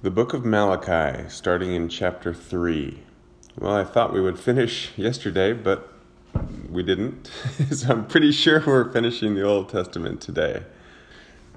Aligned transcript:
The 0.00 0.12
book 0.12 0.32
of 0.32 0.44
Malachi, 0.44 1.28
starting 1.28 1.74
in 1.74 1.88
chapter 1.88 2.32
3. 2.32 3.00
Well, 3.58 3.74
I 3.74 3.82
thought 3.82 4.12
we 4.12 4.20
would 4.20 4.38
finish 4.38 4.92
yesterday, 4.96 5.52
but 5.52 5.92
we 6.70 6.84
didn't. 6.84 7.26
so 7.72 7.94
I'm 7.94 8.06
pretty 8.06 8.30
sure 8.30 8.62
we're 8.64 8.92
finishing 8.92 9.34
the 9.34 9.42
Old 9.42 9.70
Testament 9.70 10.20
today. 10.20 10.62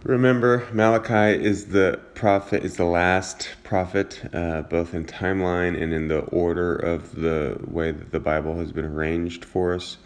Remember, 0.02 0.68
Malachi 0.74 1.40
is 1.40 1.68
the 1.68 2.00
prophet, 2.16 2.66
is 2.66 2.78
the 2.78 2.86
last 2.86 3.48
prophet, 3.64 4.28
uh, 4.34 4.64
both 4.64 4.96
in 4.96 5.06
timeline 5.06 5.80
and 5.80 5.94
in 5.94 6.08
the 6.08 6.22
order 6.22 6.76
of 6.76 7.14
the 7.14 7.64
way 7.68 7.92
that 7.92 8.12
the 8.12 8.20
Bible 8.20 8.58
has 8.58 8.72
been 8.72 8.86
arranged 8.86 9.46
for 9.46 9.76
us. 9.76 9.98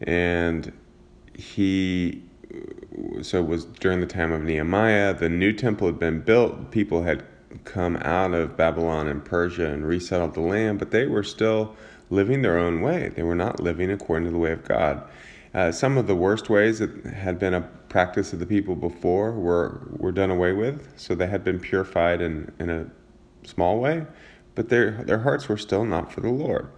And 0.00 0.72
he 1.34 2.22
so 3.22 3.40
it 3.40 3.48
was 3.48 3.64
during 3.64 4.00
the 4.00 4.06
time 4.06 4.30
of 4.30 4.42
Nehemiah. 4.42 5.12
The 5.14 5.28
new 5.28 5.52
temple 5.52 5.88
had 5.88 5.98
been 5.98 6.20
built. 6.20 6.70
People 6.70 7.02
had 7.02 7.24
come 7.64 7.96
out 7.98 8.34
of 8.34 8.56
Babylon 8.56 9.08
and 9.08 9.24
Persia 9.24 9.66
and 9.66 9.86
resettled 9.86 10.34
the 10.34 10.40
land, 10.40 10.78
but 10.78 10.90
they 10.90 11.06
were 11.06 11.22
still 11.22 11.74
living 12.10 12.42
their 12.42 12.58
own 12.58 12.80
way. 12.80 13.08
They 13.08 13.22
were 13.22 13.34
not 13.34 13.60
living 13.60 13.90
according 13.90 14.26
to 14.26 14.32
the 14.32 14.38
way 14.38 14.52
of 14.52 14.64
God. 14.64 15.02
Uh, 15.54 15.70
some 15.70 15.96
of 15.96 16.06
the 16.06 16.16
worst 16.16 16.50
ways 16.50 16.80
that 16.80 16.90
had 17.06 17.38
been 17.38 17.54
a 17.54 17.62
practice 17.88 18.32
of 18.32 18.40
the 18.40 18.46
people 18.46 18.74
before 18.74 19.32
were, 19.32 19.88
were 19.96 20.10
done 20.10 20.30
away 20.30 20.52
with, 20.52 20.92
so 20.96 21.14
they 21.14 21.28
had 21.28 21.44
been 21.44 21.60
purified 21.60 22.20
in, 22.20 22.52
in 22.58 22.70
a 22.70 22.86
small 23.46 23.78
way, 23.78 24.04
but 24.56 24.68
their, 24.68 25.04
their 25.04 25.20
hearts 25.20 25.48
were 25.48 25.56
still 25.56 25.84
not 25.84 26.12
for 26.12 26.20
the 26.20 26.30
Lord. 26.30 26.68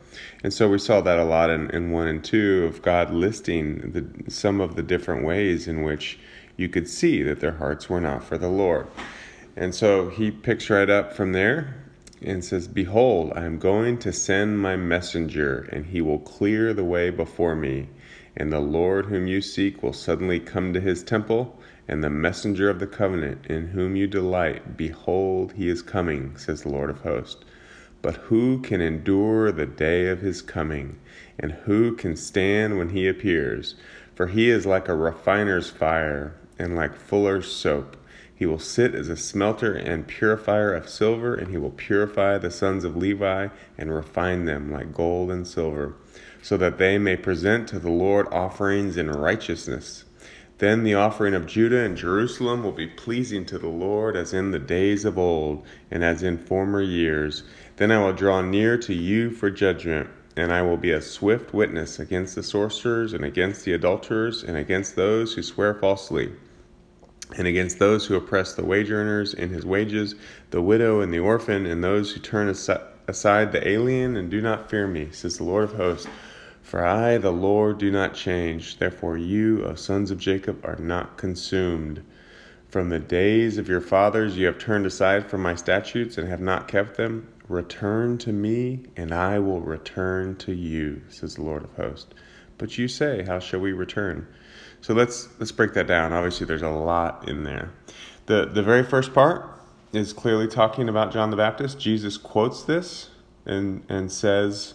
And 0.44 0.52
so 0.52 0.68
we 0.68 0.78
saw 0.78 1.00
that 1.00 1.18
a 1.18 1.24
lot 1.24 1.48
in, 1.48 1.70
in 1.70 1.90
1 1.90 2.08
and 2.08 2.24
2 2.24 2.64
of 2.64 2.82
God 2.82 3.10
listing 3.10 3.92
the, 3.92 4.30
some 4.30 4.60
of 4.60 4.76
the 4.76 4.82
different 4.82 5.24
ways 5.24 5.66
in 5.66 5.82
which 5.82 6.18
you 6.56 6.68
could 6.68 6.88
see 6.88 7.22
that 7.22 7.40
their 7.40 7.52
hearts 7.52 7.88
were 7.88 8.00
not 8.00 8.24
for 8.24 8.36
the 8.36 8.48
Lord. 8.48 8.88
And 9.56 9.74
so 9.74 10.10
he 10.10 10.30
picks 10.30 10.68
right 10.68 10.90
up 10.90 11.14
from 11.14 11.32
there 11.32 11.74
and 12.20 12.44
says, 12.44 12.68
Behold, 12.68 13.32
I 13.34 13.44
am 13.44 13.58
going 13.58 13.98
to 13.98 14.12
send 14.12 14.58
my 14.58 14.76
messenger, 14.76 15.68
and 15.72 15.86
he 15.86 16.02
will 16.02 16.18
clear 16.18 16.74
the 16.74 16.84
way 16.84 17.08
before 17.08 17.56
me. 17.56 17.88
And 18.36 18.52
the 18.52 18.60
Lord 18.60 19.06
whom 19.06 19.26
you 19.26 19.40
seek 19.40 19.82
will 19.82 19.94
suddenly 19.94 20.40
come 20.40 20.74
to 20.74 20.80
his 20.80 21.02
temple, 21.02 21.58
and 21.88 22.04
the 22.04 22.10
messenger 22.10 22.68
of 22.68 22.80
the 22.80 22.86
covenant 22.86 23.46
in 23.46 23.68
whom 23.68 23.96
you 23.96 24.06
delight, 24.06 24.76
behold, 24.76 25.54
he 25.54 25.68
is 25.68 25.80
coming, 25.80 26.36
says 26.36 26.62
the 26.62 26.68
Lord 26.68 26.90
of 26.90 27.00
hosts. 27.00 27.42
But 28.02 28.16
who 28.16 28.60
can 28.60 28.82
endure 28.82 29.50
the 29.52 29.66
day 29.66 30.08
of 30.08 30.20
his 30.20 30.42
coming? 30.42 30.98
And 31.38 31.52
who 31.52 31.96
can 31.96 32.14
stand 32.16 32.76
when 32.76 32.90
he 32.90 33.08
appears? 33.08 33.74
For 34.14 34.26
he 34.26 34.50
is 34.50 34.66
like 34.66 34.88
a 34.88 34.94
refiner's 34.94 35.70
fire, 35.70 36.34
and 36.58 36.76
like 36.76 36.94
fuller's 36.94 37.50
soap. 37.50 37.96
He 38.38 38.44
will 38.44 38.58
sit 38.58 38.94
as 38.94 39.08
a 39.08 39.16
smelter 39.16 39.72
and 39.72 40.06
purifier 40.06 40.74
of 40.74 40.90
silver, 40.90 41.34
and 41.34 41.48
he 41.48 41.56
will 41.56 41.70
purify 41.70 42.36
the 42.36 42.50
sons 42.50 42.84
of 42.84 42.94
Levi 42.94 43.48
and 43.78 43.94
refine 43.94 44.44
them 44.44 44.70
like 44.70 44.92
gold 44.92 45.30
and 45.30 45.46
silver, 45.46 45.94
so 46.42 46.58
that 46.58 46.76
they 46.76 46.98
may 46.98 47.16
present 47.16 47.66
to 47.68 47.78
the 47.78 47.90
Lord 47.90 48.26
offerings 48.30 48.98
in 48.98 49.10
righteousness. 49.10 50.04
Then 50.58 50.82
the 50.82 50.92
offering 50.92 51.32
of 51.32 51.46
Judah 51.46 51.78
and 51.78 51.96
Jerusalem 51.96 52.62
will 52.62 52.72
be 52.72 52.86
pleasing 52.86 53.46
to 53.46 53.58
the 53.58 53.68
Lord 53.68 54.16
as 54.16 54.34
in 54.34 54.50
the 54.50 54.58
days 54.58 55.06
of 55.06 55.16
old 55.16 55.64
and 55.90 56.04
as 56.04 56.22
in 56.22 56.36
former 56.36 56.82
years. 56.82 57.42
Then 57.76 57.90
I 57.90 58.04
will 58.04 58.12
draw 58.12 58.42
near 58.42 58.76
to 58.76 58.92
you 58.92 59.30
for 59.30 59.48
judgment, 59.48 60.10
and 60.36 60.52
I 60.52 60.60
will 60.60 60.76
be 60.76 60.90
a 60.90 61.00
swift 61.00 61.54
witness 61.54 61.98
against 61.98 62.34
the 62.34 62.42
sorcerers 62.42 63.14
and 63.14 63.24
against 63.24 63.64
the 63.64 63.72
adulterers 63.72 64.42
and 64.42 64.58
against 64.58 64.94
those 64.94 65.32
who 65.32 65.42
swear 65.42 65.72
falsely 65.72 66.32
and 67.36 67.46
against 67.46 67.78
those 67.78 68.06
who 68.06 68.14
oppress 68.14 68.54
the 68.54 68.64
wage 68.64 68.90
earners 68.90 69.34
in 69.34 69.50
his 69.50 69.66
wages, 69.66 70.14
the 70.50 70.62
widow 70.62 71.00
and 71.00 71.12
the 71.12 71.18
orphan, 71.18 71.66
and 71.66 71.82
those 71.82 72.12
who 72.12 72.20
turn 72.20 72.48
aside 72.48 73.52
the 73.52 73.68
alien 73.68 74.16
and 74.16 74.30
do 74.30 74.40
not 74.40 74.70
fear 74.70 74.86
me, 74.86 75.08
says 75.10 75.38
the 75.38 75.44
Lord 75.44 75.64
of 75.64 75.74
hosts. 75.74 76.08
For 76.62 76.84
I, 76.84 77.18
the 77.18 77.32
Lord, 77.32 77.78
do 77.78 77.90
not 77.92 78.14
change. 78.14 78.78
Therefore, 78.78 79.16
you, 79.16 79.64
O 79.64 79.74
sons 79.74 80.10
of 80.10 80.18
Jacob, 80.18 80.64
are 80.64 80.76
not 80.76 81.16
consumed. 81.16 82.02
From 82.68 82.88
the 82.88 82.98
days 82.98 83.58
of 83.58 83.68
your 83.68 83.80
fathers 83.80 84.36
you 84.36 84.46
have 84.46 84.58
turned 84.58 84.84
aside 84.84 85.30
from 85.30 85.42
my 85.42 85.54
statutes 85.54 86.18
and 86.18 86.28
have 86.28 86.40
not 86.40 86.66
kept 86.66 86.96
them. 86.96 87.28
Return 87.48 88.18
to 88.18 88.32
me, 88.32 88.86
and 88.96 89.14
I 89.14 89.38
will 89.38 89.60
return 89.60 90.34
to 90.38 90.52
you, 90.52 91.02
says 91.08 91.36
the 91.36 91.42
Lord 91.42 91.62
of 91.62 91.72
hosts. 91.76 92.12
But 92.58 92.76
you 92.76 92.88
say, 92.88 93.24
How 93.24 93.38
shall 93.38 93.60
we 93.60 93.72
return? 93.72 94.26
So 94.80 94.94
let's 94.94 95.28
let's 95.38 95.52
break 95.52 95.74
that 95.74 95.86
down. 95.86 96.12
Obviously, 96.12 96.46
there's 96.46 96.62
a 96.62 96.70
lot 96.70 97.28
in 97.28 97.44
there. 97.44 97.70
the 98.26 98.46
The 98.46 98.62
very 98.62 98.82
first 98.82 99.12
part 99.12 99.48
is 99.92 100.12
clearly 100.12 100.48
talking 100.48 100.88
about 100.88 101.12
John 101.12 101.30
the 101.30 101.36
Baptist. 101.36 101.78
Jesus 101.78 102.16
quotes 102.16 102.62
this 102.62 103.10
and 103.44 103.84
and 103.88 104.10
says, 104.10 104.74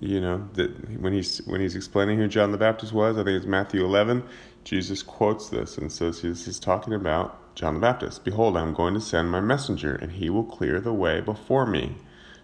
you 0.00 0.20
know, 0.20 0.48
that 0.54 1.00
when 1.00 1.12
he's 1.12 1.38
when 1.46 1.60
he's 1.60 1.76
explaining 1.76 2.18
who 2.18 2.28
John 2.28 2.52
the 2.52 2.58
Baptist 2.58 2.92
was, 2.92 3.16
I 3.16 3.24
think 3.24 3.36
it's 3.36 3.46
Matthew 3.46 3.84
11. 3.84 4.22
Jesus 4.64 5.02
quotes 5.02 5.48
this 5.48 5.76
and 5.78 5.90
says 5.90 6.22
this 6.22 6.46
is 6.46 6.58
talking 6.60 6.94
about 6.94 7.54
John 7.54 7.74
the 7.74 7.80
Baptist. 7.80 8.24
Behold, 8.24 8.56
I'm 8.56 8.74
going 8.74 8.94
to 8.94 9.00
send 9.00 9.30
my 9.30 9.40
messenger, 9.40 9.94
and 9.94 10.12
he 10.12 10.30
will 10.30 10.44
clear 10.44 10.80
the 10.80 10.92
way 10.92 11.20
before 11.20 11.66
me. 11.66 11.96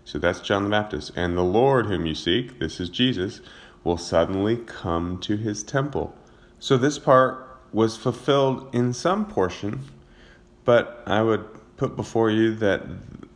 So 0.04 0.18
that's 0.18 0.40
John 0.40 0.64
the 0.64 0.70
Baptist. 0.70 1.12
And 1.16 1.36
the 1.36 1.42
Lord 1.42 1.86
whom 1.86 2.06
you 2.06 2.14
seek, 2.14 2.58
this 2.58 2.80
is 2.80 2.88
Jesus, 2.88 3.40
will 3.84 3.96
suddenly 3.96 4.56
come 4.56 5.18
to 5.20 5.36
his 5.36 5.62
temple. 5.62 6.14
So 6.60 6.76
this 6.76 6.98
part 6.98 7.60
was 7.72 7.96
fulfilled 7.96 8.74
in 8.74 8.92
some 8.92 9.26
portion, 9.26 9.80
but 10.64 11.02
I 11.06 11.22
would 11.22 11.44
put 11.76 11.96
before 11.96 12.30
you 12.30 12.54
that 12.56 12.82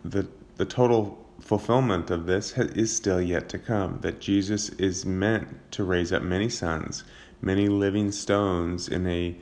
the 0.05 0.27
the 0.57 0.65
total 0.65 1.19
fulfillment 1.41 2.11
of 2.11 2.27
this 2.27 2.57
is 2.57 2.95
still 2.95 3.21
yet 3.21 3.49
to 3.51 3.59
come. 3.59 3.99
That 4.03 4.21
Jesus 4.21 4.69
is 4.71 5.05
meant 5.05 5.49
to 5.73 5.85
raise 5.85 6.13
up 6.13 6.23
many 6.23 6.49
sons, 6.49 7.05
many 7.41 7.69
living 7.69 8.13
stones 8.13 8.89
in 8.89 9.07
a 9.07 9.37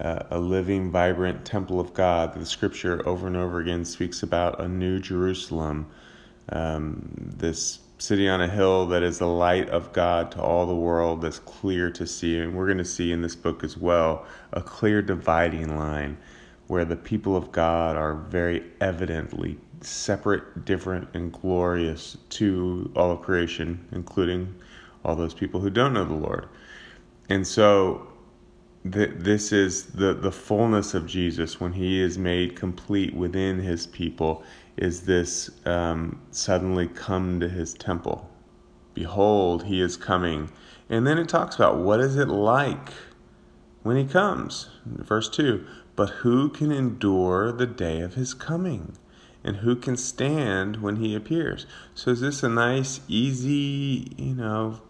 uh, 0.00 0.24
a 0.30 0.38
living, 0.38 0.90
vibrant 0.90 1.44
temple 1.44 1.80
of 1.80 1.94
God. 1.94 2.34
The 2.34 2.46
Scripture 2.46 3.06
over 3.08 3.26
and 3.26 3.36
over 3.36 3.60
again 3.60 3.84
speaks 3.84 4.22
about 4.22 4.60
a 4.60 4.68
new 4.68 4.98
Jerusalem. 4.98 5.86
Um, 6.50 7.08
this 7.36 7.80
city 7.98 8.28
on 8.28 8.40
a 8.40 8.48
hill 8.48 8.86
that 8.86 9.02
is 9.02 9.18
the 9.18 9.26
light 9.26 9.68
of 9.70 9.92
God 9.92 10.30
to 10.32 10.42
all 10.42 10.66
the 10.66 10.74
world 10.74 11.22
that's 11.22 11.38
clear 11.40 11.90
to 11.92 12.06
see. 12.06 12.38
And 12.38 12.54
we're 12.54 12.66
going 12.66 12.78
to 12.78 12.84
see 12.84 13.12
in 13.12 13.22
this 13.22 13.36
book 13.36 13.64
as 13.64 13.76
well 13.76 14.26
a 14.52 14.60
clear 14.60 15.02
dividing 15.02 15.76
line 15.76 16.18
where 16.66 16.84
the 16.84 16.96
people 16.96 17.36
of 17.36 17.52
God 17.52 17.96
are 17.96 18.14
very 18.14 18.64
evidently 18.80 19.58
separate, 19.80 20.64
different, 20.64 21.08
and 21.14 21.32
glorious 21.32 22.16
to 22.30 22.90
all 22.96 23.12
of 23.12 23.22
creation, 23.22 23.86
including 23.92 24.54
all 25.04 25.14
those 25.14 25.34
people 25.34 25.60
who 25.60 25.70
don't 25.70 25.92
know 25.92 26.04
the 26.04 26.14
Lord. 26.14 26.48
And 27.28 27.46
so 27.46 28.08
th- 28.90 29.12
this 29.14 29.52
is 29.52 29.86
the, 29.86 30.14
the 30.14 30.32
fullness 30.32 30.94
of 30.94 31.06
Jesus 31.06 31.60
when 31.60 31.72
he 31.72 32.00
is 32.00 32.18
made 32.18 32.56
complete 32.56 33.14
within 33.14 33.58
his 33.60 33.86
people 33.86 34.42
is 34.76 35.02
this 35.02 35.50
um, 35.64 36.20
suddenly 36.30 36.86
come 36.86 37.40
to 37.40 37.48
his 37.48 37.74
temple. 37.74 38.30
Behold, 38.94 39.64
he 39.64 39.80
is 39.80 39.96
coming. 39.96 40.50
And 40.88 41.06
then 41.06 41.18
it 41.18 41.28
talks 41.28 41.56
about 41.56 41.78
what 41.78 42.00
is 42.00 42.16
it 42.16 42.28
like 42.28 42.90
when 43.82 43.96
he 43.96 44.04
comes. 44.04 44.68
Verse 44.84 45.28
2 45.28 45.66
But 45.94 46.10
who 46.10 46.48
can 46.48 46.72
endure 46.72 47.52
the 47.52 47.66
day 47.66 48.00
of 48.00 48.14
his 48.14 48.34
coming? 48.34 48.96
And 49.42 49.58
who 49.58 49.76
can 49.76 49.96
stand 49.96 50.82
when 50.82 50.96
he 50.96 51.14
appears? 51.14 51.66
So 51.94 52.10
is 52.10 52.20
this 52.20 52.42
a 52.42 52.48
nice, 52.48 53.00
easy, 53.06 54.12
you 54.16 54.34
know, 54.34 54.80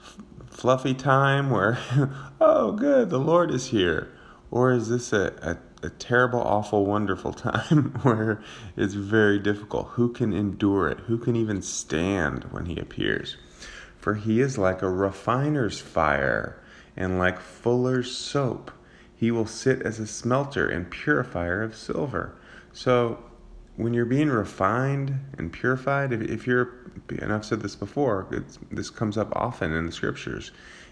f- 0.00 0.16
fluffy 0.50 0.92
time 0.92 1.50
where, 1.50 1.78
oh, 2.40 2.72
good, 2.72 3.10
the 3.10 3.20
Lord 3.20 3.52
is 3.52 3.68
here? 3.68 4.10
Or 4.50 4.72
is 4.72 4.88
this 4.88 5.12
a, 5.12 5.32
a 5.40 5.56
a 5.82 5.90
terrible, 5.90 6.40
awful, 6.40 6.86
wonderful 6.86 7.32
time 7.32 7.92
where 8.02 8.42
it's 8.76 8.94
very 8.94 9.38
difficult. 9.38 9.88
Who 9.92 10.12
can 10.12 10.32
endure 10.32 10.88
it? 10.88 11.00
Who 11.00 11.18
can 11.18 11.36
even 11.36 11.62
stand 11.62 12.44
when 12.44 12.66
he 12.66 12.78
appears? 12.78 13.36
For 13.98 14.14
he 14.14 14.40
is 14.40 14.58
like 14.58 14.82
a 14.82 14.90
refiner's 14.90 15.80
fire 15.80 16.60
and 16.96 17.18
like 17.18 17.40
fuller's 17.40 18.16
soap. 18.16 18.70
He 19.14 19.30
will 19.30 19.46
sit 19.46 19.82
as 19.82 20.00
a 20.00 20.06
smelter 20.06 20.68
and 20.68 20.90
purifier 20.90 21.62
of 21.62 21.76
silver. 21.76 22.36
So, 22.72 23.22
when 23.76 23.94
you're 23.94 24.04
being 24.04 24.28
refined 24.28 25.18
and 25.38 25.52
purified, 25.52 26.12
if, 26.12 26.20
if 26.22 26.46
you're, 26.46 26.90
and 27.08 27.32
I've 27.32 27.44
said 27.44 27.60
this 27.60 27.76
before, 27.76 28.26
this 28.70 28.90
comes 28.90 29.16
up 29.16 29.32
often 29.34 29.72
in 29.72 29.86
the 29.86 29.92
scriptures. 29.92 30.50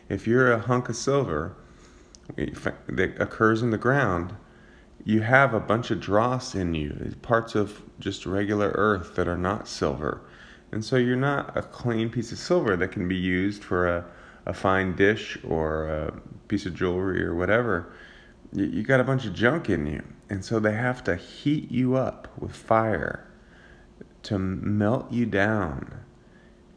If 0.09 0.27
you're 0.27 0.53
a 0.53 0.59
hunk 0.59 0.89
of 0.89 0.97
silver 0.97 1.57
that 2.37 3.15
occurs 3.19 3.63
in 3.63 3.71
the 3.71 3.79
ground, 3.79 4.35
you 5.05 5.21
have 5.23 5.55
a 5.55 5.61
bunch 5.61 5.91
of 5.91 6.01
dross 6.01 6.55
in 6.55 6.75
you, 6.75 7.15
parts 7.23 7.55
of 7.55 7.83
just 7.99 8.27
regular 8.27 8.73
earth 8.75 9.15
that 9.17 9.29
are 9.29 9.39
not 9.39 9.69
silver. 9.69 10.23
And 10.73 10.85
so 10.85 10.97
you're 10.97 11.17
not 11.17 11.57
a 11.57 11.63
clean 11.63 12.11
piece 12.11 12.33
of 12.33 12.39
silver 12.39 12.77
that 12.77 12.93
can 12.93 13.09
be 13.09 13.17
used 13.17 13.65
for 13.65 13.89
a, 13.89 14.05
a 14.47 14.55
fine 14.55 14.95
dish 14.95 15.39
or 15.45 15.89
a 15.89 16.13
piece 16.49 16.67
of 16.67 16.75
jewelry 16.75 17.25
or 17.25 17.35
whatever. 17.35 17.93
you, 18.53 18.67
you 18.67 18.83
got 18.83 19.01
a 19.01 19.05
bunch 19.05 19.27
of 19.27 19.35
junk 19.35 19.69
in 19.69 19.87
you. 19.87 20.03
And 20.29 20.45
so 20.45 20.61
they 20.61 20.75
have 20.75 21.03
to 21.05 21.17
heat 21.17 21.71
you 21.71 21.97
up 21.97 22.29
with 22.39 22.55
fire 22.55 23.27
to 24.23 24.39
melt 24.39 25.11
you 25.11 25.27
down, 25.27 25.93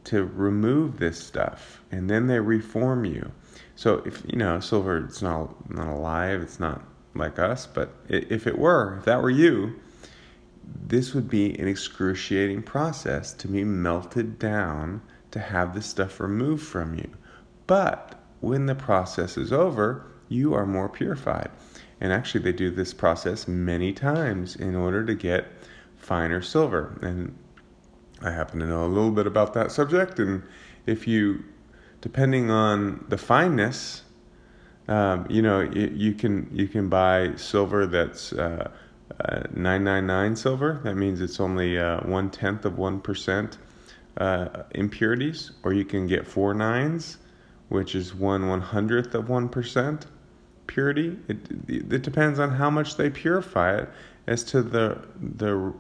to 0.06 0.24
remove 0.24 0.98
this 0.98 1.20
stuff. 1.24 1.84
And 1.92 2.10
then 2.10 2.28
they 2.28 2.40
reform 2.40 3.06
you. 3.06 3.32
So 3.76 4.02
if 4.06 4.24
you 4.28 4.38
know 4.38 4.60
silver, 4.60 4.98
it's 4.98 5.22
not 5.22 5.70
not 5.70 5.88
alive. 5.88 6.42
It's 6.42 6.60
not 6.60 6.84
like 7.16 7.40
us. 7.40 7.66
But 7.68 7.94
if 8.08 8.48
it 8.48 8.58
were, 8.58 8.98
if 9.00 9.06
that 9.06 9.22
were 9.22 9.30
you, 9.30 9.80
this 10.86 11.14
would 11.14 11.30
be 11.30 11.58
an 11.60 11.68
excruciating 11.68 12.64
process 12.64 13.34
to 13.34 13.48
be 13.48 13.64
melted 13.64 14.40
down 14.40 15.02
to 15.32 15.40
have 15.40 15.74
this 15.74 15.86
stuff 15.86 16.20
removed 16.20 16.66
from 16.66 16.96
you. 16.96 17.10
But 17.68 18.20
when 18.40 18.66
the 18.66 18.76
process 18.76 19.38
is 19.38 19.52
over, 19.52 20.06
you 20.30 20.54
are 20.54 20.66
more 20.66 20.90
purified. 20.90 21.50
And 22.00 22.12
actually, 22.12 22.44
they 22.44 22.52
do 22.52 22.70
this 22.70 22.94
process 22.94 23.48
many 23.48 23.94
times 23.94 24.56
in 24.56 24.76
order 24.76 25.06
to 25.06 25.16
get 25.16 25.48
finer 25.98 26.42
silver. 26.42 27.00
And 27.02 27.38
I 28.22 28.32
happen 28.32 28.60
to 28.60 28.66
know 28.66 28.86
a 28.86 28.88
little 28.88 29.12
bit 29.12 29.28
about 29.28 29.54
that 29.54 29.72
subject. 29.72 30.20
And 30.20 30.44
if 30.86 31.08
you, 31.08 31.44
depending 32.02 32.50
on 32.50 33.06
the 33.10 33.18
fineness, 33.18 34.04
um, 34.88 35.26
you 35.30 35.42
know, 35.42 35.62
you, 35.62 35.92
you, 35.94 36.14
can 36.14 36.50
you 36.52 36.68
can 36.68 36.90
buy 36.90 37.36
silver 37.36 37.86
that's 37.86 38.34
uh, 38.34 38.70
uh, 39.20 39.44
999 39.54 40.36
silver. 40.36 40.80
That 40.84 40.96
means 40.96 41.22
it's 41.22 41.40
only 41.40 41.80
uh, 41.80 42.02
one 42.02 42.30
tenth 42.30 42.66
of 42.66 42.78
one 42.78 43.00
percent 43.00 43.58
uh, 44.18 44.64
impurities, 44.72 45.52
or 45.64 45.74
you 45.74 45.86
can 45.86 46.08
get 46.08 46.28
four 46.28 46.54
nines, 46.54 47.18
which 47.70 47.96
is 47.96 48.14
one 48.14 48.48
one 48.48 48.62
hundredth 48.62 49.16
of 49.16 49.30
one 49.30 49.50
percent 49.50 50.08
purity. 50.68 51.18
It, 51.28 51.38
it 51.68 52.02
depends 52.02 52.40
on 52.40 52.52
how 52.52 52.70
much 52.70 52.98
they 52.98 53.10
purify 53.10 53.78
it 53.78 53.90
as 54.28 54.44
to 54.46 54.62
the 54.62 55.06
the 55.20 55.74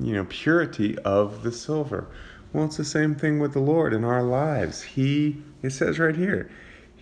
you 0.00 0.14
know 0.14 0.26
purity 0.28 0.98
of 1.00 1.42
the 1.42 1.52
silver. 1.52 2.08
Well, 2.52 2.64
it's 2.64 2.76
the 2.76 2.84
same 2.84 3.14
thing 3.14 3.38
with 3.38 3.52
the 3.52 3.60
Lord 3.60 3.92
in 3.92 4.04
our 4.04 4.22
lives. 4.22 4.82
He 4.82 5.42
it 5.62 5.70
says 5.70 5.98
right 5.98 6.16
here, 6.16 6.50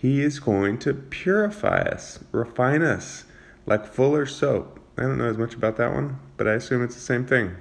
He 0.05 0.21
is 0.21 0.39
going 0.39 0.77
to 0.81 0.93
purify 0.93 1.79
us, 1.79 2.19
refine 2.31 2.83
us 2.83 3.23
like 3.65 3.91
fuller 3.91 4.27
soap. 4.27 4.79
I 4.99 5.01
don't 5.01 5.17
know 5.17 5.27
as 5.27 5.37
much 5.39 5.55
about 5.55 5.77
that 5.77 5.95
one, 5.95 6.19
but 6.37 6.47
I 6.47 6.53
assume 6.53 6.83
it's 6.83 6.93
the 6.93 7.01
same 7.01 7.25
thing. 7.25 7.55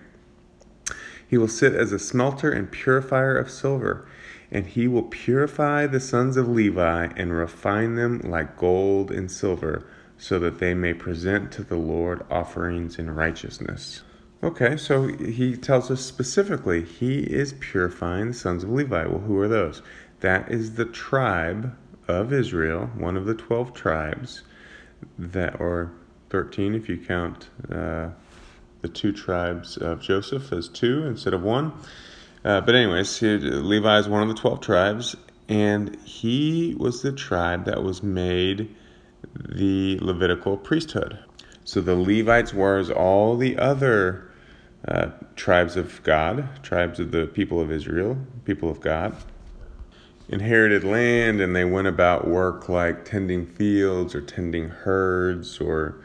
He 1.26 1.38
will 1.38 1.48
sit 1.48 1.72
as 1.72 1.90
a 1.90 1.98
smelter 1.98 2.52
and 2.52 2.70
purifier 2.70 3.38
of 3.38 3.50
silver 3.50 4.06
and 4.50 4.66
he 4.66 4.86
will 4.86 5.04
purify 5.04 5.86
the 5.86 6.00
sons 6.00 6.36
of 6.36 6.46
Levi 6.46 7.14
and 7.16 7.32
refine 7.32 7.94
them 7.94 8.18
like 8.18 8.58
gold 8.58 9.10
and 9.10 9.30
silver, 9.30 9.86
so 10.18 10.38
that 10.38 10.58
they 10.58 10.74
may 10.74 10.92
present 10.92 11.50
to 11.52 11.62
the 11.62 11.78
Lord 11.78 12.26
offerings 12.30 12.98
in 12.98 13.14
righteousness. 13.14 14.02
Okay, 14.42 14.76
so 14.76 15.06
he 15.06 15.56
tells 15.56 15.90
us 15.90 16.04
specifically 16.04 16.84
he 16.84 17.20
is 17.20 17.54
purifying 17.54 18.28
the 18.28 18.34
sons 18.34 18.64
of 18.64 18.70
Levi. 18.70 19.06
Well, 19.06 19.20
who 19.20 19.38
are 19.38 19.48
those? 19.48 19.80
That 20.20 20.52
is 20.52 20.74
the 20.74 20.84
tribe 20.84 21.74
of 22.08 22.32
Israel, 22.32 22.90
one 22.96 23.16
of 23.16 23.26
the 23.26 23.34
12 23.34 23.72
tribes, 23.74 24.42
that 25.18 25.60
or 25.60 25.92
13 26.30 26.74
if 26.74 26.88
you 26.88 26.96
count 26.96 27.48
uh, 27.70 28.08
the 28.84 28.88
two 28.88 29.12
tribes 29.12 29.76
of 29.76 30.02
Joseph 30.02 30.52
as 30.52 30.68
two 30.68 31.06
instead 31.06 31.32
of 31.32 31.42
one. 31.42 31.72
Uh, 32.44 32.60
but 32.60 32.74
anyways, 32.74 33.18
he, 33.18 33.38
Levi 33.38 33.98
is 33.98 34.08
one 34.08 34.20
of 34.20 34.28
the 34.28 34.34
twelve 34.34 34.60
tribes, 34.60 35.16
and 35.48 35.96
he 36.04 36.74
was 36.78 37.00
the 37.00 37.12
tribe 37.12 37.64
that 37.64 37.82
was 37.82 38.02
made 38.02 38.74
the 39.48 39.98
Levitical 40.02 40.58
priesthood. 40.58 41.18
So 41.64 41.80
the 41.80 41.94
Levites 41.94 42.52
were 42.52 42.76
as 42.76 42.90
all 42.90 43.38
the 43.38 43.56
other 43.56 44.30
uh, 44.86 45.12
tribes 45.34 45.76
of 45.76 46.02
God, 46.02 46.62
tribes 46.62 47.00
of 47.00 47.10
the 47.10 47.26
people 47.26 47.60
of 47.60 47.70
Israel, 47.70 48.18
people 48.44 48.68
of 48.68 48.80
God, 48.80 49.16
inherited 50.28 50.84
land, 50.84 51.40
and 51.40 51.54
they 51.54 51.64
went 51.64 51.86
about 51.86 52.26
work 52.26 52.68
like 52.68 53.04
tending 53.04 53.46
fields 53.46 54.14
or 54.14 54.20
tending 54.20 54.68
herds 54.68 55.60
or 55.60 55.96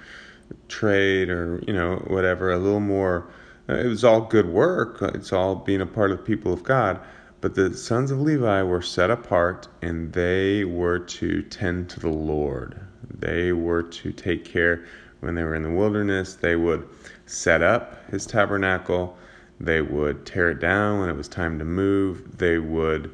trade 0.67 1.29
or 1.29 1.63
you 1.67 1.73
know 1.73 1.95
whatever, 2.07 2.51
a 2.51 2.57
little 2.57 2.79
more 2.79 3.27
uh, 3.69 3.75
it 3.75 3.87
was 3.87 4.03
all 4.03 4.21
good 4.21 4.47
work. 4.47 5.01
It's 5.01 5.31
all 5.31 5.55
being 5.55 5.81
a 5.81 5.85
part 5.85 6.11
of 6.11 6.17
the 6.17 6.23
people 6.23 6.51
of 6.51 6.63
God. 6.63 6.99
But 7.41 7.55
the 7.55 7.73
sons 7.73 8.11
of 8.11 8.19
Levi 8.19 8.63
were 8.63 8.81
set 8.81 9.11
apart 9.11 9.67
and 9.81 10.11
they 10.11 10.65
were 10.65 10.99
to 10.99 11.41
tend 11.43 11.89
to 11.91 11.99
the 11.99 12.09
Lord. 12.09 12.79
They 13.07 13.53
were 13.53 13.83
to 13.83 14.11
take 14.11 14.43
care 14.43 14.85
when 15.19 15.35
they 15.35 15.43
were 15.43 15.55
in 15.55 15.63
the 15.63 15.69
wilderness. 15.69 16.33
They 16.33 16.55
would 16.55 16.87
set 17.27 17.61
up 17.61 18.09
his 18.09 18.25
tabernacle. 18.25 19.17
They 19.59 19.81
would 19.81 20.25
tear 20.25 20.49
it 20.49 20.59
down 20.59 20.99
when 20.99 21.09
it 21.09 21.15
was 21.15 21.27
time 21.27 21.59
to 21.59 21.65
move. 21.65 22.37
They 22.39 22.57
would 22.57 23.13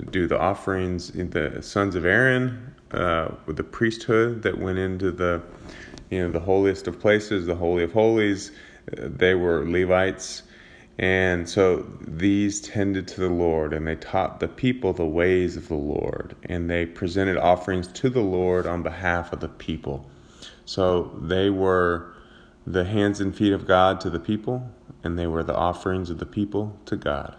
do 0.00 0.26
the 0.26 0.38
offerings. 0.38 1.10
The 1.10 1.58
sons 1.62 1.94
of 1.94 2.04
Aaron, 2.04 2.74
uh, 2.90 3.28
with 3.46 3.56
the 3.56 3.64
priesthood 3.64 4.42
that 4.42 4.58
went 4.58 4.78
into 4.78 5.10
the, 5.10 5.42
you 6.10 6.22
know, 6.22 6.30
the 6.30 6.40
holiest 6.40 6.86
of 6.88 7.00
places, 7.00 7.46
the 7.46 7.54
holy 7.54 7.84
of 7.84 7.92
holies 7.92 8.52
they 8.86 9.34
were 9.34 9.68
Levites. 9.68 10.42
And 10.98 11.48
so 11.48 11.86
these 12.00 12.60
tended 12.60 13.08
to 13.08 13.20
the 13.20 13.30
Lord, 13.30 13.72
and 13.72 13.86
they 13.86 13.96
taught 13.96 14.40
the 14.40 14.48
people 14.48 14.92
the 14.92 15.06
ways 15.06 15.56
of 15.56 15.68
the 15.68 15.74
Lord, 15.74 16.36
and 16.44 16.68
they 16.68 16.84
presented 16.84 17.38
offerings 17.38 17.88
to 17.88 18.10
the 18.10 18.20
Lord 18.20 18.66
on 18.66 18.82
behalf 18.82 19.32
of 19.32 19.40
the 19.40 19.48
people. 19.48 20.08
So 20.64 21.18
they 21.20 21.50
were 21.50 22.12
the 22.66 22.84
hands 22.84 23.20
and 23.20 23.34
feet 23.34 23.52
of 23.52 23.66
God 23.66 24.00
to 24.00 24.10
the 24.10 24.20
people, 24.20 24.70
and 25.02 25.18
they 25.18 25.26
were 25.26 25.42
the 25.42 25.56
offerings 25.56 26.10
of 26.10 26.18
the 26.18 26.26
people 26.26 26.78
to 26.86 26.96
God. 26.96 27.36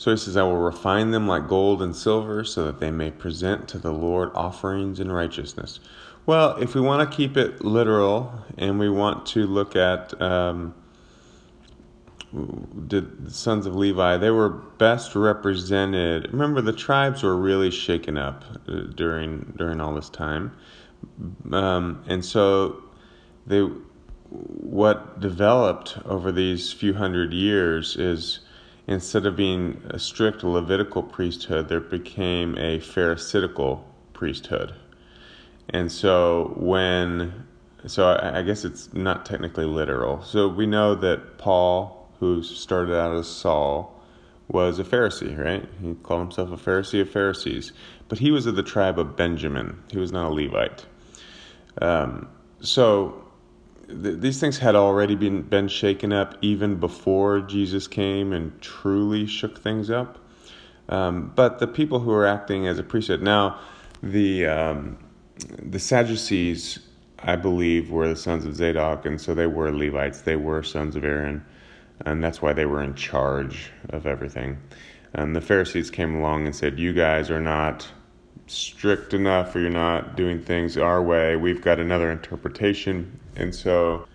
So 0.00 0.10
he 0.10 0.16
says, 0.16 0.34
I 0.34 0.44
will 0.44 0.56
refine 0.56 1.10
them 1.10 1.28
like 1.28 1.46
gold 1.46 1.82
and 1.82 1.94
silver, 1.94 2.42
so 2.42 2.64
that 2.64 2.80
they 2.80 2.90
may 2.90 3.10
present 3.10 3.68
to 3.68 3.78
the 3.78 3.92
Lord 3.92 4.30
offerings 4.34 4.98
in 4.98 5.12
righteousness. 5.12 5.78
Well, 6.24 6.56
if 6.56 6.74
we 6.74 6.80
want 6.80 7.10
to 7.10 7.14
keep 7.14 7.36
it 7.36 7.62
literal 7.62 8.32
and 8.56 8.78
we 8.78 8.88
want 8.88 9.26
to 9.26 9.46
look 9.46 9.76
at 9.76 10.18
um, 10.18 10.74
the 12.32 13.06
sons 13.28 13.66
of 13.66 13.76
Levi, 13.76 14.16
they 14.16 14.30
were 14.30 14.48
best 14.48 15.14
represented. 15.14 16.32
Remember, 16.32 16.62
the 16.62 16.72
tribes 16.72 17.22
were 17.22 17.36
really 17.36 17.70
shaken 17.70 18.16
up 18.16 18.42
uh, 18.68 18.84
during 18.94 19.52
during 19.58 19.82
all 19.82 19.92
this 19.92 20.08
time, 20.08 20.56
um, 21.52 22.02
and 22.08 22.24
so 22.24 22.82
they 23.46 23.60
what 24.30 25.20
developed 25.20 25.98
over 26.06 26.32
these 26.32 26.72
few 26.72 26.94
hundred 26.94 27.34
years 27.34 27.96
is 27.96 28.40
instead 28.90 29.24
of 29.24 29.36
being 29.36 29.80
a 29.90 29.98
strict 29.98 30.42
Levitical 30.42 31.02
priesthood, 31.02 31.68
there 31.68 31.80
became 31.80 32.58
a 32.58 32.80
Pharisaical 32.80 33.84
priesthood. 34.12 34.74
And 35.70 35.90
so 35.90 36.52
when 36.56 37.46
so 37.86 38.08
I, 38.08 38.40
I 38.40 38.42
guess 38.42 38.64
it's 38.64 38.92
not 38.92 39.24
technically 39.24 39.64
literal. 39.64 40.22
So 40.22 40.48
we 40.48 40.66
know 40.66 40.94
that 40.96 41.38
Paul, 41.38 42.10
who 42.18 42.42
started 42.42 42.94
out 42.94 43.16
as 43.16 43.28
Saul, 43.28 43.96
was 44.48 44.78
a 44.80 44.84
Pharisee, 44.84 45.38
right? 45.38 45.66
He 45.80 45.94
called 45.94 46.22
himself 46.22 46.50
a 46.50 46.56
Pharisee 46.56 47.00
of 47.00 47.08
Pharisees, 47.08 47.72
but 48.08 48.18
he 48.18 48.32
was 48.32 48.44
of 48.46 48.56
the 48.56 48.62
tribe 48.64 48.98
of 48.98 49.16
Benjamin. 49.16 49.80
He 49.90 49.98
was 49.98 50.10
not 50.10 50.26
a 50.26 50.34
Levite. 50.34 50.84
Um, 51.80 52.28
so 52.60 53.24
th- 54.02 54.20
these 54.20 54.40
things 54.40 54.58
had 54.58 54.74
already 54.74 55.14
been 55.14 55.42
been 55.42 55.68
shaken 55.68 56.12
up 56.12 56.36
even 56.42 56.76
before 56.76 57.40
Jesus 57.40 57.86
came 57.86 58.32
and 58.32 58.60
truly 58.60 59.26
shook 59.26 59.60
things 59.60 59.90
up. 59.90 60.18
Um, 60.88 61.32
but 61.34 61.58
the 61.58 61.66
people 61.66 62.00
who 62.00 62.10
were 62.10 62.26
acting 62.26 62.66
as 62.66 62.78
a 62.78 62.82
priesthood 62.82 63.22
now, 63.22 63.60
the 64.02 64.46
um, 64.46 64.98
the 65.62 65.78
Sadducees, 65.78 66.80
I 67.18 67.36
believe, 67.36 67.90
were 67.90 68.08
the 68.08 68.16
sons 68.16 68.44
of 68.44 68.56
Zadok, 68.56 69.06
and 69.06 69.20
so 69.20 69.34
they 69.34 69.46
were 69.46 69.70
Levites. 69.72 70.22
They 70.22 70.36
were 70.36 70.62
sons 70.62 70.96
of 70.96 71.04
Aaron, 71.04 71.44
and 72.04 72.22
that's 72.22 72.42
why 72.42 72.52
they 72.52 72.66
were 72.66 72.82
in 72.82 72.94
charge 72.94 73.72
of 73.90 74.06
everything. 74.06 74.58
And 75.12 75.34
the 75.34 75.40
Pharisees 75.40 75.90
came 75.90 76.16
along 76.16 76.46
and 76.46 76.54
said, 76.54 76.78
You 76.78 76.92
guys 76.92 77.30
are 77.30 77.40
not 77.40 77.88
strict 78.50 79.14
enough, 79.14 79.54
or 79.54 79.60
you're 79.60 79.70
not 79.70 80.16
doing 80.16 80.40
things 80.42 80.76
our 80.76 81.02
way. 81.02 81.36
We've 81.36 81.62
got 81.62 81.78
another 81.78 82.10
interpretation. 82.10 83.20
And 83.36 83.54
so, 83.54 84.06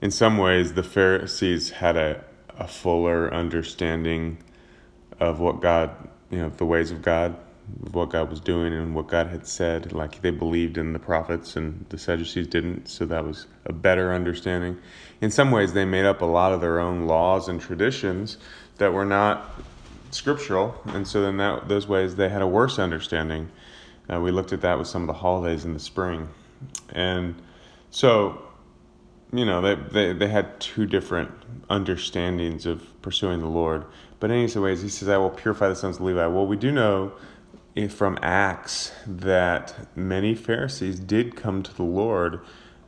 in 0.00 0.10
some 0.10 0.38
ways, 0.38 0.72
the 0.72 0.82
Pharisees 0.82 1.70
had 1.70 1.96
a, 1.96 2.24
a 2.58 2.66
fuller 2.66 3.32
understanding 3.32 4.38
of 5.20 5.38
what 5.38 5.60
God, 5.60 5.90
you 6.30 6.38
know, 6.38 6.48
the 6.48 6.64
ways 6.64 6.90
of 6.90 7.02
God 7.02 7.36
what 7.92 8.10
God 8.10 8.28
was 8.28 8.40
doing 8.40 8.74
and 8.74 8.94
what 8.94 9.06
God 9.08 9.28
had 9.28 9.46
said. 9.46 9.92
Like 9.92 10.20
they 10.20 10.30
believed 10.30 10.76
in 10.76 10.92
the 10.92 10.98
prophets, 10.98 11.56
and 11.56 11.86
the 11.88 11.98
Sadducees 11.98 12.46
didn't, 12.46 12.88
so 12.88 13.06
that 13.06 13.24
was 13.24 13.46
a 13.64 13.72
better 13.72 14.12
understanding. 14.12 14.78
In 15.20 15.30
some 15.30 15.50
ways, 15.50 15.72
they 15.72 15.84
made 15.84 16.04
up 16.04 16.20
a 16.20 16.26
lot 16.26 16.52
of 16.52 16.60
their 16.60 16.78
own 16.78 17.06
laws 17.06 17.48
and 17.48 17.60
traditions 17.60 18.38
that 18.76 18.92
were 18.92 19.04
not 19.04 19.50
scriptural, 20.10 20.74
and 20.86 21.06
so 21.06 21.22
then 21.22 21.38
that 21.38 21.68
those 21.68 21.88
ways 21.88 22.16
they 22.16 22.28
had 22.28 22.42
a 22.42 22.46
worse 22.46 22.78
understanding. 22.78 23.50
Uh, 24.12 24.20
we 24.20 24.30
looked 24.30 24.52
at 24.52 24.60
that 24.60 24.78
with 24.78 24.86
some 24.86 25.02
of 25.02 25.06
the 25.08 25.14
holidays 25.14 25.64
in 25.64 25.74
the 25.74 25.80
spring, 25.80 26.28
and 26.92 27.34
So, 27.94 28.42
you 29.32 29.44
know, 29.44 29.60
they, 29.62 29.76
they, 29.76 30.12
they 30.12 30.26
had 30.26 30.58
two 30.58 30.84
different 30.84 31.30
understandings 31.70 32.66
of 32.66 33.00
pursuing 33.02 33.38
the 33.38 33.46
Lord. 33.46 33.84
But 34.18 34.32
in 34.32 34.42
any 34.42 34.60
ways, 34.60 34.82
he 34.82 34.88
says, 34.88 35.08
I 35.08 35.16
will 35.18 35.30
purify 35.30 35.68
the 35.68 35.76
sons 35.76 35.96
of 35.96 36.02
Levi. 36.02 36.26
Well, 36.26 36.44
we 36.44 36.56
do 36.56 36.72
know 36.72 37.12
from 37.90 38.18
Acts 38.20 38.92
that 39.06 39.76
many 39.96 40.34
Pharisees 40.34 40.98
did 40.98 41.36
come 41.36 41.62
to 41.62 41.72
the 41.72 41.84
Lord 41.84 42.40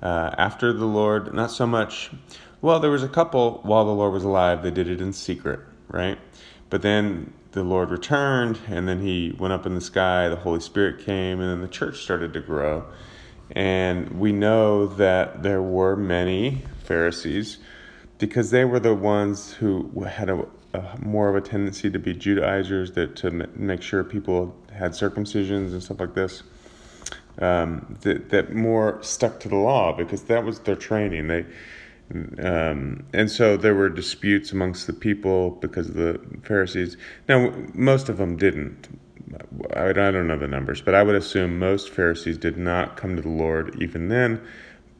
uh, 0.03 0.35
after 0.37 0.73
the 0.73 0.87
Lord, 0.87 1.33
not 1.33 1.53
so 1.53 1.69
much, 1.69 2.11
well, 2.61 2.81
there 2.81 2.91
was 2.91 3.05
a 3.05 3.09
couple 3.09 3.61
while 3.63 3.85
the 3.85 3.93
Lord 3.93 4.13
was 4.13 4.25
alive, 4.25 4.65
they 4.65 4.73
did 4.73 4.89
it 4.89 5.01
in 5.01 5.13
secret, 5.13 5.61
right? 5.87 6.19
But 6.69 6.83
then 6.83 7.33
the 7.57 7.65
Lord 7.65 7.91
returned, 7.91 8.59
and 8.69 8.87
then 8.87 9.01
he 9.01 9.35
went 9.39 9.55
up 9.55 9.65
in 9.65 9.75
the 9.75 9.81
sky, 9.81 10.29
the 10.29 10.37
Holy 10.37 10.61
Spirit 10.61 11.07
came, 11.07 11.41
and 11.41 11.51
then 11.51 11.63
the 11.63 11.69
church 11.69 12.03
started 12.03 12.35
to 12.35 12.41
grow. 12.41 12.85
And 13.51 14.21
we 14.21 14.31
know 14.31 14.87
that 14.87 15.43
there 15.43 15.63
were 15.63 15.97
many 15.97 16.65
Pharisees 16.85 17.57
because 18.19 18.51
they 18.51 18.67
were 18.67 18.79
the 18.79 18.95
ones 18.95 19.55
who 19.55 19.89
had 20.03 20.29
a, 20.29 20.47
a 20.75 20.99
more 21.01 21.31
of 21.31 21.35
a 21.35 21.41
tendency 21.41 21.91
to 21.91 21.99
be 21.99 22.13
Judaizers, 22.13 22.93
that 22.93 23.17
to 23.17 23.31
make 23.31 23.81
sure 23.81 24.05
people 24.05 24.55
had 24.71 24.93
circumcisions 24.93 25.73
and 25.73 25.83
stuff 25.83 25.99
like 25.99 26.13
this. 26.13 26.43
Um, 27.39 27.97
that 28.03 28.29
that 28.31 28.55
more 28.55 28.99
stuck 29.03 29.41
to 29.41 29.49
the 29.49 29.57
law 29.57 29.93
because 29.93 30.25
that 30.25 30.45
was 30.45 30.61
their 30.61 30.77
training. 30.77 31.29
They 31.29 31.47
um, 32.13 33.05
and 33.13 33.31
so 33.31 33.57
there 33.57 33.75
were 33.75 33.89
disputes 33.89 34.53
amongst 34.53 34.87
the 34.87 34.93
people 34.93 35.51
because 35.51 35.89
of 35.89 35.95
the 35.95 36.21
Pharisees. 36.45 36.97
Now, 37.29 37.53
most 37.75 38.09
of 38.09 38.19
them 38.19 38.37
didn't. 38.37 38.89
I, 39.75 39.89
I 39.89 39.93
don't 39.93 40.29
know 40.29 40.39
the 40.39 40.47
numbers, 40.47 40.81
but 40.81 40.95
I 40.95 41.03
would 41.03 41.17
assume 41.17 41.59
most 41.59 41.91
Pharisees 41.91 42.39
did 42.39 42.57
not 42.57 42.97
come 42.97 43.17
to 43.17 43.23
the 43.23 43.29
Lord 43.29 43.77
even 43.83 44.09
then. 44.09 44.41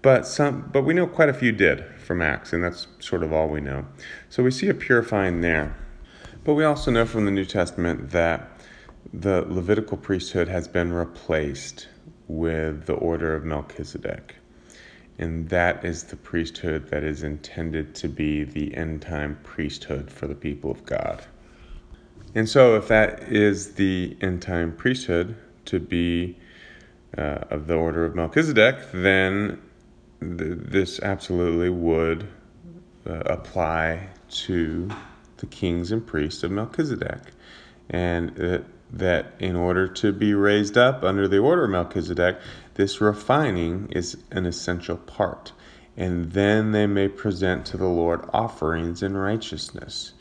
But 0.03 0.27
some, 0.27 0.69
but 0.73 0.83
we 0.83 0.95
know 0.95 1.07
quite 1.07 1.29
a 1.29 1.35
few 1.35 1.53
did 1.53 1.85
from 1.99 2.23
Acts, 2.23 2.53
and 2.53 2.63
that's 2.63 2.87
sort 2.99 3.23
of 3.23 3.33
all 3.33 3.49
we 3.49 3.61
know. 3.61 3.87
So 4.29 4.43
we 4.43 4.51
see 4.51 4.69
a 4.69 4.75
purifying 4.75 5.41
there. 5.41 5.77
But 6.45 6.55
we 6.55 6.65
also 6.65 6.91
know 6.91 7.07
from 7.07 7.25
the 7.25 7.31
New 7.31 7.45
Testament 7.45 8.11
that 8.11 8.49
the 9.13 9.43
Levitical 9.49 9.97
priesthood 9.97 10.49
has 10.49 10.69
been 10.69 10.93
replaced 10.93 11.89
with 12.29 12.87
the 12.87 12.95
order 12.95 13.35
of 13.35 13.45
Melchizedek. 13.45 14.37
And 15.19 15.49
that 15.49 15.85
is 15.85 16.05
the 16.05 16.17
priesthood 16.17 16.89
that 16.91 17.03
is 17.03 17.23
intended 17.23 17.95
to 17.97 18.09
be 18.09 18.45
the 18.45 18.75
end 18.77 19.03
time 19.03 19.39
priesthood 19.43 20.11
for 20.11 20.27
the 20.27 20.35
people 20.35 20.71
of 20.71 20.85
God. 20.85 21.25
And 22.35 22.49
so, 22.49 22.77
if 22.77 22.89
that 22.89 23.23
is 23.23 23.75
the 23.75 24.17
end 24.21 24.43
time 24.43 24.77
priesthood 24.77 25.37
to 25.67 25.81
be 25.81 26.37
uh, 27.17 27.39
of 27.51 27.67
the 27.67 27.75
order 27.75 28.05
of 28.05 28.15
Melchizedek, 28.15 28.77
then 28.93 29.63
th- 30.21 30.59
this 30.59 31.01
absolutely 31.01 31.71
would 31.71 32.29
uh, 33.09 33.23
apply 33.27 34.09
to 34.29 34.91
the 35.39 35.47
kings 35.47 35.93
and 35.93 36.07
priests 36.07 36.43
of 36.43 36.51
Melchizedek. 36.51 37.21
And 37.89 38.39
uh, 38.39 38.59
that 38.93 39.33
in 39.39 39.57
order 39.57 39.89
to 39.89 40.13
be 40.13 40.35
raised 40.35 40.79
up 40.79 41.03
under 41.03 41.27
the 41.27 41.39
order 41.39 41.65
of 41.65 41.71
Melchizedek, 41.71 42.39
this 42.77 43.01
refining 43.01 43.89
is 43.91 44.17
an 44.31 44.47
essential 44.47 44.97
part. 44.97 45.53
And 45.97 46.33
then 46.33 46.73
they 46.73 46.87
may 46.87 47.09
present 47.09 47.65
to 47.67 47.77
the 47.77 47.89
Lord 47.89 48.29
offerings 48.33 49.03
in 49.03 49.17
righteousness. 49.17 50.13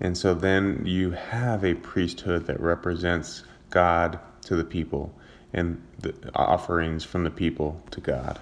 And 0.00 0.18
so 0.18 0.34
then 0.34 0.82
you 0.84 1.12
have 1.12 1.64
a 1.64 1.74
priesthood 1.74 2.46
that 2.46 2.60
represents 2.60 3.44
God 3.70 4.18
to 4.42 4.56
the 4.56 4.64
people 4.64 5.14
and 5.52 5.80
the 5.98 6.14
offerings 6.34 7.04
from 7.04 7.24
the 7.24 7.30
people 7.30 7.80
to 7.92 8.00
God. 8.00 8.40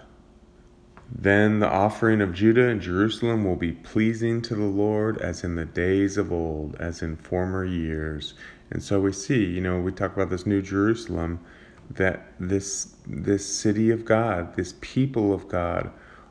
Then 1.10 1.60
the 1.60 1.68
offering 1.68 2.20
of 2.20 2.34
Judah 2.34 2.68
and 2.68 2.80
Jerusalem 2.80 3.44
will 3.44 3.56
be 3.56 3.72
pleasing 3.72 4.42
to 4.42 4.54
the 4.54 4.64
Lord 4.64 5.18
as 5.18 5.42
in 5.42 5.56
the 5.56 5.64
days 5.64 6.16
of 6.16 6.32
old, 6.32 6.76
as 6.76 7.02
in 7.02 7.16
former 7.16 7.64
years. 7.64 8.34
And 8.70 8.82
so 8.82 9.00
we 9.00 9.12
see, 9.12 9.44
you 9.44 9.60
know, 9.60 9.80
we 9.80 9.90
talk 9.90 10.14
about 10.14 10.28
this 10.28 10.46
new 10.46 10.60
Jerusalem, 10.60 11.40
that 11.90 12.32
this 12.38 12.96
this 13.06 13.46
city 13.46 13.90
of 13.90 14.04
God, 14.04 14.54
this 14.56 14.74
people 14.80 15.32
of 15.32 15.48
God 15.48 15.90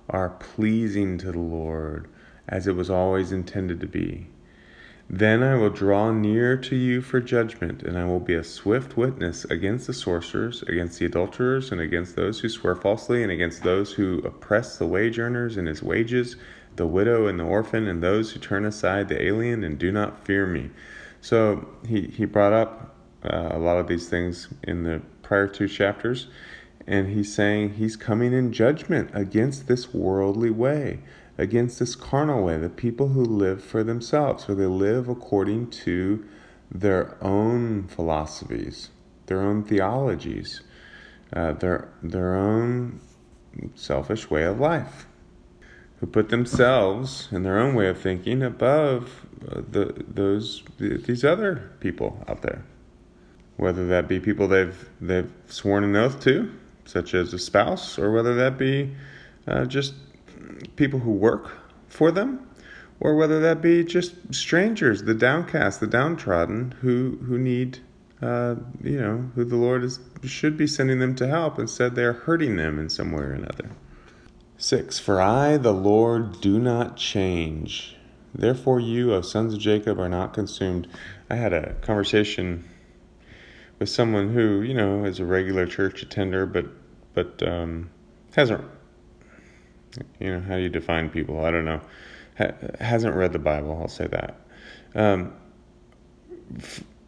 are 0.09 0.29
pleasing 0.29 1.17
to 1.17 1.31
the 1.31 1.39
Lord 1.39 2.07
as 2.47 2.67
it 2.67 2.75
was 2.75 2.89
always 2.89 3.31
intended 3.31 3.81
to 3.81 3.87
be. 3.87 4.27
Then 5.09 5.41
I 5.41 5.55
will 5.55 5.69
draw 5.69 6.11
near 6.11 6.57
to 6.57 6.75
you 6.75 7.01
for 7.01 7.21
judgment, 7.21 7.81
and 7.81 7.97
I 7.97 8.03
will 8.03 8.19
be 8.19 8.33
a 8.33 8.43
swift 8.43 8.97
witness 8.97 9.45
against 9.45 9.87
the 9.87 9.93
sorcerers, 9.93 10.63
against 10.63 10.99
the 10.99 11.05
adulterers, 11.05 11.71
and 11.71 11.79
against 11.79 12.17
those 12.17 12.41
who 12.41 12.49
swear 12.49 12.75
falsely, 12.75 13.23
and 13.23 13.31
against 13.31 13.63
those 13.63 13.93
who 13.93 14.19
oppress 14.19 14.77
the 14.77 14.85
wage 14.85 15.17
earners 15.17 15.55
and 15.55 15.67
his 15.67 15.81
wages, 15.81 16.35
the 16.75 16.85
widow 16.85 17.27
and 17.27 17.39
the 17.39 17.45
orphan, 17.45 17.87
and 17.87 18.03
those 18.03 18.31
who 18.31 18.39
turn 18.39 18.65
aside 18.65 19.07
the 19.07 19.21
alien 19.21 19.63
and 19.63 19.79
do 19.79 19.93
not 19.93 20.25
fear 20.25 20.45
me. 20.45 20.69
So 21.21 21.67
he, 21.87 22.01
he 22.07 22.25
brought 22.25 22.53
up 22.53 22.95
uh, 23.23 23.49
a 23.51 23.59
lot 23.59 23.77
of 23.77 23.87
these 23.87 24.09
things 24.09 24.49
in 24.63 24.83
the 24.83 25.01
prior 25.27 25.48
two 25.48 25.67
chapters, 25.67 26.27
and 26.88 27.10
he's 27.10 27.34
saying 27.36 27.74
he's 27.74 27.98
coming 27.98 28.31
in 28.31 28.53
judgment 28.53 29.10
against 29.13 29.67
this 29.67 29.93
worldly 29.93 30.50
way, 30.50 31.00
against 31.38 31.79
this 31.79 31.96
carnal 31.96 32.46
way, 32.46 32.57
the 32.57 32.69
people 32.69 33.10
who 33.10 33.24
live 33.24 33.62
for 33.62 33.84
themselves, 33.84 34.46
who 34.46 34.55
they 34.55 34.65
live 34.65 35.10
according 35.10 35.69
to 35.69 36.25
their 36.72 37.22
own 37.22 37.84
philosophies, 37.89 38.89
their 39.25 39.41
own 39.41 39.63
theologies, 39.63 40.62
uh, 41.34 41.51
their, 41.53 41.89
their 42.01 42.34
own 42.34 43.01
selfish 43.75 44.29
way 44.29 44.43
of 44.43 44.60
life 44.60 45.07
who 46.00 46.07
put 46.07 46.29
themselves 46.29 47.27
and 47.31 47.46
their 47.46 47.57
own 47.57 47.75
way 47.75 47.88
of 47.88 48.00
thinking 48.00 48.41
above 48.43 49.25
uh, 49.51 49.62
the 49.69 50.05
those 50.07 50.63
these 50.77 51.25
other 51.25 51.72
people 51.79 52.24
out 52.27 52.41
there, 52.43 52.63
whether 53.57 53.87
that 53.87 54.07
be 54.07 54.19
people 54.19 54.47
they've 54.47 54.89
they've 55.01 55.31
sworn 55.47 55.83
an 55.83 55.95
oath 55.95 56.21
to, 56.21 56.51
such 56.85 57.13
as 57.13 57.33
a 57.33 57.39
spouse, 57.39 57.99
or 57.99 58.11
whether 58.11 58.35
that 58.35 58.57
be 58.57 58.95
uh, 59.47 59.65
just 59.65 59.93
people 60.75 60.99
who 60.99 61.11
work 61.11 61.57
for 61.87 62.11
them, 62.11 62.47
or 62.99 63.15
whether 63.15 63.39
that 63.41 63.61
be 63.61 63.83
just 63.83 64.33
strangers, 64.33 65.03
the 65.03 65.13
downcast, 65.13 65.79
the 65.79 65.87
downtrodden, 65.87 66.71
who 66.81 67.17
who 67.27 67.37
need. 67.37 67.79
Uh, 68.19 68.55
you 68.83 68.99
know, 68.99 69.29
who 69.35 69.45
the 69.45 69.55
Lord 69.55 69.83
is 69.83 69.99
should 70.23 70.57
be 70.57 70.65
sending 70.65 70.97
them 70.97 71.13
to 71.13 71.27
help. 71.27 71.59
Instead, 71.59 71.93
they 71.93 72.03
are 72.03 72.13
hurting 72.13 72.55
them 72.55 72.79
in 72.79 72.89
some 72.89 73.11
way 73.11 73.21
or 73.21 73.33
another. 73.33 73.69
6. 74.57 74.97
For 74.97 75.21
I, 75.21 75.57
the 75.57 75.71
Lord, 75.71 76.41
do 76.41 76.57
not 76.57 76.97
change. 76.97 77.95
Therefore, 78.33 78.79
you, 78.79 79.13
O 79.13 79.21
sons 79.21 79.53
of 79.53 79.59
Jacob, 79.59 79.99
are 79.99 80.09
not 80.09 80.33
consumed. 80.33 80.87
I 81.29 81.35
had 81.35 81.53
a 81.53 81.73
conversation 81.75 82.63
with 83.79 83.89
someone 83.89 84.34
who, 84.34 84.62
you 84.62 84.74
know, 84.74 85.05
is 85.05 85.19
a 85.19 85.25
regular 85.25 85.65
church 85.65 86.01
attender, 86.01 86.46
but 86.46 86.65
but 87.13 87.41
um, 87.48 87.89
hasn't, 88.36 88.63
you 90.19 90.31
know, 90.31 90.41
how 90.41 90.55
do 90.55 90.62
you 90.62 90.69
define 90.69 91.10
people? 91.10 91.43
I 91.43 91.51
don't 91.51 91.65
know. 91.65 91.81
Ha- 92.38 92.53
hasn't 92.79 93.15
read 93.15 93.34
the 93.34 93.39
Bible. 93.39 93.77
I'll 93.81 93.88
say 93.88 94.07
that. 94.07 94.39
Um, 94.93 95.34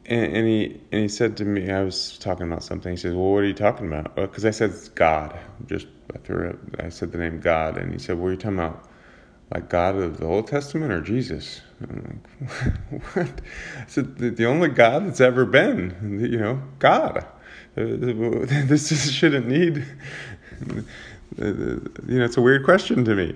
and, 0.06 0.36
and, 0.36 0.48
he 0.48 0.82
and 0.92 1.02
he 1.04 1.08
said 1.08 1.38
to 1.38 1.46
me, 1.46 1.72
I 1.72 1.84
was 1.84 2.18
talking 2.18 2.48
about 2.48 2.64
something. 2.64 2.92
He 2.92 2.98
says, 2.98 3.14
"Well, 3.14 3.32
what 3.32 3.40
are 3.44 3.48
you 3.48 3.54
talking 3.54 3.88
about?" 3.88 4.16
Because 4.16 4.46
I 4.46 4.52
said 4.52 4.74
God. 4.96 5.38
Just 5.68 5.88
I 6.14 6.18
threw 6.20 6.50
it. 6.50 6.60
I 6.80 6.90
said 6.90 7.12
the 7.12 7.20
name 7.20 7.40
God, 7.40 7.78
and 7.78 7.92
he 7.92 8.00
said, 8.00 8.18
"What 8.18 8.30
are 8.30 8.32
you 8.32 8.38
talking 8.38 8.58
about? 8.58 8.89
Like 9.54 9.70
God 9.70 9.96
of 9.96 10.18
the 10.18 10.26
Old 10.26 10.48
Testament 10.48 10.92
or 10.92 11.02
Jesus?" 11.02 11.62
I'm 11.82 12.22
like, 12.40 13.14
"What?" 13.16 13.42
Said, 13.88 14.18
"The, 14.18 14.46
only 14.46 14.70
God 14.70 15.08
that's 15.08 15.22
ever 15.22 15.46
been, 15.46 16.20
you 16.22 16.38
know, 16.38 16.62
God. 16.80 17.18
Uh, 17.18 17.26
this 17.76 19.12
shouldn't 19.12 19.48
need." 19.48 19.86
You 21.38 21.84
know, 22.08 22.26
it's 22.26 22.38
a 22.38 22.42
weird 22.42 22.66
question 22.66 23.06
to 23.06 23.16
me. 23.16 23.36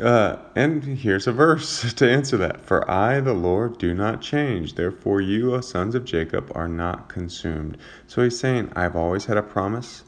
Uh, 0.00 0.36
and 0.56 0.82
here's 0.82 1.26
a 1.26 1.32
verse 1.32 1.92
to 1.94 2.10
answer 2.10 2.36
that. 2.38 2.64
For 2.64 2.88
I, 2.90 3.20
the 3.20 3.34
Lord, 3.34 3.78
do 3.78 3.94
not 3.94 4.22
change. 4.22 4.74
Therefore, 4.74 5.20
you, 5.20 5.54
O 5.54 5.60
sons 5.60 5.94
of 5.94 6.04
Jacob, 6.04 6.50
are 6.54 6.68
not 6.68 7.08
consumed. 7.08 7.76
So 8.06 8.22
he's 8.22 8.38
saying, 8.38 8.72
I've 8.74 8.96
always 8.96 9.26
had 9.26 9.36
a 9.36 9.42
promise. 9.42 10.04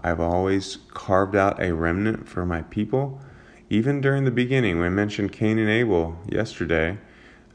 I've 0.00 0.20
always 0.20 0.78
carved 0.92 1.34
out 1.34 1.60
a 1.62 1.72
remnant 1.72 2.28
for 2.28 2.44
my 2.44 2.62
people. 2.62 3.20
Even 3.74 4.00
during 4.00 4.22
the 4.22 4.30
beginning, 4.30 4.78
we 4.78 4.88
mentioned 4.88 5.32
Cain 5.32 5.58
and 5.58 5.68
Abel 5.68 6.16
yesterday, 6.30 6.96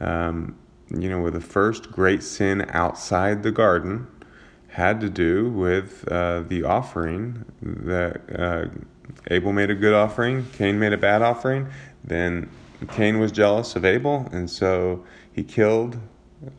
um, 0.02 0.54
you 0.90 1.08
know, 1.08 1.18
where 1.18 1.30
the 1.30 1.40
first 1.40 1.90
great 1.90 2.22
sin 2.22 2.66
outside 2.68 3.42
the 3.42 3.50
garden 3.50 4.06
had 4.68 5.00
to 5.00 5.08
do 5.08 5.48
with 5.48 6.06
uh, 6.12 6.40
the 6.40 6.62
offering 6.62 7.46
that. 7.62 8.20
Uh, 8.38 8.66
Abel 9.28 9.52
made 9.52 9.70
a 9.70 9.74
good 9.74 9.94
offering, 9.94 10.46
Cain 10.52 10.78
made 10.78 10.92
a 10.92 10.98
bad 10.98 11.22
offering. 11.22 11.68
Then 12.04 12.50
Cain 12.92 13.18
was 13.18 13.32
jealous 13.32 13.74
of 13.74 13.84
Abel, 13.84 14.28
and 14.30 14.48
so 14.48 15.04
he 15.32 15.42
killed 15.42 15.98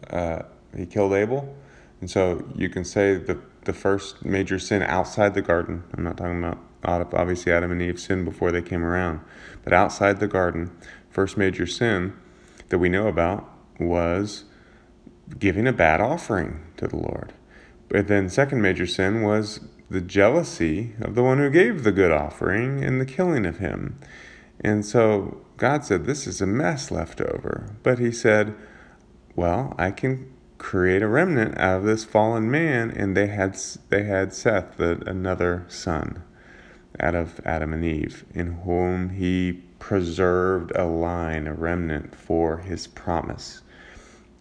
uh, 0.10 0.42
he 0.76 0.88
killed 0.88 1.14
Abel. 1.14 1.56
And 2.02 2.10
so 2.10 2.44
you 2.56 2.68
can 2.68 2.84
say 2.84 3.16
the 3.16 3.40
the 3.66 3.74
first 3.74 4.26
major 4.26 4.58
sin 4.58 4.82
outside 4.82 5.36
the 5.36 5.42
garden. 5.42 5.84
I'm 5.96 6.04
not 6.04 6.18
talking 6.18 6.40
about 6.40 6.58
obviously 6.84 7.52
Adam 7.52 7.72
and 7.72 7.82
Eve 7.82 8.00
sinned 8.00 8.26
before 8.26 8.52
they 8.52 8.62
came 8.62 8.84
around. 8.84 9.20
But 9.64 9.74
outside 9.74 10.20
the 10.20 10.28
garden, 10.28 10.72
first 11.10 11.38
major 11.38 11.66
sin 11.66 12.14
that 12.70 12.80
we 12.80 12.90
know 12.90 13.08
about 13.08 13.50
was 13.80 14.46
giving 15.38 15.68
a 15.68 15.74
bad 15.74 16.02
offering 16.02 16.62
to 16.78 16.88
the 16.88 16.98
Lord. 16.98 17.34
But 17.90 18.08
then, 18.08 18.30
second 18.30 18.62
major 18.62 18.88
sin 18.88 19.22
was 19.22 19.60
the 19.90 20.02
jealousy 20.02 20.96
of 21.02 21.16
the 21.16 21.24
one 21.24 21.38
who 21.38 21.50
gave 21.50 21.84
the 21.84 21.92
good 21.92 22.12
offering 22.12 22.84
and 22.84 23.00
the 23.00 23.06
killing 23.06 23.46
of 23.46 23.58
him. 23.58 24.00
And 24.62 24.86
so 24.86 25.42
God 25.58 25.84
said, 25.84 26.06
This 26.06 26.26
is 26.26 26.42
a 26.42 26.48
mess 26.48 26.90
left 26.90 27.20
over. 27.20 27.76
But 27.84 28.00
He 28.00 28.12
said, 28.12 28.56
Well, 29.36 29.76
I 29.78 29.92
can 29.92 30.32
create 30.58 31.02
a 31.02 31.08
remnant 31.08 31.58
out 31.58 31.80
of 31.80 31.84
this 31.84 32.06
fallen 32.06 32.50
man. 32.50 32.92
And 32.92 33.18
they 33.18 33.28
had, 33.28 33.58
they 33.90 34.04
had 34.04 34.34
Seth, 34.34 34.78
the, 34.78 35.04
another 35.06 35.66
son, 35.68 36.24
out 37.02 37.16
of 37.16 37.42
Adam 37.46 37.74
and 37.74 37.84
Eve, 37.84 38.26
in 38.34 38.54
whom 38.62 39.10
He 39.10 39.64
preserved 39.80 40.72
a 40.76 40.86
line, 40.86 41.48
a 41.48 41.54
remnant 41.54 42.16
for 42.16 42.60
His 42.60 42.88
promise. 42.88 43.62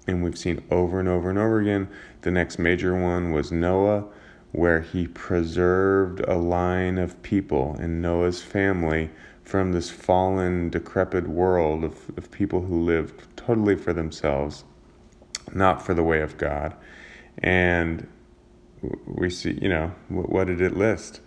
And 0.07 0.23
we've 0.23 0.39
seen 0.39 0.63
over 0.71 1.01
and 1.01 1.09
over 1.09 1.31
and 1.31 1.39
over 1.39 1.61
again. 1.61 1.89
The 2.23 2.31
next 2.31 2.59
major 2.59 3.01
one 3.01 3.33
was 3.33 3.51
Noah, 3.51 4.07
where 4.53 4.81
he 4.81 5.07
preserved 5.07 6.21
a 6.27 6.37
line 6.37 6.99
of 6.99 7.23
people 7.23 7.77
in 7.79 8.01
Noah's 8.01 8.43
family 8.43 9.11
from 9.45 9.73
this 9.73 9.91
fallen, 9.91 10.71
decrepit 10.71 11.29
world 11.29 11.85
of, 11.85 12.11
of 12.17 12.31
people 12.31 12.63
who 12.63 12.83
lived 12.83 13.27
totally 13.37 13.77
for 13.77 13.93
themselves, 13.93 14.65
not 15.53 15.85
for 15.85 15.95
the 15.95 16.03
way 16.03 16.21
of 16.21 16.37
God. 16.37 16.75
And 17.39 18.07
we 19.07 19.31
see, 19.31 19.59
you 19.61 19.69
know, 19.69 19.95
what 20.09 20.47
did 20.47 20.61
it 20.61 20.77
list? 20.77 21.21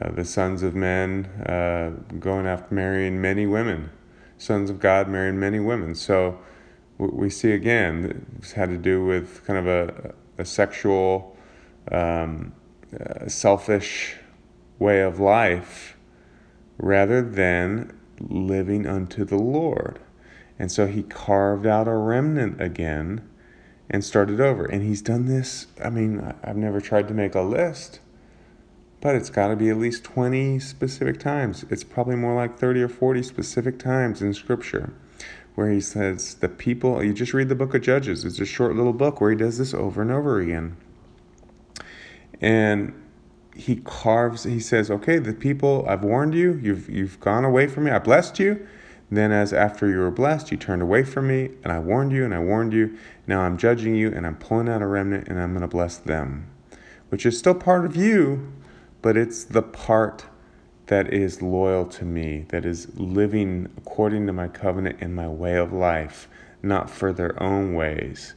Uh, 0.00 0.10
the 0.10 0.24
sons 0.24 0.62
of 0.62 0.74
men 0.74 1.26
uh, 1.46 1.90
going 2.18 2.46
after 2.46 2.74
marrying 2.74 3.20
many 3.20 3.46
women, 3.46 3.90
sons 4.38 4.70
of 4.70 4.80
God 4.80 5.08
marrying 5.08 5.38
many 5.38 5.60
women. 5.60 5.94
So 5.94 6.38
we 6.98 7.28
see 7.28 7.52
again, 7.52 8.26
this 8.38 8.52
had 8.52 8.70
to 8.70 8.78
do 8.78 9.04
with 9.04 9.44
kind 9.44 9.58
of 9.58 9.66
a, 9.66 10.14
a 10.38 10.44
sexual, 10.44 11.36
um, 11.90 12.52
uh, 12.98 13.28
selfish 13.28 14.16
way 14.78 15.00
of 15.00 15.20
life 15.20 15.96
rather 16.78 17.22
than 17.22 17.98
living 18.20 18.86
unto 18.86 19.24
the 19.24 19.36
Lord. 19.36 20.00
And 20.58 20.70
so 20.70 20.86
he 20.86 21.02
carved 21.02 21.66
out 21.66 21.88
a 21.88 21.94
remnant 21.94 22.60
again 22.60 23.28
and 23.90 24.04
started 24.04 24.40
over. 24.40 24.64
And 24.64 24.82
he's 24.82 25.02
done 25.02 25.26
this. 25.26 25.66
I 25.82 25.90
mean, 25.90 26.34
I've 26.42 26.56
never 26.56 26.80
tried 26.80 27.08
to 27.08 27.14
make 27.14 27.34
a 27.34 27.42
list, 27.42 28.00
but 29.02 29.16
it's 29.16 29.30
got 29.30 29.48
to 29.48 29.56
be 29.56 29.68
at 29.68 29.76
least 29.76 30.04
20 30.04 30.60
specific 30.60 31.18
times. 31.18 31.66
It's 31.68 31.82
probably 31.84 32.14
more 32.14 32.34
like 32.34 32.56
30 32.56 32.82
or 32.82 32.88
40 32.88 33.24
specific 33.24 33.78
times 33.78 34.22
in 34.22 34.32
Scripture 34.32 34.94
where 35.56 35.70
he 35.70 35.80
says, 35.80 36.34
The 36.36 36.48
people, 36.48 37.02
you 37.02 37.12
just 37.12 37.34
read 37.34 37.48
the 37.48 37.56
book 37.56 37.74
of 37.74 37.82
Judges, 37.82 38.24
it's 38.24 38.38
a 38.38 38.46
short 38.46 38.76
little 38.76 38.92
book 38.92 39.20
where 39.20 39.30
he 39.30 39.36
does 39.36 39.58
this 39.58 39.74
over 39.74 40.00
and 40.00 40.12
over 40.12 40.40
again. 40.40 40.76
And 42.40 42.94
he 43.54 43.76
carves 43.84 44.44
he 44.44 44.58
says 44.58 44.90
okay 44.90 45.18
the 45.18 45.34
people 45.34 45.84
i've 45.86 46.02
warned 46.02 46.34
you. 46.34 46.58
You've 46.62 46.88
you've 46.88 47.20
gone 47.20 47.44
away 47.44 47.66
from 47.66 47.84
me. 47.84 47.90
I 47.90 47.98
blessed 47.98 48.38
you. 48.38 48.66
Then 49.10 49.30
as 49.30 49.52
after 49.52 49.90
you 49.90 49.98
were 49.98 50.10
blessed 50.10 50.50
you 50.50 50.56
turned 50.56 50.80
away 50.80 51.02
from 51.02 51.28
me 51.28 51.50
and 51.62 51.70
i 51.70 51.78
warned 51.78 52.12
you 52.12 52.24
and 52.24 52.34
i 52.34 52.38
warned 52.38 52.72
you. 52.72 52.96
Now 53.26 53.42
i'm 53.42 53.58
judging 53.58 53.94
you 53.94 54.10
and 54.10 54.26
i'm 54.26 54.36
pulling 54.36 54.70
out 54.70 54.80
a 54.80 54.86
remnant 54.86 55.28
and 55.28 55.38
i'm 55.38 55.50
going 55.50 55.60
to 55.60 55.68
bless 55.68 55.98
them 55.98 56.48
which 57.10 57.26
is 57.26 57.38
still 57.38 57.54
part 57.54 57.84
of 57.84 57.94
you 57.94 58.50
but 59.02 59.16
it's 59.16 59.44
the 59.44 59.62
part 59.62 60.24
that 60.86 61.12
is 61.12 61.42
loyal 61.42 61.84
to 61.86 62.04
me 62.04 62.44
that 62.48 62.64
is 62.64 62.88
living 62.98 63.68
according 63.76 64.26
to 64.26 64.32
my 64.32 64.48
covenant 64.48 64.96
and 65.00 65.14
my 65.14 65.28
way 65.28 65.56
of 65.56 65.72
life 65.72 66.28
not 66.62 66.88
for 66.88 67.12
their 67.12 67.40
own 67.42 67.74
ways 67.74 68.34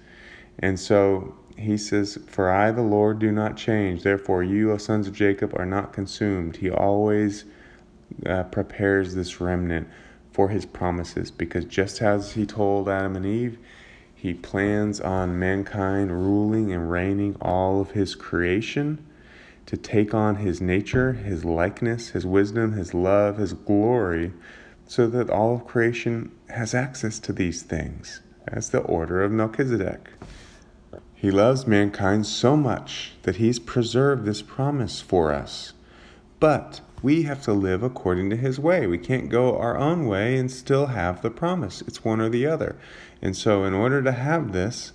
and 0.60 0.80
so 0.80 1.36
he 1.58 1.78
says, 1.78 2.20
For 2.28 2.52
I, 2.52 2.72
the 2.72 2.82
Lord, 2.82 3.20
do 3.20 3.32
not 3.32 3.58
change. 3.58 4.04
Therefore, 4.04 4.44
you, 4.44 4.72
O 4.72 4.78
sons 4.78 5.08
of 5.08 5.14
Jacob, 5.14 5.54
are 5.58 5.66
not 5.66 5.94
consumed. 5.94 6.58
He 6.58 6.70
always 6.70 7.46
uh, 8.26 8.44
prepares 8.44 9.16
this 9.16 9.40
remnant 9.40 9.88
for 10.32 10.50
his 10.50 10.66
promises 10.66 11.32
because 11.32 11.66
just 11.66 12.02
as 12.02 12.34
he 12.34 12.46
told 12.46 12.90
Adam 12.90 13.16
and 13.16 13.26
Eve, 13.26 13.58
he 14.14 14.34
plans 14.34 15.00
on 15.00 15.40
mankind 15.40 16.12
ruling 16.12 16.74
and 16.74 16.92
reigning 16.92 17.36
all 17.42 17.80
of 17.80 17.92
his 17.92 18.16
creation 18.16 19.06
to 19.66 19.78
take 19.78 20.14
on 20.14 20.36
his 20.36 20.62
nature, 20.62 21.14
his 21.14 21.44
likeness, 21.44 22.10
his 22.10 22.26
wisdom, 22.26 22.74
his 22.74 22.94
love, 22.94 23.38
his 23.38 23.54
glory, 23.54 24.32
so 24.88 25.08
that 25.08 25.30
all 25.30 25.56
of 25.56 25.66
creation 25.66 26.32
has 26.50 26.76
access 26.76 27.20
to 27.20 27.34
these 27.34 27.64
things 27.64 28.22
That's 28.46 28.70
the 28.70 28.80
order 28.80 29.24
of 29.24 29.32
Melchizedek. 29.32 30.10
He 31.16 31.32
loves 31.32 31.66
mankind 31.66 32.28
so 32.28 32.56
much 32.56 33.14
that 33.24 33.38
He's 33.38 33.58
preserved 33.58 34.26
this 34.26 34.44
promise 34.44 35.02
for 35.02 35.34
us. 35.34 35.74
But 36.40 36.82
we 37.02 37.24
have 37.24 37.42
to 37.44 37.54
live 37.54 37.82
according 37.82 38.30
to 38.30 38.36
His 38.36 38.60
way. 38.60 38.86
We 38.86 39.00
can't 39.00 39.30
go 39.30 39.58
our 39.58 39.76
own 39.76 40.06
way 40.06 40.38
and 40.38 40.52
still 40.52 40.88
have 40.88 41.24
the 41.24 41.32
promise. 41.32 41.82
It's 41.88 42.06
one 42.06 42.22
or 42.22 42.30
the 42.30 42.46
other. 42.46 42.76
And 43.22 43.36
so, 43.36 43.64
in 43.64 43.74
order 43.74 44.04
to 44.04 44.12
have 44.12 44.52
this, 44.52 44.92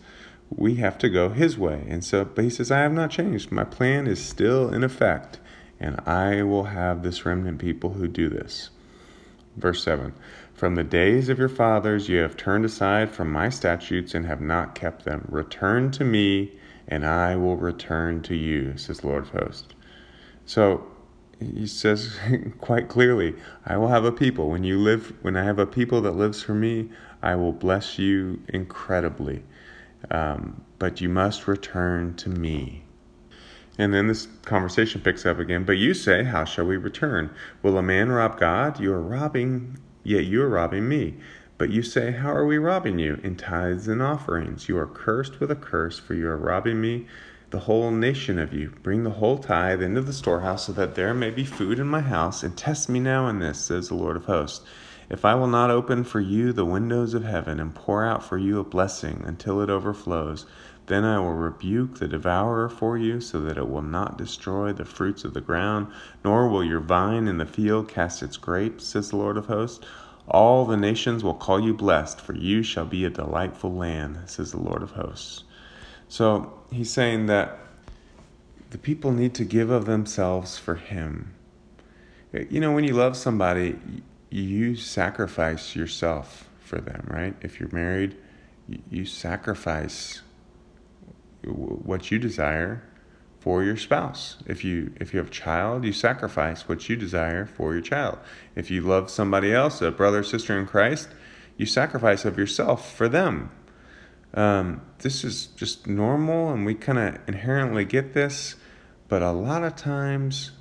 we 0.55 0.77
have 0.77 0.99
to 0.99 1.09
go 1.09 1.31
His 1.31 1.57
way. 1.57 1.85
And 1.89 2.05
so, 2.05 2.25
but 2.25 2.45
He 2.45 2.51
says, 2.51 2.71
I 2.71 2.81
have 2.81 2.93
not 2.93 3.11
changed. 3.11 3.51
My 3.51 3.65
plan 3.65 4.07
is 4.07 4.23
still 4.25 4.73
in 4.73 4.85
effect, 4.85 5.39
and 5.79 6.01
I 6.07 6.43
will 6.43 6.65
have 6.65 7.03
this 7.03 7.25
remnant 7.25 7.59
people 7.59 7.95
who 7.95 8.09
do 8.09 8.29
this. 8.29 8.71
Verse 9.57 9.83
7 9.83 10.13
from 10.61 10.75
the 10.75 10.85
days 10.85 11.31
of 11.31 11.39
your 11.39 11.49
fathers 11.49 12.11
you 12.11 12.19
have 12.19 12.37
turned 12.37 12.67
aside 12.67 13.11
from 13.11 13.33
my 13.33 13.49
statutes 13.49 14.15
and 14.15 14.27
have 14.27 14.43
not 14.43 14.75
kept 14.75 15.07
them. 15.07 15.27
Return 15.31 15.91
to 15.93 16.05
me, 16.05 16.53
and 16.87 17.07
I 17.07 17.35
will 17.35 17.57
return 17.57 18.21
to 18.25 18.35
you, 18.35 18.77
says 18.77 19.03
Lord 19.03 19.23
of 19.23 19.31
hosts. 19.31 19.73
So 20.45 20.87
he 21.41 21.67
says 21.67 22.19
quite 22.61 22.91
clearly, 22.91 23.37
I 23.65 23.79
will 23.79 23.89
have 23.89 24.05
a 24.05 24.13
people. 24.13 24.51
When 24.51 24.63
you 24.63 24.79
live 24.79 25.15
when 25.23 25.35
I 25.35 25.45
have 25.45 25.59
a 25.59 25.65
people 25.65 26.03
that 26.03 26.13
lives 26.13 26.43
for 26.43 26.53
me, 26.53 26.91
I 27.23 27.37
will 27.37 27.53
bless 27.53 27.99
you 27.99 28.43
incredibly. 28.47 29.43
Um, 30.11 30.63
but 30.79 31.01
you 31.01 31.09
must 31.09 31.47
return 31.47 32.15
to 32.17 32.29
me. 32.29 32.83
And 33.79 33.95
then 33.95 34.09
this 34.09 34.29
conversation 34.45 35.01
picks 35.01 35.25
up 35.25 35.39
again. 35.39 35.65
But 35.65 35.79
you 35.79 35.95
say, 35.95 36.25
How 36.25 36.45
shall 36.45 36.67
we 36.67 36.77
return? 36.77 37.31
Will 37.63 37.79
a 37.79 37.83
man 37.83 38.11
rob 38.11 38.39
God? 38.39 38.81
You 38.81 38.93
are 38.93 39.03
robbing 39.03 39.79
Yet 40.03 40.25
you 40.25 40.43
are 40.43 40.49
robbing 40.49 40.89
me. 40.89 41.17
But 41.59 41.71
you 41.71 41.83
say, 41.83 42.13
How 42.13 42.33
are 42.33 42.47
we 42.47 42.59
robbing 42.59 42.99
you? 42.99 43.21
In 43.23 43.37
tithes 43.37 43.87
and 43.87 44.01
offerings. 44.01 44.69
You 44.69 44.79
are 44.79 44.87
cursed 44.87 45.41
with 45.41 45.51
a 45.51 45.57
curse, 45.57 45.99
for 45.99 46.15
you 46.15 46.27
are 46.29 46.37
robbing 46.37 46.81
me, 46.81 47.07
the 47.51 47.61
whole 47.61 47.91
nation 47.91 48.39
of 48.39 48.55
you. 48.55 48.73
Bring 48.83 49.05
the 49.05 49.11
whole 49.11 49.37
tithe 49.37 49.83
into 49.83 50.01
the 50.01 50.13
storehouse, 50.13 50.67
so 50.67 50.73
that 50.73 50.95
there 50.95 51.13
may 51.13 51.31
be 51.31 51.45
food 51.45 51.79
in 51.79 51.87
my 51.87 52.01
house, 52.01 52.43
and 52.43 52.57
test 52.57 52.89
me 52.89 52.99
now 52.99 53.29
in 53.29 53.41
this, 53.41 53.59
says 53.59 53.89
the 53.89 53.95
Lord 53.95 54.17
of 54.17 54.25
hosts. 54.25 54.65
If 55.11 55.25
I 55.25 55.35
will 55.35 55.49
not 55.49 55.70
open 55.70 56.05
for 56.05 56.20
you 56.20 56.53
the 56.53 56.64
windows 56.64 57.14
of 57.14 57.25
heaven, 57.25 57.59
and 57.59 57.75
pour 57.75 58.05
out 58.05 58.25
for 58.25 58.38
you 58.38 58.61
a 58.61 58.64
blessing 58.64 59.25
until 59.27 59.61
it 59.61 59.68
overflows, 59.68 60.46
then 60.87 61.05
I 61.05 61.18
will 61.18 61.35
rebuke 61.35 61.99
the 61.99 62.07
devourer 62.07 62.68
for 62.68 62.96
you, 62.96 63.20
so 63.20 63.40
that 63.40 63.59
it 63.59 63.68
will 63.68 63.83
not 63.83 64.16
destroy 64.16 64.73
the 64.73 64.85
fruits 64.85 65.25
of 65.25 65.35
the 65.35 65.40
ground, 65.40 65.88
nor 66.25 66.49
will 66.49 66.62
your 66.62 66.79
vine 66.79 67.27
in 67.27 67.38
the 67.38 67.46
field 67.46 67.88
cast 67.88 68.23
its 68.23 68.37
grapes, 68.37 68.85
says 68.85 69.11
the 69.11 69.16
Lord 69.16 69.37
of 69.37 69.46
hosts. 69.46 69.85
All 70.29 70.64
the 70.64 70.77
nations 70.77 71.25
will 71.25 71.35
call 71.35 71.59
you 71.59 71.75
blessed, 71.75 72.20
for 72.20 72.35
you 72.35 72.62
shall 72.62 72.87
be 72.87 73.05
a 73.05 73.11
delightful 73.11 73.75
land, 73.75 74.18
says 74.27 74.53
the 74.53 74.61
Lord 74.61 74.83
of 74.83 74.92
hosts. 74.92 75.42
So 76.07 76.53
he's 76.70 76.92
saying 76.92 77.27
that 77.27 77.59
the 78.70 78.79
people 78.79 79.11
need 79.11 79.35
to 79.35 79.44
give 79.44 79.70
of 79.70 79.87
themselves 79.87 80.57
for 80.57 80.77
him. 80.77 81.35
You 82.33 82.61
know, 82.61 82.73
when 82.73 82.85
you 82.85 82.94
love 82.94 83.16
somebody, 83.16 83.77
you 84.31 84.77
sacrifice 84.77 85.75
yourself 85.75 86.49
for 86.61 86.81
them, 86.81 87.07
right? 87.11 87.35
If 87.40 87.59
you're 87.59 87.73
married, 87.73 88.16
you 88.88 89.05
sacrifice 89.05 90.23
what 91.43 92.11
you 92.11 92.19
desire 92.19 92.85
for 93.40 93.64
your 93.64 93.77
spouse. 93.77 94.37
If 94.47 94.64
you 94.64 94.93
if 95.01 95.12
you 95.12 95.19
have 95.19 95.29
a 95.29 95.33
child, 95.33 95.85
you 95.85 95.93
sacrifice 95.93 96.69
what 96.69 96.88
you 96.88 96.97
desire 96.97 97.47
for 97.47 97.73
your 97.73 97.83
child. 97.83 98.19
If 98.55 98.71
you 98.71 98.83
love 98.83 99.11
somebody 99.11 99.53
else, 99.53 99.81
a 99.81 99.90
brother 99.90 100.23
sister 100.23 100.59
in 100.59 100.66
Christ, 100.66 101.09
you 101.57 101.66
sacrifice 101.66 102.25
of 102.25 102.38
yourself 102.38 102.95
for 102.95 103.09
them. 103.09 103.51
Um, 104.33 104.83
this 104.99 105.25
is 105.25 105.47
just 105.47 105.87
normal, 105.88 106.53
and 106.53 106.64
we 106.64 106.75
kind 106.75 106.99
of 106.99 107.19
inherently 107.27 107.85
get 107.85 108.12
this, 108.14 108.55
but 109.09 109.23
a 109.23 109.33
lot 109.33 109.64
of 109.64 109.75
times 109.75 110.53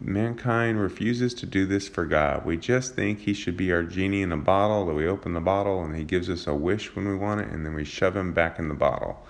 mankind 0.00 0.80
refuses 0.80 1.34
to 1.34 1.46
do 1.46 1.66
this 1.66 1.88
for 1.88 2.04
God. 2.04 2.44
We 2.44 2.56
just 2.56 2.94
think 2.94 3.20
He 3.20 3.34
should 3.34 3.56
be 3.56 3.72
our 3.72 3.82
genie 3.82 4.22
in 4.22 4.32
a 4.32 4.36
bottle, 4.36 4.86
that 4.86 4.94
we 4.94 5.06
open 5.06 5.34
the 5.34 5.40
bottle 5.40 5.82
and 5.82 5.94
He 5.94 6.04
gives 6.04 6.30
us 6.30 6.46
a 6.46 6.54
wish 6.54 6.94
when 6.94 7.08
we 7.08 7.16
want 7.16 7.40
it, 7.40 7.48
and 7.48 7.64
then 7.64 7.74
we 7.74 7.84
shove 7.84 8.16
Him 8.16 8.32
back 8.32 8.58
in 8.58 8.68
the 8.68 8.74
bottle. 8.74 9.24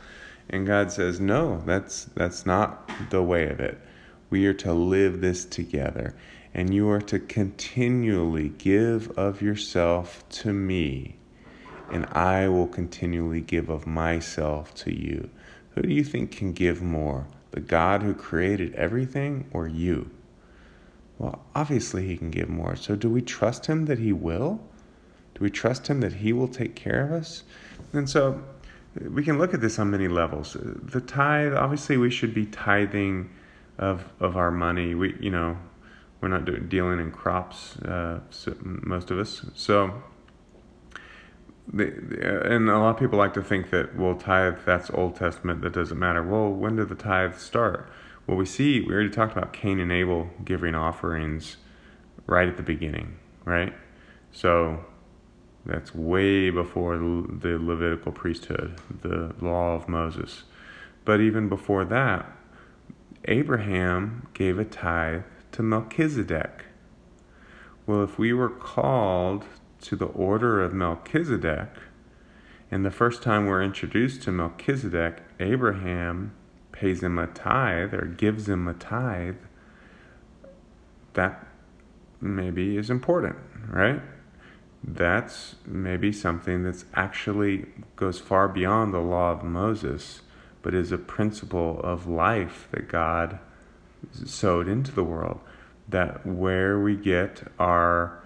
And 0.48 0.66
God 0.66 0.90
says, 0.90 1.20
"No, 1.20 1.62
that's 1.66 2.04
that's 2.14 2.46
not 2.46 2.90
the 3.10 3.22
way 3.22 3.48
of 3.48 3.60
it. 3.60 3.78
We 4.30 4.46
are 4.46 4.54
to 4.54 4.72
live 4.72 5.20
this 5.20 5.44
together. 5.44 6.14
And 6.54 6.72
you 6.74 6.88
are 6.90 7.00
to 7.02 7.18
continually 7.18 8.48
give 8.48 9.10
of 9.18 9.42
yourself 9.42 10.24
to 10.30 10.52
me, 10.52 11.16
and 11.92 12.06
I 12.06 12.48
will 12.48 12.66
continually 12.66 13.42
give 13.42 13.68
of 13.68 13.86
myself 13.86 14.74
to 14.76 14.92
you. 14.92 15.30
Who 15.74 15.82
do 15.82 15.92
you 15.92 16.02
think 16.02 16.32
can 16.32 16.52
give 16.52 16.82
more? 16.82 17.26
The 17.50 17.60
God 17.60 18.02
who 18.02 18.14
created 18.14 18.74
everything 18.74 19.46
or 19.52 19.68
you? 19.68 20.10
Well, 21.18 21.44
obviously, 21.54 22.06
He 22.06 22.16
can 22.16 22.30
give 22.30 22.48
more. 22.48 22.76
So, 22.76 22.96
do 22.96 23.10
we 23.10 23.20
trust 23.20 23.66
Him 23.66 23.86
that 23.86 23.98
He 23.98 24.12
will? 24.12 24.60
Do 25.34 25.40
we 25.44 25.50
trust 25.50 25.88
Him 25.88 26.00
that 26.00 26.14
He 26.14 26.32
will 26.32 26.48
take 26.48 26.74
care 26.74 27.04
of 27.04 27.12
us? 27.12 27.42
And 27.92 28.08
so, 28.08 28.42
we 29.00 29.22
can 29.22 29.38
look 29.38 29.54
at 29.54 29.60
this 29.60 29.78
on 29.78 29.90
many 29.90 30.08
levels. 30.08 30.56
The 30.60 31.00
tithe, 31.00 31.54
obviously, 31.54 31.96
we 31.96 32.10
should 32.10 32.34
be 32.34 32.46
tithing 32.46 33.30
of 33.78 34.04
of 34.20 34.36
our 34.36 34.50
money. 34.50 34.94
We, 34.94 35.16
you 35.20 35.30
know, 35.30 35.58
we're 36.20 36.28
not 36.28 36.44
do, 36.44 36.58
dealing 36.58 37.00
in 37.00 37.12
crops, 37.12 37.76
uh, 37.78 38.20
so 38.30 38.56
most 38.60 39.10
of 39.10 39.18
us. 39.18 39.44
So, 39.54 40.02
the, 41.72 41.86
and 42.44 42.68
a 42.68 42.78
lot 42.78 42.90
of 42.90 42.98
people 42.98 43.18
like 43.18 43.34
to 43.34 43.42
think 43.42 43.70
that 43.70 43.96
well, 43.96 44.14
tithe 44.14 44.58
that's 44.64 44.90
Old 44.90 45.16
Testament. 45.16 45.62
That 45.62 45.72
doesn't 45.72 45.98
matter. 45.98 46.22
Well, 46.22 46.50
when 46.50 46.76
did 46.76 46.88
the 46.88 46.94
tithe 46.94 47.36
start? 47.36 47.90
Well, 48.28 48.36
we 48.36 48.44
see 48.44 48.82
we 48.82 48.92
already 48.92 49.08
talked 49.08 49.34
about 49.34 49.54
Cain 49.54 49.80
and 49.80 49.90
Abel 49.90 50.28
giving 50.44 50.74
offerings 50.74 51.56
right 52.26 52.46
at 52.46 52.58
the 52.58 52.62
beginning, 52.62 53.16
right? 53.46 53.72
So 54.32 54.84
that's 55.64 55.94
way 55.94 56.50
before 56.50 56.98
the 56.98 57.58
Levitical 57.58 58.12
priesthood, 58.12 58.78
the 59.00 59.34
law 59.40 59.74
of 59.74 59.88
Moses. 59.88 60.42
But 61.06 61.22
even 61.22 61.48
before 61.48 61.86
that, 61.86 62.30
Abraham 63.24 64.28
gave 64.34 64.58
a 64.58 64.64
tithe 64.66 65.22
to 65.52 65.62
Melchizedek. 65.62 66.66
Well, 67.86 68.02
if 68.02 68.18
we 68.18 68.34
were 68.34 68.50
called 68.50 69.46
to 69.80 69.96
the 69.96 70.04
order 70.04 70.62
of 70.62 70.74
Melchizedek, 70.74 71.70
and 72.70 72.84
the 72.84 72.90
first 72.90 73.22
time 73.22 73.46
we're 73.46 73.62
introduced 73.62 74.20
to 74.24 74.32
Melchizedek, 74.32 75.22
Abraham 75.40 76.34
pays 76.78 77.02
him 77.02 77.18
a 77.18 77.26
tithe 77.26 77.92
or 77.92 78.04
gives 78.04 78.48
him 78.48 78.68
a 78.68 78.74
tithe, 78.74 79.36
that 81.14 81.44
maybe 82.20 82.76
is 82.76 82.88
important, 82.88 83.36
right? 83.68 84.00
That's 84.84 85.56
maybe 85.66 86.12
something 86.12 86.62
that's 86.62 86.84
actually 86.94 87.66
goes 87.96 88.20
far 88.20 88.46
beyond 88.48 88.94
the 88.94 89.00
law 89.00 89.32
of 89.32 89.42
Moses, 89.42 90.22
but 90.62 90.72
is 90.72 90.92
a 90.92 90.98
principle 90.98 91.80
of 91.80 92.06
life 92.06 92.68
that 92.70 92.88
God 92.88 93.40
sowed 94.24 94.68
into 94.68 94.92
the 94.92 95.02
world. 95.02 95.40
That 95.88 96.24
where 96.24 96.78
we 96.78 96.96
get 96.96 97.42
our 97.58 98.22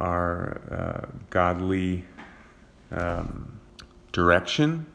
our 0.00 0.60
uh, 0.70 1.14
godly 1.30 2.04
um, 2.90 3.60
direction 4.12 4.86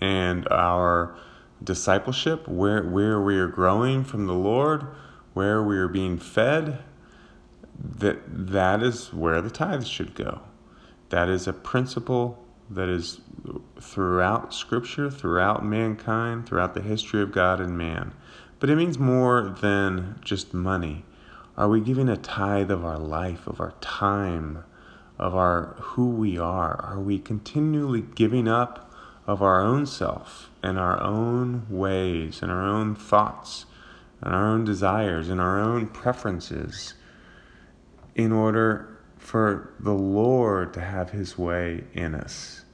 and 0.00 0.46
our 0.48 1.16
discipleship, 1.62 2.46
where 2.48 2.82
where 2.82 3.20
we 3.20 3.38
are 3.38 3.48
growing 3.48 4.04
from 4.04 4.26
the 4.26 4.34
Lord, 4.34 4.86
where 5.34 5.62
we 5.62 5.76
are 5.76 5.88
being 5.88 6.18
fed, 6.18 6.78
that 7.78 8.18
that 8.26 8.82
is 8.82 9.12
where 9.12 9.40
the 9.40 9.50
tithes 9.50 9.88
should 9.88 10.14
go. 10.14 10.40
That 11.10 11.28
is 11.28 11.46
a 11.46 11.52
principle 11.52 12.42
that 12.68 12.88
is 12.88 13.20
throughout 13.80 14.52
Scripture, 14.52 15.10
throughout 15.10 15.64
mankind, 15.64 16.46
throughout 16.46 16.74
the 16.74 16.82
history 16.82 17.22
of 17.22 17.32
God 17.32 17.60
and 17.60 17.76
man. 17.78 18.12
But 18.58 18.70
it 18.70 18.76
means 18.76 18.98
more 18.98 19.54
than 19.60 20.18
just 20.24 20.54
money. 20.54 21.04
Are 21.56 21.68
we 21.68 21.80
giving 21.80 22.08
a 22.08 22.16
tithe 22.16 22.70
of 22.70 22.84
our 22.84 22.98
life, 22.98 23.46
of 23.46 23.60
our 23.60 23.72
time, 23.80 24.64
of 25.18 25.34
our 25.34 25.76
who 25.80 26.08
we 26.10 26.38
are? 26.38 26.80
Are 26.82 27.00
we 27.00 27.18
continually 27.18 28.02
giving 28.02 28.48
up 28.48 28.85
of 29.26 29.42
our 29.42 29.60
own 29.60 29.86
self 29.86 30.50
and 30.62 30.78
our 30.78 31.02
own 31.02 31.66
ways 31.68 32.42
and 32.42 32.50
our 32.50 32.62
own 32.62 32.94
thoughts 32.94 33.66
and 34.20 34.34
our 34.34 34.46
own 34.46 34.64
desires 34.64 35.28
and 35.28 35.40
our 35.40 35.60
own 35.60 35.86
preferences 35.86 36.94
in 38.14 38.32
order 38.32 38.98
for 39.18 39.74
the 39.80 39.92
Lord 39.92 40.72
to 40.74 40.80
have 40.80 41.10
his 41.10 41.36
way 41.36 41.84
in 41.92 42.14
us? 42.14 42.64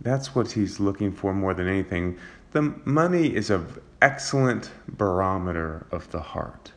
That's 0.00 0.34
what 0.34 0.52
he's 0.52 0.80
looking 0.80 1.12
for 1.12 1.34
more 1.34 1.54
than 1.54 1.68
anything. 1.68 2.18
The 2.52 2.62
money 2.84 3.34
is 3.34 3.50
an 3.50 3.66
excellent 4.00 4.70
barometer 4.88 5.86
of 5.90 6.10
the 6.10 6.20
heart. 6.20 6.72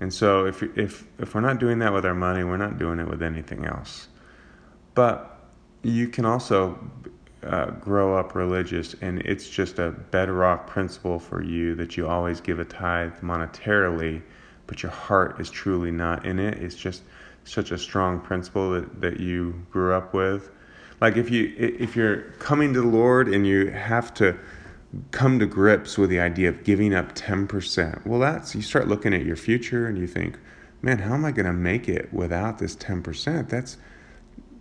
And 0.00 0.12
so 0.12 0.46
if, 0.46 0.62
if, 0.76 1.06
if 1.18 1.34
we're 1.34 1.42
not 1.42 1.60
doing 1.60 1.78
that 1.78 1.92
with 1.92 2.04
our 2.04 2.14
money, 2.14 2.42
we're 2.42 2.56
not 2.56 2.78
doing 2.78 2.98
it 2.98 3.06
with 3.06 3.22
anything 3.22 3.64
else. 3.66 4.08
But 4.94 5.38
you 5.82 6.08
can 6.08 6.24
also 6.24 6.78
uh, 7.44 7.70
grow 7.72 8.16
up 8.16 8.34
religious, 8.34 8.94
and 9.00 9.20
it's 9.20 9.48
just 9.48 9.78
a 9.78 9.90
bedrock 9.90 10.66
principle 10.66 11.18
for 11.18 11.42
you 11.42 11.74
that 11.74 11.96
you 11.96 12.06
always 12.06 12.40
give 12.40 12.58
a 12.60 12.64
tithe 12.64 13.14
monetarily, 13.20 14.22
but 14.66 14.82
your 14.82 14.92
heart 14.92 15.40
is 15.40 15.50
truly 15.50 15.90
not 15.90 16.24
in 16.24 16.38
it. 16.38 16.58
It's 16.62 16.76
just 16.76 17.02
such 17.44 17.72
a 17.72 17.78
strong 17.78 18.20
principle 18.20 18.70
that, 18.70 19.00
that 19.00 19.20
you 19.20 19.66
grew 19.70 19.92
up 19.92 20.14
with 20.14 20.50
like 21.02 21.16
if 21.16 21.30
you 21.30 21.52
if 21.58 21.96
you're 21.96 22.18
coming 22.38 22.72
to 22.72 22.80
the 22.80 22.86
Lord 22.86 23.26
and 23.26 23.44
you 23.44 23.72
have 23.72 24.14
to 24.14 24.38
come 25.10 25.40
to 25.40 25.46
grips 25.46 25.98
with 25.98 26.10
the 26.10 26.20
idea 26.20 26.48
of 26.48 26.62
giving 26.62 26.94
up 26.94 27.14
10%. 27.14 28.06
Well, 28.06 28.20
that's 28.20 28.54
you 28.54 28.62
start 28.62 28.86
looking 28.86 29.12
at 29.12 29.24
your 29.24 29.34
future 29.34 29.88
and 29.88 29.98
you 29.98 30.06
think, 30.06 30.38
"Man, 30.80 30.98
how 30.98 31.14
am 31.14 31.24
I 31.24 31.32
going 31.32 31.46
to 31.46 31.52
make 31.52 31.88
it 31.88 32.12
without 32.12 32.58
this 32.58 32.76
10%?" 32.76 33.48
That's 33.48 33.78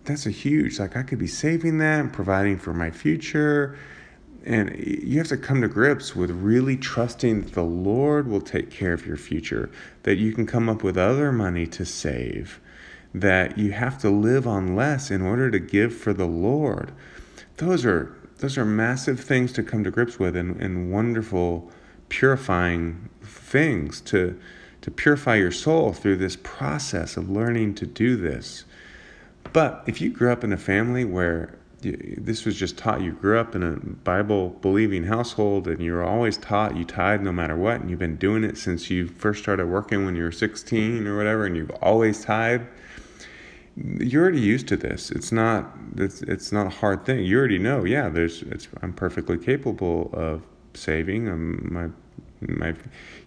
that's 0.05 0.25
a 0.25 0.31
huge 0.31 0.79
like 0.79 0.95
I 0.95 1.03
could 1.03 1.19
be 1.19 1.27
saving 1.27 1.77
that 1.79 1.99
and 1.99 2.11
providing 2.13 2.57
for 2.57 2.73
my 2.73 2.91
future. 2.91 3.77
And 4.43 4.75
you 4.77 5.19
have 5.19 5.27
to 5.27 5.37
come 5.37 5.61
to 5.61 5.67
grips 5.67 6.15
with 6.15 6.31
really 6.31 6.75
trusting 6.75 7.41
that 7.41 7.53
the 7.53 7.63
Lord 7.63 8.27
will 8.27 8.41
take 8.41 8.71
care 8.71 8.93
of 8.93 9.05
your 9.05 9.17
future, 9.17 9.69
that 10.03 10.15
you 10.15 10.33
can 10.33 10.47
come 10.47 10.67
up 10.67 10.83
with 10.83 10.97
other 10.97 11.31
money 11.31 11.67
to 11.67 11.85
save 11.85 12.59
that 13.13 13.57
you 13.57 13.71
have 13.71 13.97
to 13.99 14.09
live 14.09 14.47
on 14.47 14.75
less 14.75 15.11
in 15.11 15.21
order 15.21 15.51
to 15.51 15.59
give 15.59 15.93
for 15.93 16.13
the 16.13 16.25
Lord. 16.25 16.91
Those 17.57 17.85
are 17.85 18.15
those 18.37 18.57
are 18.57 18.65
massive 18.65 19.19
things 19.19 19.53
to 19.53 19.61
come 19.61 19.83
to 19.83 19.91
grips 19.91 20.17
with 20.17 20.35
and, 20.35 20.59
and 20.59 20.91
wonderful 20.91 21.69
purifying 22.09 23.09
things 23.21 24.01
to 24.01 24.39
to 24.81 24.89
purify 24.89 25.35
your 25.35 25.51
soul 25.51 25.93
through 25.93 26.15
this 26.17 26.35
process 26.37 27.17
of 27.17 27.29
learning 27.29 27.75
to 27.75 27.85
do 27.85 28.15
this. 28.15 28.65
But 29.53 29.83
if 29.85 30.01
you 30.01 30.09
grew 30.09 30.31
up 30.31 30.43
in 30.43 30.53
a 30.53 30.57
family 30.57 31.05
where 31.05 31.57
this 31.81 32.45
was 32.45 32.55
just 32.55 32.77
taught, 32.77 33.01
you 33.01 33.11
grew 33.11 33.39
up 33.39 33.55
in 33.55 33.63
a 33.63 33.71
Bible 33.71 34.49
believing 34.61 35.05
household 35.05 35.67
and 35.67 35.81
you 35.81 35.93
were 35.93 36.03
always 36.03 36.37
taught 36.37 36.77
you 36.77 36.85
tithe 36.85 37.21
no 37.21 37.31
matter 37.31 37.55
what, 37.55 37.81
and 37.81 37.89
you've 37.89 37.99
been 37.99 38.17
doing 38.17 38.43
it 38.43 38.57
since 38.57 38.89
you 38.89 39.07
first 39.07 39.41
started 39.41 39.67
working 39.67 40.05
when 40.05 40.15
you 40.15 40.23
were 40.23 40.31
16 40.31 41.07
or 41.07 41.17
whatever, 41.17 41.45
and 41.45 41.57
you've 41.57 41.71
always 41.81 42.23
tithed, 42.23 42.65
you're 43.75 44.21
already 44.21 44.39
used 44.39 44.67
to 44.67 44.77
this. 44.77 45.11
It's 45.11 45.31
not 45.31 45.75
it's 45.97 46.21
it's 46.23 46.51
not 46.51 46.67
a 46.67 46.69
hard 46.69 47.05
thing. 47.05 47.23
You 47.23 47.39
already 47.39 47.57
know. 47.57 47.85
Yeah, 47.85 48.09
there's 48.09 48.43
it's 48.43 48.67
I'm 48.81 48.93
perfectly 48.93 49.37
capable 49.37 50.09
of 50.13 50.43
saving. 50.73 51.27
I'm, 51.29 51.73
my 51.73 51.87
my 52.10 52.10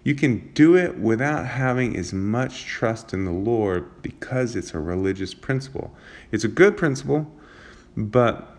you 0.03 0.15
can 0.15 0.51
do 0.55 0.77
it 0.77 0.99
without 0.99 1.47
having 1.47 1.97
as 1.97 2.13
much 2.13 2.65
trust 2.65 3.13
in 3.13 3.25
the 3.25 3.33
Lord 3.33 4.03
because 4.03 4.57
it's 4.57 4.75
a 4.75 4.79
religious 4.79 5.35
principle. 5.35 5.95
It's 6.33 6.45
a 6.45 6.49
good 6.49 6.77
principle, 6.77 7.31
but 7.97 8.57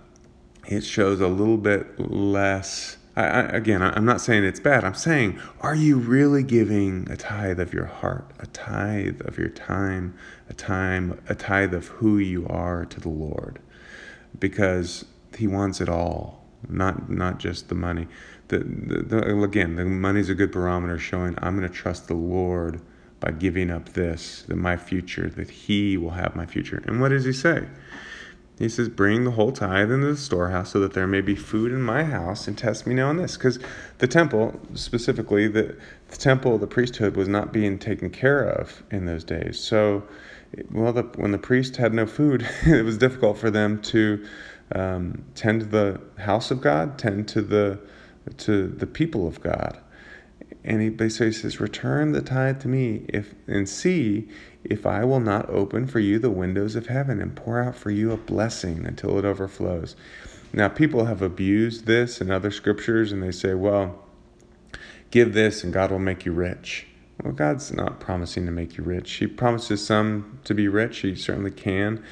it 0.68 0.82
shows 0.82 1.20
a 1.20 1.28
little 1.28 1.58
bit 1.58 2.00
less 2.00 2.98
I, 3.16 3.24
I, 3.24 3.42
again, 3.44 3.82
I'm 3.82 4.06
not 4.06 4.20
saying 4.20 4.44
it's 4.44 4.60
bad. 4.60 4.84
I'm 4.84 4.94
saying, 4.94 5.40
are 5.62 5.76
you 5.76 5.98
really 5.98 6.44
giving 6.44 7.10
a 7.10 7.16
tithe 7.16 7.60
of 7.60 7.74
your 7.74 7.86
heart, 7.86 8.30
a 8.40 8.48
tithe 8.48 9.22
of 9.22 9.38
your 9.38 9.50
time, 9.50 10.16
a 10.50 10.54
time, 10.54 11.22
a 11.30 11.36
tithe 11.36 11.74
of 11.74 11.88
who 11.88 12.18
you 12.18 12.46
are 12.48 12.86
to 12.86 13.00
the 13.00 13.10
Lord? 13.10 13.60
Because 14.38 15.06
He 15.38 15.48
wants 15.48 15.80
it 15.80 15.88
all, 15.88 16.46
not 16.68 17.10
not 17.10 17.40
just 17.40 17.70
the 17.70 17.76
money. 17.76 18.08
The, 18.48 18.60
the, 18.60 19.04
the 19.04 19.44
again, 19.44 19.76
the 19.76 19.86
money's 19.86 20.30
a 20.30 20.36
good 20.36 20.52
barometer 20.52 21.00
showing 21.00 21.36
I'm 21.42 21.58
going 21.58 21.68
to 21.68 21.74
trust 21.74 22.08
the 22.08 22.14
Lord 22.14 22.82
by 23.20 23.32
giving 23.32 23.72
up 23.72 23.90
this, 23.90 24.44
that 24.48 24.56
my 24.56 24.78
future, 24.78 25.30
that 25.30 25.50
He 25.50 25.98
will 25.98 26.12
have 26.12 26.36
my 26.36 26.46
future. 26.46 26.84
And 26.86 27.02
what 27.02 27.10
does 27.10 27.26
He 27.26 27.34
say? 27.34 27.66
He 28.58 28.70
says, 28.70 28.88
Bring 28.88 29.24
the 29.26 29.32
whole 29.32 29.52
tithe 29.52 29.92
into 29.92 30.08
the 30.08 30.18
storehouse 30.18 30.72
so 30.72 30.80
that 30.80 30.94
there 30.94 31.08
may 31.08 31.22
be 31.22 31.36
food 31.36 31.72
in 31.72 31.82
my 31.82 32.04
house 32.04 32.48
and 32.48 32.58
test 32.58 32.88
me 32.88 32.96
now 32.96 33.10
in 33.10 33.18
this. 33.18 33.36
Because 33.36 33.60
the 33.98 34.08
temple, 34.08 34.60
specifically, 34.74 35.48
the, 35.48 35.76
the 36.10 36.18
temple, 36.18 36.58
the 36.58 36.68
priesthood, 36.68 37.16
was 37.16 37.28
not 37.28 37.52
being 37.52 37.78
taken 37.78 38.10
care 38.10 38.44
of 38.44 38.84
in 38.92 39.06
those 39.06 39.24
days. 39.24 39.60
So, 39.60 40.04
well, 40.72 40.94
the, 40.94 41.04
when 41.16 41.32
the 41.32 41.38
priest 41.38 41.76
had 41.78 41.94
no 41.94 42.06
food, 42.06 42.48
it 42.66 42.86
was 42.86 42.98
difficult 42.98 43.38
for 43.38 43.52
them 43.52 43.82
to 43.84 44.26
um, 44.74 45.26
tend 45.36 45.62
to 45.62 45.66
the 45.66 46.02
house 46.22 46.50
of 46.50 46.62
God, 46.62 46.98
tend 46.98 47.28
to 47.30 47.42
the, 47.42 47.80
to 48.38 48.68
the 48.68 48.88
people 48.88 49.28
of 49.28 49.42
God. 49.42 49.80
And 50.64 50.82
he 50.82 50.90
basically 50.90 51.32
says, 51.32 51.60
Return 51.60 52.12
the 52.12 52.22
tithe 52.22 52.60
to 52.62 52.68
me 52.68 53.06
if 53.08 53.36
and 53.48 53.70
see 53.70 54.28
if 54.64 54.86
I 54.86 55.06
will 55.06 55.20
not 55.20 55.48
open 55.50 55.86
for 55.86 56.00
you 56.00 56.18
the 56.18 56.32
windows 56.32 56.76
of 56.76 56.88
heaven 56.88 57.22
and 57.22 57.36
pour 57.36 57.62
out 57.62 57.76
for 57.76 57.92
you 57.92 58.12
a 58.12 58.18
blessing 58.18 58.86
until 58.86 59.20
it 59.20 59.26
overflows. 59.26 59.96
Now, 60.52 60.70
people 60.70 61.06
have 61.06 61.22
abused 61.22 61.86
this 61.86 62.20
and 62.20 62.32
other 62.32 62.50
scriptures 62.50 63.12
and 63.12 63.22
they 63.22 63.32
say, 63.32 63.54
Well, 63.54 64.04
give 65.12 65.34
this 65.34 65.64
and 65.64 65.72
God 65.72 65.92
will 65.92 66.00
make 66.00 66.26
you 66.26 66.32
rich. 66.32 66.88
Well, 67.24 67.34
God's 67.34 67.72
not 67.72 68.00
promising 68.00 68.46
to 68.48 68.52
make 68.52 68.76
you 68.76 68.84
rich. 68.84 69.12
He 69.14 69.28
promises 69.28 69.86
some 69.86 70.40
to 70.46 70.56
be 70.56 70.68
rich. 70.68 71.00
He 71.00 71.16
certainly 71.16 71.52
can. 71.52 72.04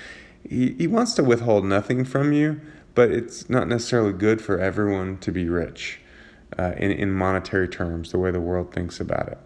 He, 0.47 0.73
he 0.73 0.87
wants 0.87 1.13
to 1.15 1.23
withhold 1.23 1.65
nothing 1.65 2.05
from 2.05 2.33
you, 2.33 2.61
but 2.93 3.09
it's 3.09 3.49
not 3.49 3.67
necessarily 3.67 4.13
good 4.13 4.41
for 4.41 4.59
everyone 4.59 5.17
to 5.19 5.31
be 5.31 5.49
rich 5.49 5.99
uh, 6.57 6.73
in, 6.77 6.91
in 6.91 7.11
monetary 7.11 7.67
terms, 7.67 8.11
the 8.11 8.19
way 8.19 8.31
the 8.31 8.41
world 8.41 8.73
thinks 8.73 8.99
about 8.99 9.27
it. 9.27 9.37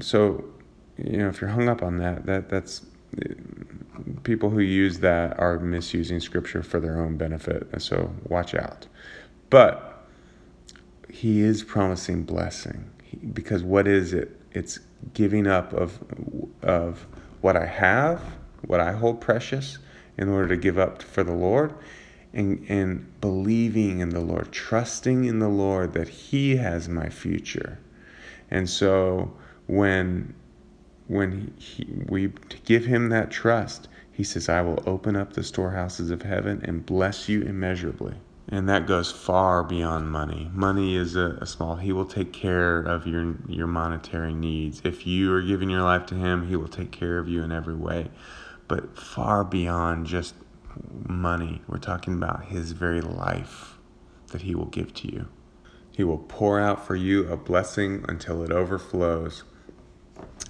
So, 0.00 0.44
you 0.96 1.18
know, 1.18 1.28
if 1.28 1.40
you're 1.40 1.50
hung 1.50 1.68
up 1.68 1.82
on 1.82 1.98
that, 1.98 2.26
that 2.26 2.48
that's 2.48 2.86
people 4.22 4.50
who 4.50 4.60
use 4.60 5.00
that 5.00 5.38
are 5.38 5.58
misusing 5.58 6.20
scripture 6.20 6.62
for 6.62 6.80
their 6.80 7.00
own 7.00 7.16
benefit. 7.16 7.68
So 7.80 8.14
watch 8.28 8.54
out. 8.54 8.86
But 9.50 10.06
he 11.08 11.40
is 11.40 11.62
promising 11.62 12.24
blessing 12.24 12.90
because 13.32 13.62
what 13.62 13.86
is 13.86 14.14
it? 14.14 14.40
It's 14.52 14.78
giving 15.14 15.46
up 15.46 15.72
of 15.72 15.98
of 16.62 17.06
what 17.40 17.56
I 17.56 17.66
have, 17.66 18.22
what 18.66 18.80
I 18.80 18.92
hold 18.92 19.20
precious, 19.20 19.78
in 20.16 20.28
order 20.28 20.48
to 20.48 20.56
give 20.56 20.78
up 20.78 21.02
for 21.02 21.22
the 21.22 21.32
Lord, 21.32 21.74
and 22.32 22.64
and 22.68 23.20
believing 23.20 24.00
in 24.00 24.10
the 24.10 24.20
Lord, 24.20 24.52
trusting 24.52 25.24
in 25.24 25.38
the 25.38 25.48
Lord 25.48 25.92
that 25.94 26.08
He 26.08 26.56
has 26.56 26.88
my 26.88 27.08
future. 27.08 27.78
And 28.50 28.68
so 28.68 29.32
when 29.66 30.34
when 31.08 31.52
he, 31.58 31.86
we 32.08 32.32
give 32.64 32.86
Him 32.86 33.08
that 33.10 33.30
trust, 33.30 33.88
He 34.10 34.24
says, 34.24 34.48
"I 34.48 34.62
will 34.62 34.82
open 34.86 35.16
up 35.16 35.32
the 35.32 35.42
storehouses 35.42 36.10
of 36.10 36.22
heaven 36.22 36.60
and 36.64 36.86
bless 36.86 37.28
you 37.28 37.42
immeasurably." 37.42 38.14
and 38.48 38.68
that 38.68 38.86
goes 38.86 39.10
far 39.10 39.62
beyond 39.62 40.10
money. 40.10 40.50
Money 40.52 40.94
is 40.94 41.16
a, 41.16 41.38
a, 41.40 41.46
small. 41.46 41.76
He 41.76 41.90
will 41.90 42.04
take 42.04 42.32
care 42.32 42.80
of 42.80 43.06
your 43.06 43.34
your 43.48 43.66
monetary 43.66 44.34
needs. 44.34 44.82
If 44.84 45.06
you 45.06 45.32
are 45.34 45.40
giving 45.42 45.70
your 45.70 45.82
life 45.82 46.06
to 46.06 46.14
Him, 46.14 46.48
He 46.48 46.56
will 46.56 46.68
take 46.68 46.90
care 46.90 47.18
of 47.18 47.28
you 47.28 47.42
in 47.42 47.50
every 47.50 47.74
way. 47.74 48.10
But 48.68 48.96
far 48.96 49.42
beyond 49.42 50.06
just 50.06 50.34
money, 51.06 51.62
we're 51.66 51.78
talking 51.78 52.14
about 52.14 52.46
His 52.46 52.72
very 52.72 53.00
life 53.00 53.78
that 54.28 54.42
He 54.42 54.54
will 54.54 54.66
give 54.66 54.94
to 54.94 55.12
you. 55.12 55.28
He 55.90 56.04
will 56.04 56.18
pour 56.18 56.58
out 56.58 56.86
for 56.86 56.96
you 56.96 57.30
a 57.30 57.36
blessing 57.36 58.04
until 58.08 58.42
it 58.42 58.50
overflows. 58.50 59.44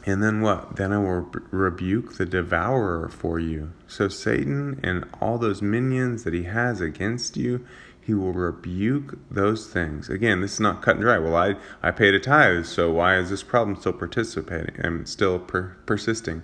And 0.04 0.22
then 0.22 0.40
what? 0.40 0.76
Then 0.76 0.92
I 0.92 0.98
will 0.98 1.30
rebuke 1.50 2.16
the 2.16 2.26
devourer 2.26 3.08
for 3.08 3.38
you. 3.38 3.72
So 3.86 4.08
Satan 4.08 4.80
and 4.82 5.04
all 5.20 5.38
those 5.38 5.62
minions 5.62 6.24
that 6.24 6.34
he 6.34 6.44
has 6.44 6.80
against 6.80 7.36
you, 7.36 7.64
he 8.00 8.14
will 8.14 8.32
rebuke 8.32 9.18
those 9.30 9.68
things. 9.68 10.08
Again, 10.08 10.40
this 10.40 10.54
is 10.54 10.60
not 10.60 10.82
cut 10.82 10.96
and 10.96 11.02
dry. 11.02 11.18
Well, 11.18 11.36
I, 11.36 11.54
I 11.82 11.92
paid 11.92 12.14
a 12.14 12.20
tithe, 12.20 12.66
so 12.66 12.90
why 12.90 13.16
is 13.16 13.30
this 13.30 13.44
problem 13.44 13.76
still 13.76 13.92
participating 13.92 14.74
and 14.78 15.08
still 15.08 15.38
per, 15.38 15.76
persisting? 15.86 16.42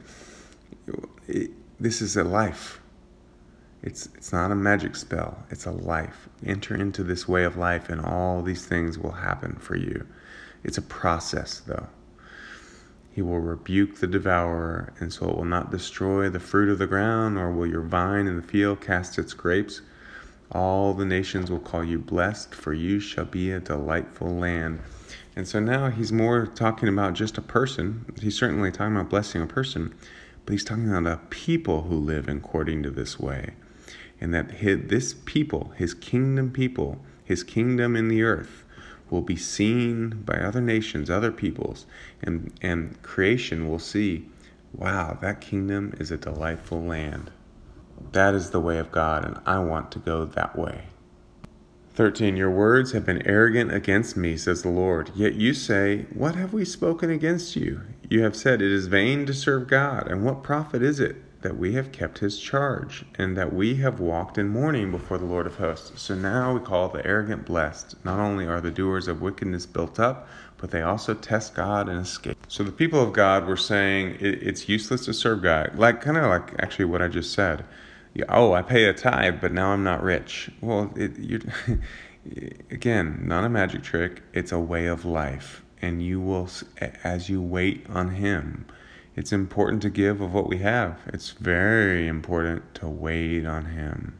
It, 1.26 1.50
this 1.80 2.00
is 2.00 2.16
a 2.16 2.24
life. 2.24 2.80
It's, 3.82 4.06
it's 4.14 4.32
not 4.32 4.50
a 4.50 4.56
magic 4.56 4.96
spell, 4.96 5.44
it's 5.50 5.66
a 5.66 5.70
life. 5.70 6.28
Enter 6.44 6.74
into 6.74 7.04
this 7.04 7.28
way 7.28 7.44
of 7.44 7.56
life, 7.56 7.88
and 7.88 8.00
all 8.00 8.42
these 8.42 8.66
things 8.66 8.98
will 8.98 9.12
happen 9.12 9.54
for 9.56 9.76
you. 9.76 10.06
It's 10.64 10.78
a 10.78 10.82
process, 10.82 11.60
though. 11.60 11.86
He 13.12 13.22
will 13.22 13.40
rebuke 13.40 13.96
the 13.96 14.06
devourer, 14.06 14.92
and 15.00 15.12
so 15.12 15.28
it 15.28 15.36
will 15.36 15.44
not 15.44 15.70
destroy 15.70 16.28
the 16.28 16.40
fruit 16.40 16.68
of 16.68 16.78
the 16.78 16.86
ground, 16.86 17.36
nor 17.36 17.52
will 17.52 17.66
your 17.66 17.82
vine 17.82 18.26
in 18.26 18.36
the 18.36 18.42
field 18.42 18.80
cast 18.80 19.18
its 19.18 19.32
grapes. 19.32 19.80
All 20.50 20.94
the 20.94 21.04
nations 21.04 21.50
will 21.50 21.58
call 21.58 21.84
you 21.84 21.98
blessed, 21.98 22.54
for 22.54 22.72
you 22.72 23.00
shall 23.00 23.26
be 23.26 23.50
a 23.50 23.60
delightful 23.60 24.34
land. 24.34 24.80
And 25.36 25.46
so 25.46 25.60
now 25.60 25.90
he's 25.90 26.10
more 26.12 26.46
talking 26.46 26.88
about 26.88 27.14
just 27.14 27.38
a 27.38 27.42
person. 27.42 28.04
He's 28.20 28.36
certainly 28.36 28.72
talking 28.72 28.96
about 28.96 29.10
blessing 29.10 29.42
a 29.42 29.46
person, 29.46 29.94
but 30.44 30.52
he's 30.52 30.64
talking 30.64 30.88
about 30.92 31.12
a 31.12 31.20
people 31.28 31.82
who 31.82 31.96
live 31.96 32.28
according 32.28 32.82
to 32.84 32.90
this 32.90 33.20
way. 33.20 33.54
And 34.20 34.34
that 34.34 34.50
his, 34.50 34.88
this 34.88 35.14
people, 35.24 35.72
his 35.76 35.94
kingdom 35.94 36.50
people, 36.50 36.98
his 37.24 37.44
kingdom 37.44 37.94
in 37.94 38.08
the 38.08 38.22
earth, 38.22 38.64
will 39.10 39.22
be 39.22 39.36
seen 39.36 40.10
by 40.24 40.34
other 40.34 40.60
nations, 40.60 41.08
other 41.08 41.32
peoples, 41.32 41.86
and, 42.22 42.52
and 42.60 43.00
creation 43.02 43.68
will 43.68 43.78
see, 43.78 44.26
wow, 44.74 45.16
that 45.20 45.40
kingdom 45.40 45.94
is 45.98 46.10
a 46.10 46.16
delightful 46.16 46.82
land. 46.82 47.30
That 48.12 48.34
is 48.34 48.50
the 48.50 48.60
way 48.60 48.78
of 48.78 48.92
God, 48.92 49.24
and 49.24 49.38
I 49.46 49.58
want 49.58 49.90
to 49.92 49.98
go 49.98 50.24
that 50.24 50.58
way. 50.58 50.84
13. 51.94 52.36
Your 52.36 52.50
words 52.50 52.92
have 52.92 53.04
been 53.04 53.26
arrogant 53.26 53.72
against 53.72 54.16
me, 54.16 54.36
says 54.36 54.62
the 54.62 54.68
Lord. 54.68 55.10
Yet 55.16 55.34
you 55.34 55.52
say, 55.52 56.06
What 56.14 56.36
have 56.36 56.52
we 56.52 56.64
spoken 56.64 57.10
against 57.10 57.56
you? 57.56 57.80
You 58.08 58.22
have 58.22 58.36
said, 58.36 58.62
It 58.62 58.70
is 58.70 58.86
vain 58.86 59.26
to 59.26 59.34
serve 59.34 59.66
God, 59.66 60.06
and 60.06 60.24
what 60.24 60.44
profit 60.44 60.80
is 60.80 61.00
it 61.00 61.16
that 61.48 61.56
we 61.56 61.72
have 61.72 61.90
kept 61.90 62.18
his 62.18 62.38
charge, 62.38 63.04
and 63.16 63.36
that 63.36 63.54
we 63.54 63.76
have 63.76 64.00
walked 64.00 64.36
in 64.36 64.48
mourning 64.48 64.90
before 64.90 65.16
the 65.16 65.24
Lord 65.24 65.46
of 65.46 65.56
hosts? 65.56 66.00
So 66.00 66.14
now 66.14 66.52
we 66.52 66.60
call 66.60 66.88
the 66.88 67.04
arrogant 67.06 67.46
blessed. 67.46 67.96
Not 68.04 68.20
only 68.20 68.46
are 68.46 68.60
the 68.60 68.70
doers 68.70 69.08
of 69.08 69.22
wickedness 69.22 69.64
built 69.64 69.98
up, 69.98 70.28
but 70.58 70.70
they 70.70 70.82
also 70.82 71.14
test 71.14 71.54
God 71.54 71.88
and 71.88 72.00
escape. 72.00 72.36
So 72.48 72.62
the 72.62 72.72
people 72.72 73.00
of 73.00 73.12
God 73.12 73.46
were 73.46 73.56
saying 73.56 74.18
it's 74.20 74.68
useless 74.68 75.06
to 75.06 75.14
serve 75.14 75.42
God, 75.42 75.72
like 75.76 76.02
kind 76.02 76.18
of 76.18 76.24
like 76.24 76.54
actually 76.58 76.84
what 76.84 77.00
I 77.00 77.08
just 77.08 77.32
said 77.32 77.64
oh, 78.28 78.52
I 78.52 78.62
pay 78.62 78.84
a 78.84 78.94
tithe, 78.94 79.40
but 79.40 79.52
now 79.52 79.70
I'm 79.70 79.84
not 79.84 80.02
rich. 80.02 80.50
Well, 80.60 80.92
it, 80.96 81.18
you 81.18 81.40
again, 82.70 83.20
not 83.22 83.44
a 83.44 83.48
magic 83.48 83.82
trick. 83.82 84.22
It's 84.32 84.52
a 84.52 84.58
way 84.58 84.86
of 84.86 85.04
life, 85.04 85.62
and 85.80 86.02
you 86.02 86.20
will, 86.20 86.48
as 87.04 87.28
you 87.28 87.40
wait 87.40 87.86
on 87.88 88.10
Him, 88.10 88.66
it's 89.18 89.32
important 89.32 89.82
to 89.82 89.90
give 89.90 90.20
of 90.20 90.32
what 90.32 90.46
we 90.48 90.58
have. 90.58 90.98
It's 91.06 91.30
very 91.30 92.08
important 92.08 92.74
to 92.76 92.88
wait 92.88 93.44
on 93.46 93.66
Him, 93.66 94.18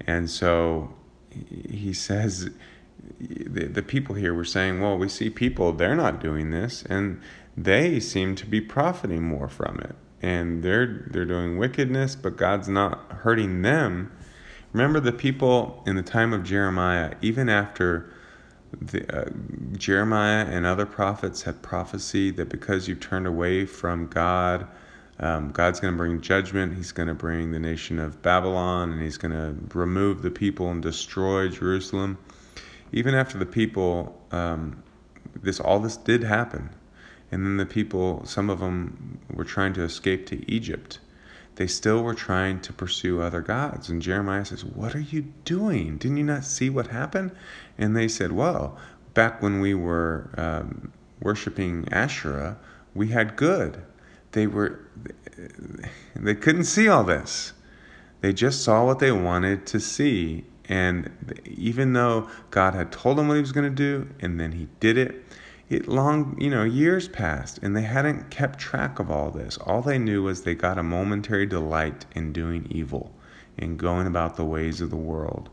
and 0.00 0.30
so 0.30 0.94
He 1.30 1.92
says. 1.92 2.50
The, 3.20 3.66
the 3.66 3.82
people 3.82 4.14
here 4.14 4.32
were 4.32 4.46
saying, 4.46 4.80
well, 4.80 4.96
we 4.96 5.10
see 5.10 5.28
people, 5.28 5.72
they're 5.72 5.94
not 5.94 6.22
doing 6.22 6.50
this, 6.50 6.82
and 6.88 7.20
they 7.54 8.00
seem 8.00 8.34
to 8.36 8.46
be 8.46 8.62
profiting 8.62 9.22
more 9.22 9.46
from 9.46 9.78
it 9.80 9.94
and 10.24 10.62
they're 10.62 11.04
they're 11.10 11.26
doing 11.26 11.58
wickedness, 11.58 12.16
but 12.16 12.34
God's 12.36 12.66
not 12.66 13.12
hurting 13.12 13.60
them. 13.60 14.10
Remember 14.72 14.98
the 14.98 15.12
people 15.12 15.82
in 15.86 15.96
the 15.96 16.02
time 16.02 16.32
of 16.32 16.42
Jeremiah, 16.42 17.14
even 17.20 17.50
after 17.50 18.10
the, 18.80 19.26
uh, 19.26 19.30
Jeremiah 19.76 20.46
and 20.46 20.66
other 20.66 20.86
prophets 20.86 21.42
had 21.42 21.62
prophesied 21.62 22.36
that 22.36 22.48
because 22.48 22.88
you 22.88 22.94
turned 22.94 23.26
away 23.26 23.66
from 23.66 24.06
God, 24.08 24.66
um, 25.20 25.50
God's 25.52 25.80
going 25.80 25.94
to 25.94 25.98
bring 25.98 26.20
judgment. 26.20 26.76
He's 26.76 26.92
going 26.92 27.08
to 27.08 27.14
bring 27.14 27.52
the 27.52 27.60
nation 27.60 27.98
of 27.98 28.20
Babylon, 28.22 28.92
and 28.92 29.02
He's 29.02 29.16
going 29.16 29.32
to 29.32 29.54
remove 29.78 30.22
the 30.22 30.30
people 30.30 30.70
and 30.70 30.82
destroy 30.82 31.48
Jerusalem. 31.48 32.18
Even 32.92 33.14
after 33.14 33.38
the 33.38 33.46
people, 33.46 34.20
um, 34.32 34.82
this 35.42 35.60
all 35.60 35.80
this 35.80 35.96
did 35.96 36.24
happen. 36.24 36.70
And 37.30 37.44
then 37.44 37.56
the 37.56 37.66
people, 37.66 38.24
some 38.24 38.50
of 38.50 38.60
them 38.60 39.18
were 39.32 39.44
trying 39.44 39.72
to 39.74 39.82
escape 39.82 40.26
to 40.26 40.50
Egypt. 40.50 41.00
They 41.56 41.66
still 41.68 42.02
were 42.02 42.14
trying 42.14 42.60
to 42.60 42.72
pursue 42.72 43.20
other 43.20 43.40
gods. 43.40 43.88
And 43.88 44.02
Jeremiah 44.02 44.44
says, 44.44 44.64
What 44.64 44.94
are 44.94 45.00
you 45.00 45.22
doing? 45.44 45.98
Didn't 45.98 46.16
you 46.16 46.24
not 46.24 46.44
see 46.44 46.68
what 46.68 46.88
happened? 46.88 47.30
And 47.78 47.96
they 47.96 48.08
said, 48.08 48.32
Well, 48.32 48.78
back 49.14 49.42
when 49.42 49.60
we 49.60 49.74
were 49.74 50.30
um, 50.36 50.92
worshiping 51.20 51.88
Asherah, 51.90 52.56
we 52.94 53.08
had 53.08 53.36
good. 53.36 53.82
They 54.32 54.46
were, 54.46 54.80
they 56.16 56.34
couldn't 56.34 56.64
see 56.64 56.88
all 56.88 57.04
this. 57.04 57.52
They 58.20 58.32
just 58.32 58.62
saw 58.62 58.84
what 58.84 58.98
they 58.98 59.12
wanted 59.12 59.66
to 59.66 59.80
see. 59.80 60.44
And 60.66 61.10
even 61.44 61.92
though 61.92 62.28
God 62.50 62.74
had 62.74 62.90
told 62.90 63.18
them 63.18 63.28
what 63.28 63.34
he 63.34 63.40
was 63.40 63.52
going 63.52 63.68
to 63.68 63.74
do, 63.74 64.08
and 64.20 64.40
then 64.40 64.52
he 64.52 64.68
did 64.80 64.96
it, 64.96 65.24
it 65.68 65.88
long, 65.88 66.36
you 66.40 66.50
know, 66.50 66.64
years 66.64 67.08
passed 67.08 67.58
and 67.58 67.76
they 67.76 67.82
hadn't 67.82 68.30
kept 68.30 68.58
track 68.58 68.98
of 68.98 69.10
all 69.10 69.30
this. 69.30 69.56
All 69.58 69.82
they 69.82 69.98
knew 69.98 70.22
was 70.22 70.42
they 70.42 70.54
got 70.54 70.78
a 70.78 70.82
momentary 70.82 71.46
delight 71.46 72.06
in 72.14 72.32
doing 72.32 72.66
evil 72.70 73.12
and 73.58 73.78
going 73.78 74.06
about 74.06 74.36
the 74.36 74.44
ways 74.44 74.80
of 74.80 74.90
the 74.90 74.96
world. 74.96 75.50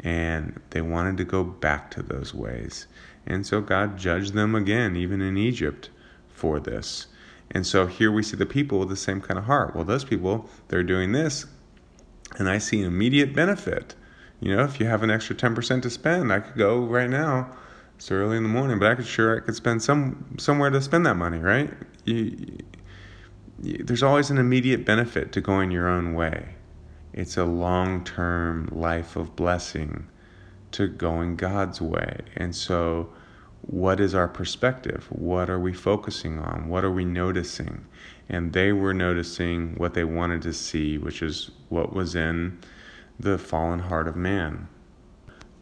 And 0.00 0.60
they 0.70 0.82
wanted 0.82 1.16
to 1.18 1.24
go 1.24 1.42
back 1.44 1.90
to 1.92 2.02
those 2.02 2.34
ways. 2.34 2.86
And 3.26 3.46
so 3.46 3.60
God 3.60 3.98
judged 3.98 4.34
them 4.34 4.54
again, 4.54 4.96
even 4.96 5.20
in 5.20 5.36
Egypt, 5.36 5.90
for 6.28 6.60
this. 6.60 7.06
And 7.50 7.66
so 7.66 7.86
here 7.86 8.12
we 8.12 8.22
see 8.22 8.36
the 8.36 8.46
people 8.46 8.78
with 8.78 8.88
the 8.88 8.96
same 8.96 9.20
kind 9.20 9.38
of 9.38 9.44
heart. 9.44 9.74
Well, 9.74 9.84
those 9.84 10.04
people, 10.04 10.48
they're 10.68 10.82
doing 10.82 11.12
this, 11.12 11.46
and 12.38 12.48
I 12.48 12.58
see 12.58 12.80
an 12.80 12.86
immediate 12.86 13.34
benefit. 13.34 13.94
You 14.40 14.54
know, 14.54 14.64
if 14.64 14.80
you 14.80 14.86
have 14.86 15.02
an 15.02 15.10
extra 15.10 15.34
10% 15.34 15.82
to 15.82 15.90
spend, 15.90 16.32
I 16.32 16.40
could 16.40 16.56
go 16.56 16.84
right 16.84 17.08
now 17.08 17.56
It's 17.96 18.10
early 18.10 18.36
in 18.36 18.42
the 18.42 18.48
morning, 18.48 18.78
but 18.78 18.90
I 18.90 18.94
could 18.94 19.06
sure 19.06 19.36
I 19.36 19.40
could 19.40 19.54
spend 19.56 19.82
some 19.82 20.36
somewhere 20.38 20.68
to 20.70 20.82
spend 20.82 21.06
that 21.06 21.14
money, 21.16 21.38
right? 21.38 21.72
You, 22.04 22.58
you, 23.62 23.82
there's 23.84 24.02
always 24.02 24.28
an 24.30 24.38
immediate 24.38 24.84
benefit 24.84 25.32
to 25.32 25.40
going 25.40 25.70
your 25.70 25.88
own 25.88 26.14
way. 26.14 26.55
It's 27.16 27.38
a 27.38 27.44
long-term 27.44 28.68
life 28.70 29.16
of 29.16 29.34
blessing 29.34 30.06
to 30.72 30.86
going 30.86 31.36
God's 31.36 31.80
way. 31.80 32.20
And 32.36 32.54
so 32.54 33.08
what 33.62 33.98
is 34.00 34.14
our 34.14 34.28
perspective? 34.28 35.06
What 35.08 35.48
are 35.48 35.58
we 35.58 35.72
focusing 35.72 36.38
on? 36.38 36.68
What 36.68 36.84
are 36.84 36.90
we 36.90 37.06
noticing? 37.06 37.86
And 38.28 38.52
they 38.52 38.70
were 38.70 38.92
noticing 38.92 39.74
what 39.76 39.94
they 39.94 40.04
wanted 40.04 40.42
to 40.42 40.52
see, 40.52 40.98
which 40.98 41.22
is 41.22 41.50
what 41.70 41.94
was 41.94 42.14
in 42.14 42.58
the 43.18 43.38
fallen 43.38 43.80
heart 43.80 44.08
of 44.08 44.14
man. 44.14 44.68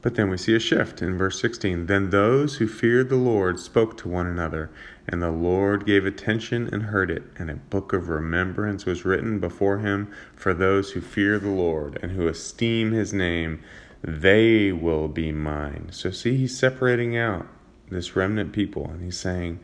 But 0.04 0.16
then 0.16 0.28
we 0.28 0.36
see 0.36 0.54
a 0.54 0.60
shift 0.60 1.00
in 1.00 1.16
verse 1.16 1.40
16. 1.40 1.86
Then 1.86 2.10
those 2.10 2.56
who 2.56 2.68
feared 2.68 3.08
the 3.08 3.16
Lord 3.16 3.58
spoke 3.58 3.96
to 3.96 4.08
one 4.08 4.26
another, 4.26 4.70
and 5.08 5.22
the 5.22 5.30
Lord 5.30 5.86
gave 5.86 6.04
attention 6.04 6.68
and 6.70 6.82
heard 6.82 7.10
it, 7.10 7.22
and 7.38 7.50
a 7.50 7.54
book 7.54 7.94
of 7.94 8.10
remembrance 8.10 8.84
was 8.84 9.06
written 9.06 9.40
before 9.40 9.78
him 9.78 10.12
for 10.36 10.52
those 10.52 10.90
who 10.90 11.00
fear 11.00 11.38
the 11.38 11.48
Lord 11.48 11.98
and 12.02 12.12
who 12.12 12.28
esteem 12.28 12.92
his 12.92 13.14
name. 13.14 13.62
They 14.02 14.72
will 14.72 15.08
be 15.08 15.32
mine. 15.32 15.88
So, 15.90 16.10
see, 16.10 16.36
he's 16.36 16.58
separating 16.58 17.16
out 17.16 17.46
this 17.88 18.14
remnant 18.14 18.52
people, 18.52 18.86
and 18.86 19.02
he's 19.02 19.18
saying, 19.18 19.58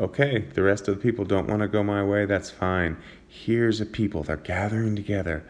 okay, 0.00 0.46
the 0.54 0.62
rest 0.62 0.88
of 0.88 0.94
the 0.94 1.02
people 1.02 1.26
don't 1.26 1.50
want 1.50 1.60
to 1.60 1.68
go 1.68 1.82
my 1.82 2.02
way, 2.02 2.24
that's 2.24 2.48
fine. 2.48 2.96
Here's 3.28 3.82
a 3.82 3.86
people, 3.86 4.22
they're 4.22 4.38
gathering 4.38 4.96
together, 4.96 5.44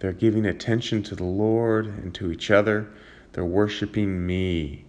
they're 0.00 0.10
giving 0.10 0.44
attention 0.44 1.04
to 1.04 1.14
the 1.14 1.22
Lord 1.22 1.86
and 1.86 2.12
to 2.16 2.32
each 2.32 2.50
other 2.50 2.90
they're 3.34 3.44
worshiping 3.44 4.26
me. 4.26 4.84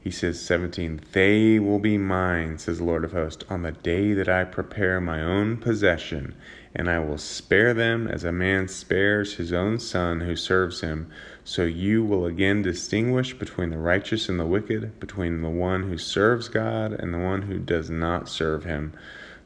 He 0.00 0.10
says, 0.10 0.38
17, 0.40 1.00
They 1.12 1.58
will 1.58 1.78
be 1.78 1.96
mine, 1.96 2.58
says 2.58 2.76
the 2.78 2.84
Lord 2.84 3.04
of 3.04 3.12
hosts, 3.12 3.44
on 3.48 3.62
the 3.62 3.72
day 3.72 4.12
that 4.12 4.28
I 4.28 4.44
prepare 4.44 5.00
my 5.00 5.22
own 5.22 5.56
possession, 5.56 6.34
and 6.74 6.90
I 6.90 6.98
will 6.98 7.16
spare 7.16 7.72
them 7.72 8.06
as 8.06 8.22
a 8.22 8.32
man 8.32 8.68
spares 8.68 9.36
his 9.36 9.52
own 9.52 9.78
son 9.78 10.20
who 10.20 10.36
serves 10.36 10.82
him. 10.82 11.10
So 11.42 11.62
you 11.62 12.04
will 12.04 12.26
again 12.26 12.60
distinguish 12.60 13.32
between 13.32 13.70
the 13.70 13.78
righteous 13.78 14.28
and 14.28 14.38
the 14.38 14.44
wicked, 14.44 15.00
between 15.00 15.40
the 15.40 15.48
one 15.48 15.84
who 15.84 15.96
serves 15.96 16.48
God 16.48 16.92
and 16.92 17.14
the 17.14 17.18
one 17.18 17.42
who 17.42 17.58
does 17.58 17.88
not 17.88 18.28
serve 18.28 18.64
him. 18.64 18.92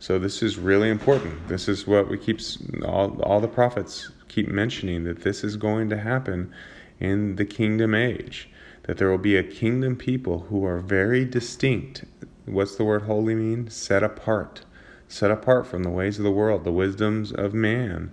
So 0.01 0.19
this 0.19 0.43
is 0.43 0.59
really 0.59 0.91
important. 0.91 1.49
This 1.49 1.69
is 1.69 1.87
what 1.87 2.09
we 2.09 2.19
keep 2.19 2.41
all 2.85 3.21
all 3.23 3.41
the 3.41 3.49
prophets 3.49 4.11
keep 4.29 4.49
mentioning 4.49 5.05
that 5.05 5.23
this 5.23 5.43
is 5.43 5.57
going 5.57 5.89
to 5.91 5.97
happen 5.97 6.53
in 7.01 7.37
the 7.37 7.45
kingdom 7.45 7.95
age. 7.95 8.49
That 8.85 8.97
there 8.97 9.11
will 9.11 9.19
be 9.19 9.37
a 9.37 9.43
kingdom 9.43 9.97
people 9.97 10.47
who 10.49 10.65
are 10.65 10.79
very 10.79 11.25
distinct. 11.25 12.05
What's 12.47 12.77
the 12.77 12.85
word 12.85 13.03
holy 13.03 13.35
mean? 13.35 13.69
Set 13.69 14.03
apart. 14.03 14.65
Set 15.09 15.31
apart 15.31 15.67
from 15.67 15.83
the 15.83 15.91
ways 15.91 16.19
of 16.19 16.25
the 16.25 16.31
world, 16.31 16.65
the 16.65 16.73
wisdoms 16.73 17.33
of 17.33 17.53
man. 17.53 18.13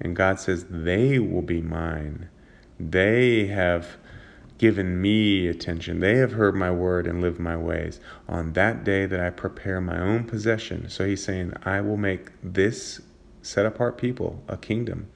And 0.00 0.16
God 0.16 0.40
says, 0.40 0.66
They 0.68 1.18
will 1.18 1.42
be 1.42 1.60
mine. 1.60 2.28
They 2.78 3.46
have 3.46 3.96
given 4.58 5.00
me 5.00 5.48
attention. 5.48 5.98
They 5.98 6.18
have 6.18 6.32
heard 6.32 6.54
my 6.54 6.70
word 6.70 7.06
and 7.06 7.20
lived 7.20 7.40
my 7.40 7.56
ways. 7.56 7.98
On 8.28 8.52
that 8.52 8.84
day 8.84 9.06
that 9.06 9.20
I 9.20 9.30
prepare 9.30 9.80
my 9.80 9.98
own 9.98 10.24
possession. 10.24 10.88
So 10.88 11.04
he's 11.04 11.24
saying, 11.24 11.52
I 11.64 11.80
will 11.80 11.96
make 11.96 12.28
this 12.42 13.00
set 13.42 13.66
apart 13.66 13.98
people 13.98 14.42
a 14.46 14.56
kingdom. 14.56 15.08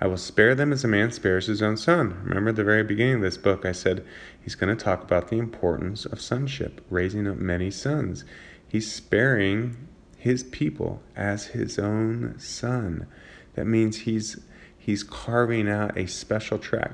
I 0.00 0.06
will 0.06 0.16
spare 0.16 0.54
them 0.54 0.72
as 0.72 0.84
a 0.84 0.88
man 0.88 1.12
spares 1.12 1.46
his 1.46 1.62
own 1.62 1.76
son. 1.76 2.20
Remember 2.24 2.52
the 2.52 2.64
very 2.64 2.82
beginning 2.82 3.16
of 3.16 3.20
this 3.22 3.36
book, 3.36 3.64
I 3.64 3.72
said 3.72 4.04
he's 4.40 4.54
going 4.54 4.76
to 4.76 4.84
talk 4.84 5.02
about 5.02 5.28
the 5.28 5.38
importance 5.38 6.04
of 6.04 6.20
sonship, 6.20 6.84
raising 6.90 7.26
up 7.26 7.36
many 7.36 7.70
sons. 7.70 8.24
He's 8.66 8.90
sparing 8.90 9.88
his 10.18 10.42
people 10.42 11.02
as 11.14 11.48
his 11.48 11.78
own 11.78 12.34
son. 12.38 13.06
That 13.54 13.66
means 13.66 13.98
he's 13.98 14.40
he's 14.76 15.02
carving 15.02 15.68
out 15.68 15.96
a 15.96 16.06
special 16.06 16.58
track. 16.58 16.92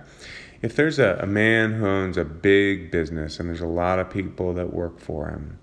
If 0.63 0.77
there's 0.77 0.99
a, 0.99 1.19
a 1.23 1.27
man 1.27 1.73
who 1.73 1.87
owns 1.87 2.17
a 2.17 2.25
big 2.25 2.91
business 2.91 3.41
and 3.41 3.49
there's 3.49 3.61
a 3.61 3.67
lot 3.67 3.99
of 3.99 4.11
people 4.11 4.53
that 4.55 4.73
work 4.73 5.01
for 5.01 5.29
him, 5.29 5.59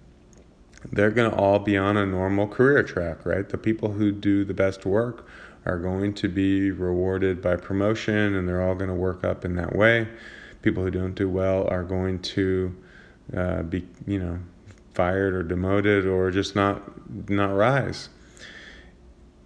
they're 0.91 1.11
going 1.11 1.29
to 1.29 1.37
all 1.37 1.59
be 1.59 1.77
on 1.77 1.97
a 1.97 2.05
normal 2.05 2.47
career 2.47 2.83
track, 2.83 3.25
right? 3.25 3.47
The 3.47 3.57
people 3.57 3.93
who 3.93 4.11
do 4.11 4.43
the 4.43 4.53
best 4.53 4.85
work 4.85 5.27
are 5.67 5.77
going 5.77 6.13
to 6.13 6.29
be 6.29 6.71
rewarded 6.71 7.41
by 7.41 7.57
promotion 7.57 8.35
and 8.35 8.47
they're 8.47 8.63
all 8.63 8.75
going 8.75 8.89
to 8.89 8.95
work 8.95 9.23
up 9.23 9.43
in 9.43 9.55
that 9.55 9.75
way. 9.75 10.07
People 10.61 10.83
who 10.83 10.89
don't 10.89 11.13
do 11.13 11.29
well 11.29 11.67
are 11.67 11.83
going 11.83 12.19
to 12.19 12.75
uh, 13.35 13.61
be, 13.63 13.85
you 14.07 14.17
know, 14.17 14.39
fired 14.93 15.33
or 15.33 15.43
demoted 15.43 16.07
or 16.07 16.31
just 16.31 16.55
not 16.55 17.29
not 17.29 17.53
rise. 17.53 18.09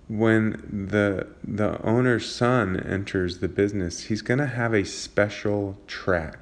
When 0.08 0.88
the 0.88 1.28
the 1.44 1.84
owner's 1.84 2.34
son 2.34 2.80
enters 2.80 3.40
the 3.40 3.48
business, 3.48 4.04
he's 4.04 4.22
going 4.22 4.38
to 4.40 4.48
have 4.48 4.74
a 4.74 4.86
special 4.86 5.78
track. 5.88 6.38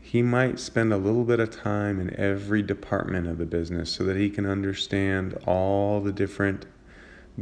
He 0.00 0.22
might 0.22 0.60
spend 0.60 0.92
a 0.92 0.96
little 0.96 1.24
bit 1.24 1.40
of 1.40 1.50
time 1.50 2.00
in 2.00 2.14
every 2.18 2.62
department 2.62 3.26
of 3.26 3.38
the 3.38 3.46
business 3.46 3.90
so 3.90 4.04
that 4.04 4.16
he 4.16 4.30
can 4.30 4.46
understand 4.46 5.38
all 5.46 6.00
the 6.00 6.12
different 6.12 6.66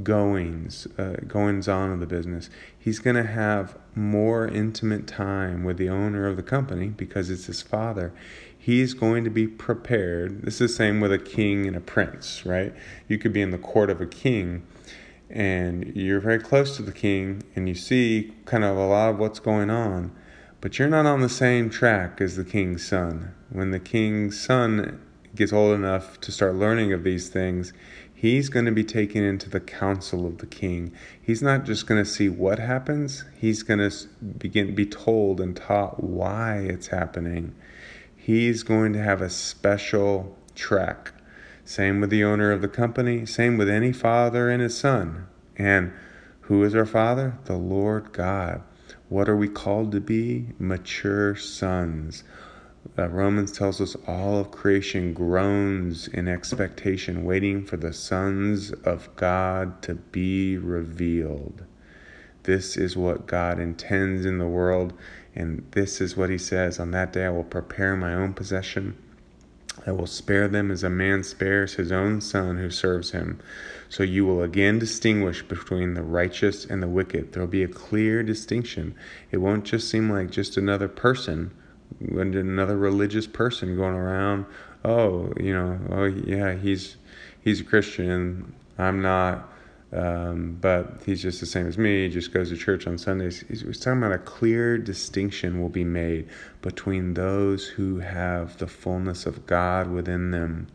goings 0.02 0.86
uh, 0.98 1.16
goings 1.26 1.68
on 1.68 1.90
of 1.90 2.00
the 2.00 2.06
business. 2.06 2.48
He's 2.78 2.98
going 2.98 3.16
to 3.16 3.24
have 3.24 3.76
more 3.94 4.46
intimate 4.46 5.06
time 5.06 5.64
with 5.64 5.78
the 5.78 5.88
owner 5.88 6.26
of 6.26 6.36
the 6.36 6.42
company 6.42 6.88
because 6.88 7.28
it's 7.28 7.46
his 7.46 7.62
father. 7.62 8.12
He's 8.56 8.94
going 8.94 9.24
to 9.24 9.30
be 9.30 9.46
prepared. 9.46 10.42
This 10.42 10.60
is 10.60 10.70
the 10.70 10.76
same 10.76 11.00
with 11.00 11.12
a 11.12 11.18
king 11.18 11.66
and 11.66 11.76
a 11.76 11.80
prince 11.80 12.46
right? 12.46 12.74
You 13.08 13.18
could 13.18 13.32
be 13.32 13.42
in 13.42 13.50
the 13.50 13.58
court 13.58 13.90
of 13.90 14.00
a 14.00 14.06
king 14.06 14.66
and 15.28 15.94
you're 15.96 16.20
very 16.20 16.40
close 16.40 16.76
to 16.76 16.82
the 16.82 16.92
king 16.92 17.42
and 17.54 17.68
you 17.68 17.74
see 17.74 18.32
kind 18.44 18.64
of 18.64 18.76
a 18.76 18.86
lot 18.86 19.10
of 19.10 19.18
what's 19.18 19.40
going 19.40 19.70
on 19.70 20.12
but 20.60 20.78
you're 20.78 20.88
not 20.88 21.06
on 21.06 21.20
the 21.20 21.28
same 21.28 21.70
track 21.70 22.20
as 22.20 22.36
the 22.36 22.44
king's 22.44 22.86
son. 22.86 23.34
When 23.48 23.70
the 23.70 23.80
king's 23.80 24.38
son 24.38 25.00
gets 25.34 25.52
old 25.52 25.74
enough 25.74 26.20
to 26.20 26.32
start 26.32 26.54
learning 26.54 26.92
of 26.92 27.02
these 27.02 27.28
things 27.28 27.72
he's 28.20 28.50
going 28.50 28.66
to 28.66 28.72
be 28.72 28.84
taken 28.84 29.24
into 29.24 29.48
the 29.48 29.60
council 29.60 30.26
of 30.26 30.38
the 30.38 30.46
king. 30.46 30.92
He's 31.22 31.40
not 31.40 31.64
just 31.64 31.86
going 31.86 32.04
to 32.04 32.10
see 32.10 32.28
what 32.28 32.58
happens, 32.58 33.24
he's 33.34 33.62
going 33.62 33.78
to 33.78 34.08
begin 34.36 34.74
be 34.74 34.84
told 34.84 35.40
and 35.40 35.56
taught 35.56 36.04
why 36.04 36.58
it's 36.58 36.88
happening. 36.88 37.54
He's 38.14 38.62
going 38.62 38.92
to 38.92 39.02
have 39.02 39.22
a 39.22 39.30
special 39.30 40.36
track. 40.54 41.14
Same 41.64 41.98
with 41.98 42.10
the 42.10 42.22
owner 42.22 42.52
of 42.52 42.60
the 42.60 42.68
company, 42.68 43.24
same 43.24 43.56
with 43.56 43.70
any 43.70 43.90
father 43.90 44.50
and 44.50 44.60
his 44.60 44.76
son. 44.76 45.26
And 45.56 45.90
who 46.42 46.62
is 46.62 46.74
our 46.74 46.84
father? 46.84 47.38
The 47.46 47.56
Lord 47.56 48.12
God. 48.12 48.62
What 49.08 49.30
are 49.30 49.36
we 49.36 49.48
called 49.48 49.92
to 49.92 50.00
be? 50.00 50.48
Mature 50.58 51.36
sons 51.36 52.22
uh, 52.98 53.08
Romans 53.08 53.52
tells 53.52 53.80
us 53.80 53.96
all 54.06 54.38
of 54.38 54.50
creation 54.50 55.12
groans 55.14 56.08
in 56.08 56.28
expectation, 56.28 57.24
waiting 57.24 57.64
for 57.64 57.76
the 57.76 57.92
sons 57.92 58.72
of 58.84 59.14
God 59.16 59.80
to 59.82 59.94
be 59.94 60.58
revealed. 60.58 61.64
This 62.42 62.76
is 62.76 62.96
what 62.96 63.26
God 63.26 63.58
intends 63.60 64.24
in 64.24 64.38
the 64.38 64.46
world, 64.46 64.92
and 65.34 65.66
this 65.70 66.00
is 66.00 66.16
what 66.16 66.30
He 66.30 66.38
says 66.38 66.80
On 66.80 66.90
that 66.90 67.12
day 67.12 67.26
I 67.26 67.30
will 67.30 67.44
prepare 67.44 67.96
my 67.96 68.14
own 68.14 68.34
possession. 68.34 68.96
I 69.86 69.92
will 69.92 70.06
spare 70.06 70.48
them 70.48 70.70
as 70.70 70.82
a 70.82 70.90
man 70.90 71.22
spares 71.22 71.74
his 71.74 71.90
own 71.90 72.20
son 72.20 72.58
who 72.58 72.70
serves 72.70 73.12
him. 73.12 73.40
So 73.88 74.02
you 74.02 74.26
will 74.26 74.42
again 74.42 74.78
distinguish 74.78 75.42
between 75.42 75.94
the 75.94 76.02
righteous 76.02 76.66
and 76.66 76.82
the 76.82 76.88
wicked. 76.88 77.32
There 77.32 77.42
will 77.42 77.48
be 77.48 77.62
a 77.62 77.68
clear 77.68 78.22
distinction. 78.22 78.94
It 79.30 79.38
won't 79.38 79.64
just 79.64 79.88
seem 79.88 80.10
like 80.10 80.30
just 80.30 80.58
another 80.58 80.88
person 80.88 81.52
another 82.00 82.76
religious 82.76 83.26
person 83.26 83.76
going 83.76 83.94
around 83.94 84.46
oh 84.84 85.32
you 85.38 85.52
know 85.52 85.78
oh 85.90 86.04
yeah 86.04 86.54
he's 86.54 86.96
he's 87.42 87.60
a 87.60 87.64
christian. 87.64 88.54
I'm 88.78 89.02
not 89.02 89.48
um, 89.92 90.56
but 90.60 91.02
he's 91.04 91.20
just 91.20 91.40
the 91.40 91.46
same 91.46 91.66
as 91.66 91.76
me. 91.76 92.04
He 92.04 92.08
just 92.08 92.32
goes 92.32 92.50
to 92.50 92.56
church 92.56 92.86
on 92.86 92.96
sundays. 92.96 93.44
He's, 93.48 93.62
he's 93.62 93.80
talking 93.80 93.98
about 93.98 94.12
a 94.12 94.18
clear 94.18 94.78
distinction 94.78 95.60
will 95.60 95.68
be 95.68 95.82
made 95.82 96.28
between 96.62 97.14
those 97.14 97.66
who 97.66 97.98
have 97.98 98.58
the 98.58 98.68
fullness 98.68 99.26
of 99.26 99.46
god 99.46 99.90
within 99.90 100.30
them 100.30 100.68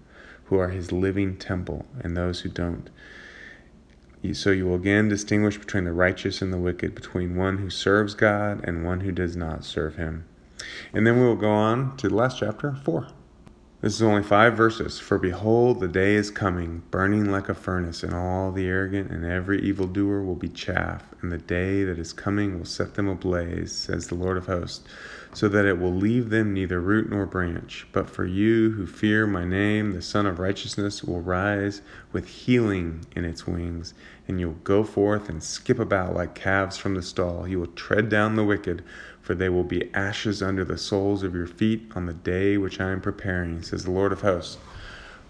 who 0.46 0.58
are 0.58 0.70
his 0.70 0.92
living 0.92 1.38
temple 1.38 1.86
and 2.02 2.16
those 2.16 2.42
who 2.42 2.50
don't. 2.50 2.90
So 4.34 4.50
you 4.50 4.66
will 4.66 4.76
again 4.76 5.08
distinguish 5.08 5.58
between 5.58 5.84
the 5.84 5.94
righteous 5.94 6.42
and 6.42 6.52
the 6.52 6.58
wicked, 6.58 6.96
between 6.96 7.36
one 7.36 7.60
who 7.60 7.70
serves 7.70 8.16
God 8.16 8.64
and 8.64 8.84
one 8.84 9.02
who 9.02 9.12
does 9.12 9.36
not 9.36 9.64
serve 9.64 9.98
him. 9.98 10.26
And 10.94 11.06
then 11.06 11.20
we 11.20 11.26
will 11.26 11.36
go 11.36 11.52
on 11.52 11.98
to 11.98 12.10
the 12.10 12.16
last 12.16 12.40
chapter, 12.40 12.76
4. 12.84 13.08
This 13.82 13.94
is 13.94 14.02
only 14.02 14.24
five 14.24 14.58
verses. 14.58 15.00
For 15.00 15.20
behold, 15.20 15.80
the 15.80 15.88
day 15.88 16.16
is 16.16 16.32
coming, 16.32 16.82
burning 16.90 17.30
like 17.30 17.50
a 17.50 17.54
furnace, 17.54 18.02
and 18.02 18.16
all 18.16 18.52
the 18.52 18.66
arrogant 18.66 19.12
and 19.12 19.24
every 19.24 19.62
evildoer 19.62 20.24
will 20.24 20.36
be 20.36 20.48
chaff, 20.48 21.04
and 21.22 21.32
the 21.32 21.38
day 21.38 21.84
that 21.84 22.00
is 22.00 22.12
coming 22.12 22.58
will 22.58 22.66
set 22.66 22.96
them 22.96 23.08
ablaze, 23.08 23.72
says 23.72 24.08
the 24.08 24.16
Lord 24.16 24.38
of 24.38 24.48
hosts. 24.48 24.88
so 25.36 25.50
that 25.50 25.66
it 25.66 25.78
will 25.78 25.94
leave 25.94 26.30
them 26.30 26.54
neither 26.54 26.80
root 26.80 27.10
nor 27.10 27.26
branch. 27.26 27.86
But 27.92 28.10
for 28.10 28.26
you 28.26 28.72
who 28.72 28.88
fear 28.88 29.28
my 29.28 29.44
name, 29.44 29.92
the 29.92 30.02
Sun 30.02 30.26
of 30.26 30.40
Righteousness 30.40 31.04
will 31.04 31.20
rise 31.20 31.82
with 32.14 32.26
healing 32.28 33.06
in 33.18 33.26
its 33.26 33.46
wings, 33.46 33.94
and 34.30 34.40
you'll 34.40 34.54
go 34.64 34.86
forth 34.86 35.28
and 35.28 35.44
skip 35.44 35.78
about 35.78 36.16
like 36.16 36.36
calves 36.36 36.78
from 36.78 36.96
the 36.96 37.02
stall. 37.02 37.46
You 37.48 37.60
will 37.60 37.68
tread 37.68 38.08
down 38.08 38.38
the 38.38 38.46
wicked, 38.46 38.82
for 39.26 39.36
they 39.36 39.50
will 39.50 39.64
be 39.64 39.94
ashes 39.94 40.42
under 40.42 40.64
the 40.64 40.78
soles 40.78 41.24
of 41.24 41.34
your 41.34 41.48
feet 41.48 41.92
on 41.96 42.06
the 42.06 42.14
day 42.14 42.58
which 42.58 42.80
I 42.80 42.92
am 42.92 43.02
preparing, 43.02 43.64
says 43.64 43.84
the 43.84 43.92
Lord 43.92 44.12
of 44.12 44.22
hosts. 44.22 44.58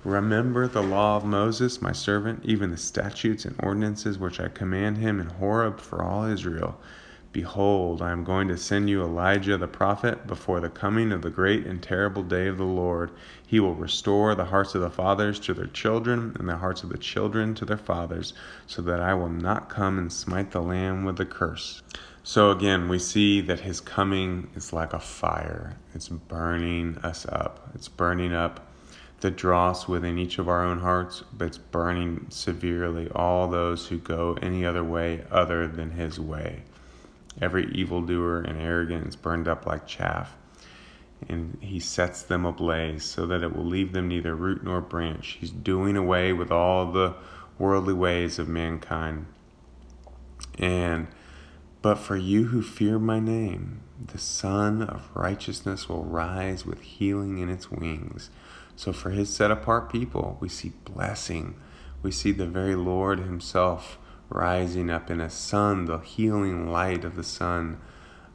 Remember 0.04 0.68
the 0.68 0.84
law 0.84 1.16
of 1.16 1.24
Moses, 1.24 1.82
my 1.82 1.94
servant, 1.94 2.42
even 2.44 2.72
the 2.72 2.78
statutes 2.78 3.46
and 3.46 3.56
ordinances 3.64 4.20
which 4.20 4.40
I 4.40 4.50
command 4.50 4.98
him 4.98 5.22
in 5.22 5.28
Horeb 5.28 5.80
for 5.80 6.04
all 6.04 6.26
Israel 6.26 6.78
Behold, 7.36 8.02
I 8.02 8.12
am 8.14 8.24
going 8.24 8.48
to 8.48 8.56
send 8.56 8.90
you 8.90 9.04
Elijah 9.04 9.58
the 9.58 9.68
prophet 9.68 10.26
before 10.26 10.62
the 10.62 10.70
coming 10.70 11.12
of 11.12 11.22
the 11.22 11.30
great 11.30 11.66
and 11.66 11.84
terrible 11.84 12.24
day 12.24 12.48
of 12.48 12.58
the 12.58 12.64
Lord. 12.64 13.12
He 13.46 13.60
will 13.60 13.76
restore 13.76 14.34
the 14.36 14.46
hearts 14.46 14.74
of 14.74 14.80
the 14.80 14.90
fathers 14.90 15.38
to 15.42 15.54
their 15.54 15.68
children, 15.68 16.34
and 16.40 16.48
the 16.48 16.56
hearts 16.56 16.84
of 16.84 16.88
the 16.88 16.98
children 16.98 17.54
to 17.56 17.66
their 17.66 17.76
fathers, 17.76 18.34
so 18.68 18.82
that 18.84 19.02
I 19.02 19.16
will 19.16 19.28
not 19.28 19.68
come 19.68 19.98
and 19.98 20.14
smite 20.14 20.52
the 20.52 20.62
land 20.62 21.06
with 21.06 21.20
a 21.20 21.26
curse. 21.26 21.84
So 22.28 22.50
again, 22.50 22.90
we 22.90 22.98
see 22.98 23.40
that 23.42 23.60
his 23.60 23.80
coming 23.80 24.50
is 24.56 24.74
like 24.74 24.94
a 24.94 25.00
fire. 25.00 25.78
It's 25.94 26.10
burning 26.10 26.98
us 27.04 27.28
up. 27.28 27.70
It's 27.76 27.88
burning 27.88 28.34
up 28.34 28.68
the 29.20 29.30
dross 29.30 29.88
within 29.88 30.18
each 30.18 30.40
of 30.40 30.50
our 30.50 30.66
own 30.66 30.80
hearts, 30.80 31.24
but 31.32 31.46
it's 31.46 31.60
burning 31.60 32.26
severely 32.30 33.12
all 33.14 33.48
those 33.48 33.86
who 33.86 34.00
go 34.00 34.40
any 34.42 34.66
other 34.66 34.84
way 34.84 35.24
other 35.30 35.68
than 35.68 35.92
his 35.92 36.20
way. 36.20 36.64
Every 37.40 37.68
evildoer 37.68 38.42
and 38.42 38.60
arrogant 38.60 39.06
is 39.06 39.16
burned 39.16 39.48
up 39.48 39.68
like 39.68 39.86
chaff, 39.86 40.36
and 41.30 41.60
he 41.62 41.80
sets 41.80 42.24
them 42.24 42.44
ablaze 42.44 43.06
so 43.06 43.28
that 43.28 43.44
it 43.44 43.56
will 43.56 43.66
leave 43.66 43.94
them 43.94 44.08
neither 44.08 44.36
root 44.36 44.64
nor 44.64 44.82
branch. 44.82 45.38
He's 45.40 45.52
doing 45.52 45.96
away 45.96 46.34
with 46.34 46.52
all 46.52 46.92
the 46.92 47.14
worldly 47.60 47.94
ways 47.94 48.40
of 48.40 48.48
mankind. 48.48 49.28
And 50.58 51.06
but 51.86 52.00
for 52.00 52.18
you 52.18 52.46
who 52.46 52.64
fear 52.64 52.98
my 52.98 53.20
name, 53.20 53.80
the 54.04 54.18
Sun 54.18 54.82
of 54.82 55.08
Righteousness 55.14 55.88
will 55.88 56.04
rise 56.04 56.66
with 56.66 56.82
healing 56.82 57.38
in 57.38 57.48
its 57.48 57.70
wings. 57.70 58.32
So, 58.76 58.92
for 58.92 59.12
his 59.12 59.30
set 59.30 59.52
apart 59.52 59.92
people, 59.92 60.36
we 60.40 60.50
see 60.50 60.72
blessing. 60.84 61.54
We 62.02 62.10
see 62.10 62.32
the 62.32 62.48
very 62.48 62.74
Lord 62.74 63.20
himself 63.20 64.00
rising 64.30 64.90
up 64.90 65.12
in 65.12 65.22
a 65.22 65.30
sun, 65.30 65.86
the 65.86 66.00
healing 66.00 66.72
light 66.72 67.06
of 67.06 67.16
the 67.16 67.24
sun, 67.24 67.80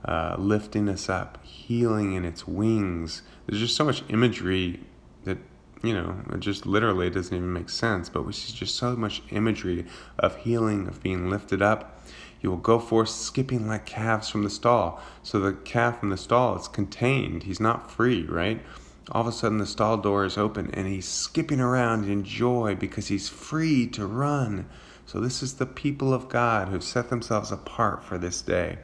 uh, 0.04 0.36
lifting 0.38 0.88
us 0.88 1.08
up, 1.08 1.44
healing 1.44 2.12
in 2.12 2.24
its 2.24 2.46
wings. 2.46 3.22
There's 3.46 3.62
just 3.62 3.74
so 3.74 3.84
much 3.84 4.04
imagery 4.08 4.78
that, 5.24 5.38
you 5.82 5.92
know, 5.92 6.20
it 6.32 6.38
just 6.38 6.66
literally 6.66 7.10
doesn't 7.10 7.36
even 7.36 7.52
make 7.52 7.68
sense, 7.68 8.10
but 8.10 8.24
we 8.24 8.32
see 8.32 8.52
just 8.52 8.76
so 8.76 8.94
much 8.94 9.24
imagery 9.30 9.86
of 10.20 10.36
healing, 10.36 10.86
of 10.86 11.02
being 11.02 11.28
lifted 11.28 11.60
up. 11.60 11.96
You 12.40 12.50
will 12.50 12.58
go 12.58 12.78
forth 12.78 13.10
skipping 13.10 13.68
like 13.68 13.86
calves 13.86 14.28
from 14.28 14.44
the 14.44 14.50
stall. 14.50 15.00
So 15.22 15.40
the 15.40 15.52
calf 15.52 16.02
in 16.02 16.08
the 16.08 16.16
stall 16.16 16.56
is 16.58 16.68
contained. 16.68 17.42
He's 17.42 17.60
not 17.60 17.90
free, 17.90 18.24
right? 18.24 18.62
All 19.10 19.22
of 19.22 19.26
a 19.26 19.32
sudden, 19.32 19.58
the 19.58 19.66
stall 19.66 19.96
door 19.96 20.24
is 20.24 20.38
open 20.38 20.70
and 20.72 20.86
he's 20.86 21.08
skipping 21.08 21.60
around 21.60 22.06
in 22.06 22.24
joy 22.24 22.76
because 22.76 23.08
he's 23.08 23.28
free 23.28 23.86
to 23.88 24.06
run 24.06 24.66
so, 25.10 25.18
this 25.18 25.42
is 25.42 25.54
the 25.54 25.66
people 25.66 26.14
of 26.14 26.28
God 26.28 26.68
who've 26.68 26.84
set 26.84 27.10
themselves 27.10 27.50
apart 27.50 28.04
for 28.04 28.16
this 28.16 28.40
day. 28.40 28.78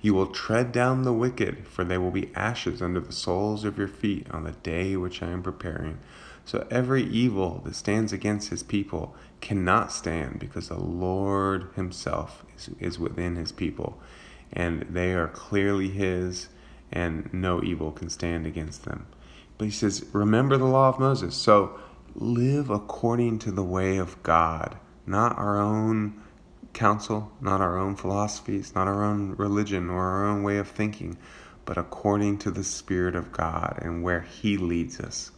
You 0.00 0.14
will 0.14 0.28
tread 0.28 0.72
down 0.72 1.02
the 1.02 1.12
wicked, 1.12 1.68
for 1.68 1.84
they 1.84 1.98
will 1.98 2.10
be 2.10 2.34
ashes 2.34 2.80
under 2.80 3.00
the 3.00 3.12
soles 3.12 3.66
of 3.66 3.76
your 3.76 3.88
feet 3.88 4.26
on 4.30 4.44
the 4.44 4.52
day 4.52 4.96
which 4.96 5.22
I 5.22 5.26
am 5.26 5.42
preparing. 5.42 5.98
So, 6.46 6.66
every 6.70 7.02
evil 7.02 7.60
that 7.64 7.74
stands 7.74 8.12
against 8.12 8.48
his 8.48 8.62
people 8.62 9.14
cannot 9.42 9.92
stand 9.92 10.38
because 10.38 10.68
the 10.68 10.80
Lord 10.80 11.68
himself 11.74 12.46
is, 12.56 12.70
is 12.80 12.98
within 12.98 13.36
his 13.36 13.52
people, 13.52 14.00
and 14.52 14.86
they 14.88 15.12
are 15.12 15.28
clearly 15.28 15.90
his, 15.90 16.48
and 16.90 17.28
no 17.34 17.62
evil 17.62 17.92
can 17.92 18.08
stand 18.08 18.46
against 18.46 18.84
them. 18.84 19.06
But 19.58 19.66
he 19.66 19.70
says, 19.70 20.06
Remember 20.14 20.56
the 20.56 20.64
law 20.64 20.88
of 20.88 20.98
Moses. 20.98 21.34
So, 21.34 21.78
live 22.14 22.70
according 22.70 23.40
to 23.40 23.50
the 23.50 23.64
way 23.64 23.98
of 23.98 24.22
God 24.22 24.78
not 25.06 25.38
our 25.38 25.60
own 25.60 26.20
counsel, 26.72 27.32
not 27.40 27.60
our 27.60 27.78
own 27.78 27.94
philosophies, 27.96 28.74
not 28.74 28.88
our 28.88 29.02
own 29.04 29.34
religion 29.36 29.88
or 29.88 30.02
our 30.02 30.26
own 30.26 30.42
way 30.42 30.58
of 30.58 30.68
thinking, 30.68 31.16
but 31.64 31.78
according 31.78 32.38
to 32.38 32.50
the 32.50 32.64
Spirit 32.64 33.14
of 33.14 33.32
God 33.32 33.78
and 33.80 34.02
where 34.02 34.20
He 34.20 34.56
leads 34.56 35.00
us. 35.00 35.30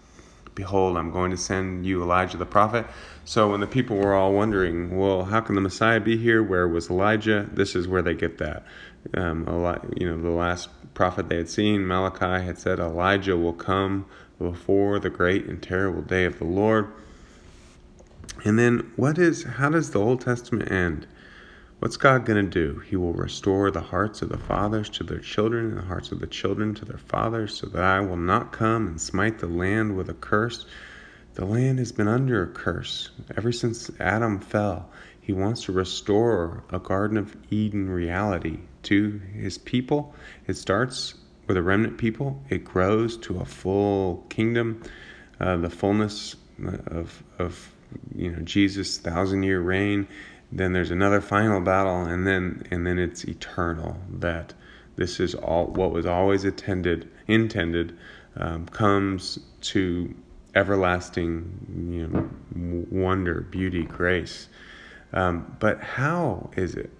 Behold, 0.59 0.96
I'm 0.96 1.12
going 1.12 1.30
to 1.30 1.36
send 1.36 1.86
you 1.86 2.02
Elijah 2.02 2.36
the 2.36 2.44
prophet. 2.44 2.84
So 3.24 3.52
when 3.52 3.61
the 3.61 3.66
people 3.68 3.96
were 3.96 4.12
all 4.12 4.32
wondering, 4.32 4.98
well, 4.98 5.26
how 5.26 5.40
can 5.40 5.54
the 5.54 5.61
Messiah 5.61 6.00
be 6.00 6.16
here? 6.16 6.42
Where 6.42 6.66
was 6.66 6.90
Elijah? 6.90 7.48
This 7.52 7.76
is 7.76 7.86
where 7.86 8.02
they 8.02 8.14
get 8.14 8.38
that. 8.38 8.64
Um, 9.14 9.46
you 9.96 10.09
know, 10.09 10.20
the 10.20 10.30
last 10.30 10.68
prophet 10.94 11.28
they 11.28 11.36
had 11.36 11.48
seen, 11.48 11.86
Malachi, 11.86 12.44
had 12.44 12.59
said 12.59 12.80
Elijah 12.80 13.36
will 13.36 13.52
come 13.52 14.06
before 14.40 14.98
the 14.98 15.11
great 15.11 15.46
and 15.46 15.62
terrible 15.62 16.02
day 16.02 16.24
of 16.24 16.40
the 16.40 16.44
Lord. 16.44 16.90
And 18.44 18.59
then 18.59 18.90
what 18.96 19.16
is 19.16 19.44
how 19.44 19.68
does 19.68 19.92
the 19.92 20.00
Old 20.00 20.22
Testament 20.22 20.72
end? 20.72 21.06
What's 21.80 21.96
God 21.96 22.26
going 22.26 22.44
to 22.44 22.50
do? 22.50 22.80
He 22.80 22.96
will 22.96 23.12
restore 23.12 23.70
the 23.70 23.80
hearts 23.80 24.20
of 24.20 24.30
the 24.30 24.36
fathers 24.36 24.88
to 24.90 25.04
their 25.04 25.20
children 25.20 25.66
and 25.66 25.78
the 25.78 25.82
hearts 25.82 26.10
of 26.10 26.18
the 26.18 26.26
children 26.26 26.74
to 26.74 26.84
their 26.84 26.98
fathers, 26.98 27.54
so 27.54 27.68
that 27.68 27.84
I 27.84 28.00
will 28.00 28.16
not 28.16 28.50
come 28.50 28.88
and 28.88 29.00
smite 29.00 29.38
the 29.38 29.46
land 29.46 29.96
with 29.96 30.10
a 30.10 30.14
curse. 30.14 30.66
The 31.34 31.44
land 31.44 31.78
has 31.78 31.92
been 31.92 32.08
under 32.08 32.42
a 32.42 32.48
curse 32.48 33.10
ever 33.36 33.52
since 33.52 33.92
Adam 34.00 34.40
fell. 34.40 34.90
He 35.20 35.32
wants 35.32 35.64
to 35.64 35.72
restore 35.72 36.64
a 36.70 36.80
Garden 36.80 37.16
of 37.16 37.36
Eden 37.48 37.88
reality 37.88 38.58
to 38.84 39.20
his 39.32 39.56
people. 39.56 40.16
It 40.48 40.56
starts 40.56 41.14
with 41.46 41.56
a 41.56 41.62
remnant 41.62 41.96
people, 41.96 42.42
it 42.50 42.64
grows 42.64 43.16
to 43.18 43.38
a 43.38 43.44
full 43.44 44.26
kingdom, 44.30 44.82
uh, 45.38 45.56
the 45.58 45.70
fullness 45.70 46.34
of, 46.88 47.22
of 47.38 47.72
you 48.16 48.32
know 48.32 48.40
Jesus 48.40 48.98
thousand 48.98 49.44
year 49.44 49.60
reign 49.60 50.08
then 50.51 50.72
there's 50.72 50.90
another 50.90 51.20
final 51.20 51.61
battle 51.61 52.05
and 52.05 52.26
then 52.26 52.66
and 52.70 52.86
then 52.86 52.99
it's 52.99 53.24
eternal 53.24 53.96
that 54.11 54.55
this 54.96 55.20
is 55.20 55.34
all 55.34 55.66
what 55.66 55.92
was 55.92 56.07
always 56.07 56.44
intended 56.44 57.09
intended 57.26 57.96
um, 58.36 58.66
comes 58.66 59.38
to 59.61 60.14
everlasting 60.55 61.90
you 61.90 62.07
know 62.09 62.28
wonder 62.90 63.42
beauty 63.42 63.84
grace. 63.84 64.49
Um, 65.12 65.57
but 65.59 65.80
how 65.80 66.51
is 66.57 66.74
it? 66.74 66.90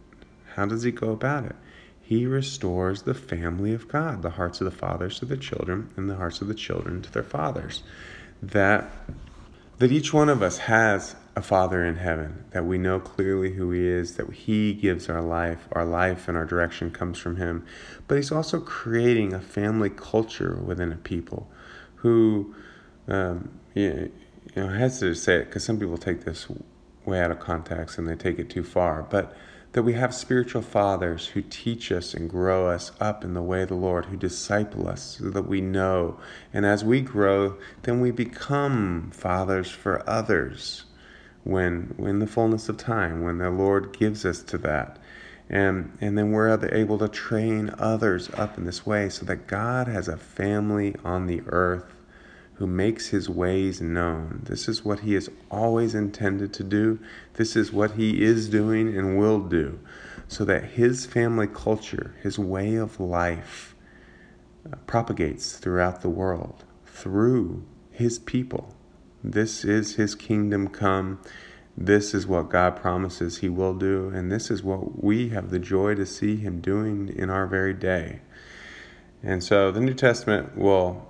How 0.55 0.67
does 0.67 0.83
he 0.83 0.91
go 0.91 1.11
about 1.11 1.45
it? 1.45 1.57
He 2.01 2.25
restores 2.27 3.03
the 3.03 3.15
family 3.15 3.75
of 3.75 3.89
god 3.89 4.23
the 4.23 4.31
hearts 4.31 4.61
of 4.61 4.65
the 4.67 4.71
fathers 4.71 5.19
to 5.19 5.27
the 5.27 5.37
children 5.37 5.91
and 5.97 6.09
the 6.09 6.17
hearts 6.17 6.41
of 6.41 6.49
the 6.49 6.55
children 6.55 7.03
to 7.03 7.13
their 7.13 7.23
fathers. 7.23 7.83
That 8.43 8.91
that 9.79 9.93
each 9.93 10.13
one 10.13 10.29
of 10.29 10.43
us 10.43 10.59
has 10.59 11.17
a 11.39 11.43
Father 11.43 11.85
in 11.85 11.97
heaven, 11.97 12.45
that 12.51 12.67
we 12.67 12.79
know 12.79 12.99
clearly 12.99 13.53
who 13.55 13.71
He 13.71 13.87
is, 13.87 14.17
that 14.17 14.29
He 14.33 14.75
gives 14.75 15.09
our 15.09 15.23
life, 15.23 15.69
our 15.71 15.85
life 15.85 16.27
and 16.27 16.37
our 16.37 16.45
direction 16.45 16.91
comes 16.91 17.17
from 17.17 17.37
Him. 17.37 17.65
But 18.09 18.17
He's 18.17 18.33
also 18.33 18.61
creating 18.61 19.33
a 19.33 19.41
family 19.41 19.89
culture 19.89 20.57
within 20.57 20.93
a 20.93 20.97
people 20.97 21.49
who, 21.97 22.55
um, 23.07 23.51
you 23.75 24.11
know, 24.57 24.69
I 24.69 24.79
hesitate 24.79 25.09
to 25.09 25.15
say 25.15 25.37
it 25.37 25.45
because 25.45 25.63
some 25.63 25.79
people 25.79 25.97
take 25.97 26.25
this 26.25 26.49
way 27.05 27.21
out 27.21 27.31
of 27.31 27.39
context 27.39 27.99
and 27.99 28.09
they 28.09 28.17
take 28.17 28.41
it 28.41 28.51
too 28.51 28.65
far, 28.65 29.05
but 29.05 29.33
that 29.73 29.85
we 29.85 29.93
have 29.93 30.13
spiritual 30.13 30.63
fathers 30.63 31.29
who 31.29 31.43
teach 31.43 31.93
us 31.93 32.15
and 32.15 32.29
grow 32.29 32.69
us 32.69 32.91
up 32.99 33.23
in 33.23 33.35
the 33.35 33.43
way 33.43 33.63
of 33.63 33.69
the 33.69 33.75
Lord, 33.75 34.07
who 34.07 34.17
disciple 34.17 34.89
us 34.89 35.19
so 35.21 35.31
that 35.31 35.47
we 35.47 35.61
know. 35.61 36.19
And 36.53 36.67
as 36.67 36.83
we 36.83 37.01
grow, 37.01 37.59
then 37.83 38.01
we 38.01 38.11
become 38.11 39.11
fathers 39.13 39.71
for 39.71 40.09
others 40.09 40.85
when, 41.49 41.95
when 41.97 42.19
the 42.19 42.27
fullness 42.27 42.69
of 42.69 42.77
time, 42.77 43.23
when 43.23 43.39
the 43.39 43.49
Lord 43.49 43.99
gives 43.99 44.27
us 44.27 44.43
to 44.43 44.59
that. 44.59 44.99
And, 45.49 45.97
and 45.99 46.19
then 46.19 46.31
we're 46.31 46.63
able 46.75 46.99
to 46.99 47.09
train 47.09 47.75
others 47.79 48.29
up 48.35 48.59
in 48.59 48.67
this 48.67 48.85
way 48.85 49.09
so 49.09 49.25
that 49.25 49.47
God 49.47 49.89
has 49.89 50.09
a 50.09 50.19
family 50.19 50.95
on 51.03 51.27
the 51.27 51.41
earth 51.47 51.95
who 52.57 52.67
makes 52.67 53.07
his 53.09 53.31
ways 53.31 53.81
known. 53.81 54.41
This 54.43 54.69
is 54.69 54.85
what 54.85 55.01
he 55.01 55.15
has 55.15 55.31
always 55.51 55.95
intended 55.95 56.53
to 56.53 56.65
do. 56.65 56.99
This 57.35 57.57
is 57.57 57.73
what 57.73 57.93
he 57.93 58.23
is 58.23 58.51
doing 58.51 58.95
and 58.95 59.17
will 59.17 59.41
do, 59.41 59.79
so 60.27 60.45
that 60.45 60.65
his 60.73 61.07
family 61.07 61.47
culture, 61.47 62.15
his 62.23 62.39
way 62.39 62.75
of 62.75 63.01
life, 63.01 63.75
uh, 64.71 64.77
propagates 64.87 65.57
throughout 65.57 66.03
the 66.03 66.11
world 66.11 66.65
through 66.85 67.65
his 67.91 68.19
people. 68.19 68.75
This 69.23 69.65
is 69.65 69.97
his 69.97 70.15
kingdom 70.15 70.69
come. 70.69 71.21
This 71.77 72.15
is 72.15 72.27
what 72.27 72.51
God 72.51 72.77
promises 72.77 73.39
he 73.39 73.49
will 73.49 73.75
do, 73.75 74.09
and 74.09 74.33
this 74.33 74.51
is 74.51 74.63
what 74.63 75.03
we 75.03 75.29
have 75.29 75.51
the 75.51 75.59
joy 75.59 75.95
to 75.95 76.05
see 76.05 76.37
him 76.37 76.61
doing 76.61 77.09
in 77.09 77.31
our 77.31 77.47
very 77.47 77.75
day. 77.75 78.21
And 79.23 79.43
so 79.43 79.71
the 79.71 79.81
New 79.81 79.95
Testament 79.95 80.57
will, 80.57 81.09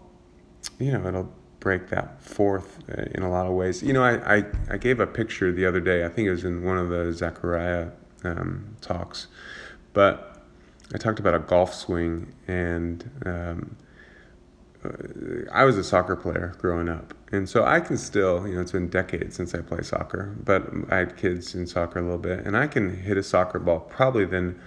you 0.79 0.93
know, 0.93 1.07
it'll 1.07 1.33
break 1.61 1.89
that 1.89 2.21
forth 2.23 2.79
uh, 2.91 3.05
in 3.15 3.23
a 3.23 3.31
lot 3.31 3.47
of 3.47 3.53
ways. 3.53 3.83
You 3.83 3.93
know, 3.93 4.03
I, 4.03 4.37
I, 4.37 4.45
I 4.71 4.77
gave 4.77 5.01
a 5.01 5.07
picture 5.07 5.53
the 5.53 5.67
other 5.67 5.81
day, 5.81 6.05
I 6.05 6.09
think 6.09 6.29
it 6.29 6.31
was 6.31 6.45
in 6.45 6.63
one 6.65 6.79
of 6.79 6.89
the 6.89 7.13
Zechariah 7.13 7.91
um, 8.25 8.77
talks, 8.81 9.27
but 9.93 10.43
I 10.95 10.99
talked 10.99 11.19
about 11.19 11.35
a 11.35 11.39
golf 11.39 11.75
swing 11.75 12.33
and 12.47 13.11
um, 13.27 13.77
I 15.53 15.65
was 15.65 15.77
a 15.77 15.85
soccer 15.85 16.17
player 16.17 16.55
growing 16.59 16.89
up, 16.89 17.15
and 17.31 17.49
so 17.49 17.65
I 17.65 17.81
can 17.81 17.99
still, 17.99 18.47
you 18.47 18.55
know, 18.55 18.61
it's 18.61 18.73
been 18.73 18.89
decades 18.89 19.37
since 19.37 19.55
I 19.55 19.61
play 19.61 19.83
soccer, 19.83 20.35
but 20.45 20.67
I 20.91 20.97
had 20.97 21.17
kids 21.17 21.55
in 21.55 21.67
soccer 21.67 21.99
a 21.99 22.03
little 22.03 22.19
bit, 22.19 22.47
and 22.47 22.57
I 22.57 22.67
can 22.67 23.03
hit 23.03 23.17
a 23.19 23.23
soccer 23.23 23.59
ball 23.59 23.81
probably 23.81 24.25
than 24.25 24.59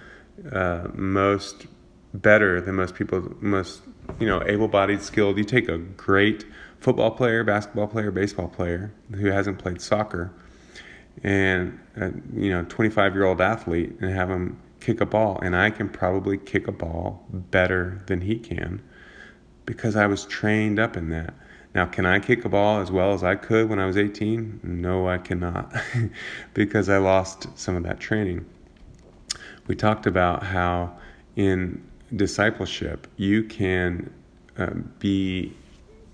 uh, 0.52 0.88
most 0.94 1.66
better 2.14 2.60
than 2.60 2.76
most 2.76 2.94
people, 2.94 3.34
most 3.40 3.82
you 4.20 4.26
know, 4.26 4.42
able-bodied, 4.46 5.02
skilled. 5.02 5.38
You 5.38 5.44
take 5.44 5.68
a 5.68 5.78
great 5.78 6.44
football 6.78 7.10
player, 7.10 7.42
basketball 7.44 7.88
player, 7.88 8.10
baseball 8.10 8.48
player 8.48 8.92
who 9.14 9.26
hasn't 9.26 9.58
played 9.58 9.80
soccer, 9.80 10.32
and 11.22 11.78
a, 11.96 12.12
you 12.34 12.50
know, 12.50 12.64
25-year-old 12.64 13.40
athlete, 13.40 13.92
and 14.00 14.12
have 14.12 14.30
him 14.30 14.60
kick 14.80 15.00
a 15.00 15.06
ball, 15.06 15.38
and 15.42 15.56
I 15.56 15.70
can 15.70 15.88
probably 15.88 16.38
kick 16.38 16.68
a 16.68 16.72
ball 16.72 17.24
better 17.30 18.02
than 18.06 18.20
he 18.20 18.38
can 18.38 18.82
because 19.64 19.96
I 19.96 20.06
was 20.06 20.24
trained 20.26 20.78
up 20.78 20.96
in 20.96 21.08
that. 21.10 21.34
Now, 21.74 21.86
can 21.86 22.04
I 22.04 22.18
kick 22.18 22.44
a 22.44 22.48
ball 22.48 22.80
as 22.80 22.90
well 22.90 23.14
as 23.14 23.24
I 23.24 23.34
could 23.34 23.68
when 23.68 23.78
I 23.78 23.86
was 23.86 23.96
18? 23.96 24.60
No, 24.62 25.08
I 25.08 25.18
cannot 25.18 25.74
because 26.54 26.88
I 26.88 26.98
lost 26.98 27.46
some 27.58 27.76
of 27.76 27.82
that 27.84 27.98
training. 27.98 28.44
We 29.66 29.74
talked 29.74 30.06
about 30.06 30.42
how 30.42 30.98
in 31.36 31.82
discipleship 32.14 33.06
you 33.16 33.44
can 33.44 34.12
uh, 34.58 34.74
be 34.98 35.54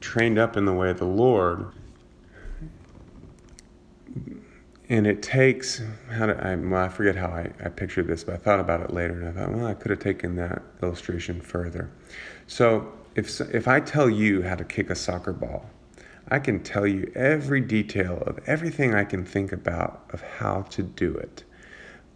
trained 0.00 0.38
up 0.38 0.56
in 0.56 0.64
the 0.64 0.72
way 0.72 0.90
of 0.90 0.98
the 0.98 1.06
Lord. 1.06 1.66
And 4.90 5.06
it 5.06 5.22
takes 5.22 5.82
how 6.10 6.26
to 6.26 6.46
I, 6.46 6.54
well, 6.54 6.84
I 6.84 6.88
forget 6.88 7.16
how 7.16 7.26
I, 7.26 7.50
I 7.62 7.68
pictured 7.68 8.06
this, 8.06 8.24
but 8.24 8.34
I 8.34 8.38
thought 8.38 8.60
about 8.60 8.80
it 8.80 8.92
later 8.92 9.20
and 9.20 9.28
I 9.28 9.32
thought, 9.32 9.52
well, 9.52 9.66
I 9.66 9.74
could 9.74 9.90
have 9.90 10.00
taken 10.00 10.36
that 10.36 10.62
illustration 10.82 11.40
further. 11.40 11.90
So 12.46 12.92
if, 13.18 13.40
if 13.40 13.66
I 13.66 13.80
tell 13.80 14.08
you 14.08 14.42
how 14.42 14.54
to 14.54 14.64
kick 14.64 14.90
a 14.90 14.94
soccer 14.94 15.32
ball, 15.32 15.68
I 16.28 16.38
can 16.38 16.62
tell 16.62 16.86
you 16.86 17.10
every 17.16 17.60
detail 17.60 18.22
of 18.26 18.38
everything 18.46 18.94
I 18.94 19.02
can 19.02 19.24
think 19.24 19.50
about 19.50 20.04
of 20.12 20.20
how 20.20 20.62
to 20.70 20.84
do 20.84 21.14
it. 21.14 21.42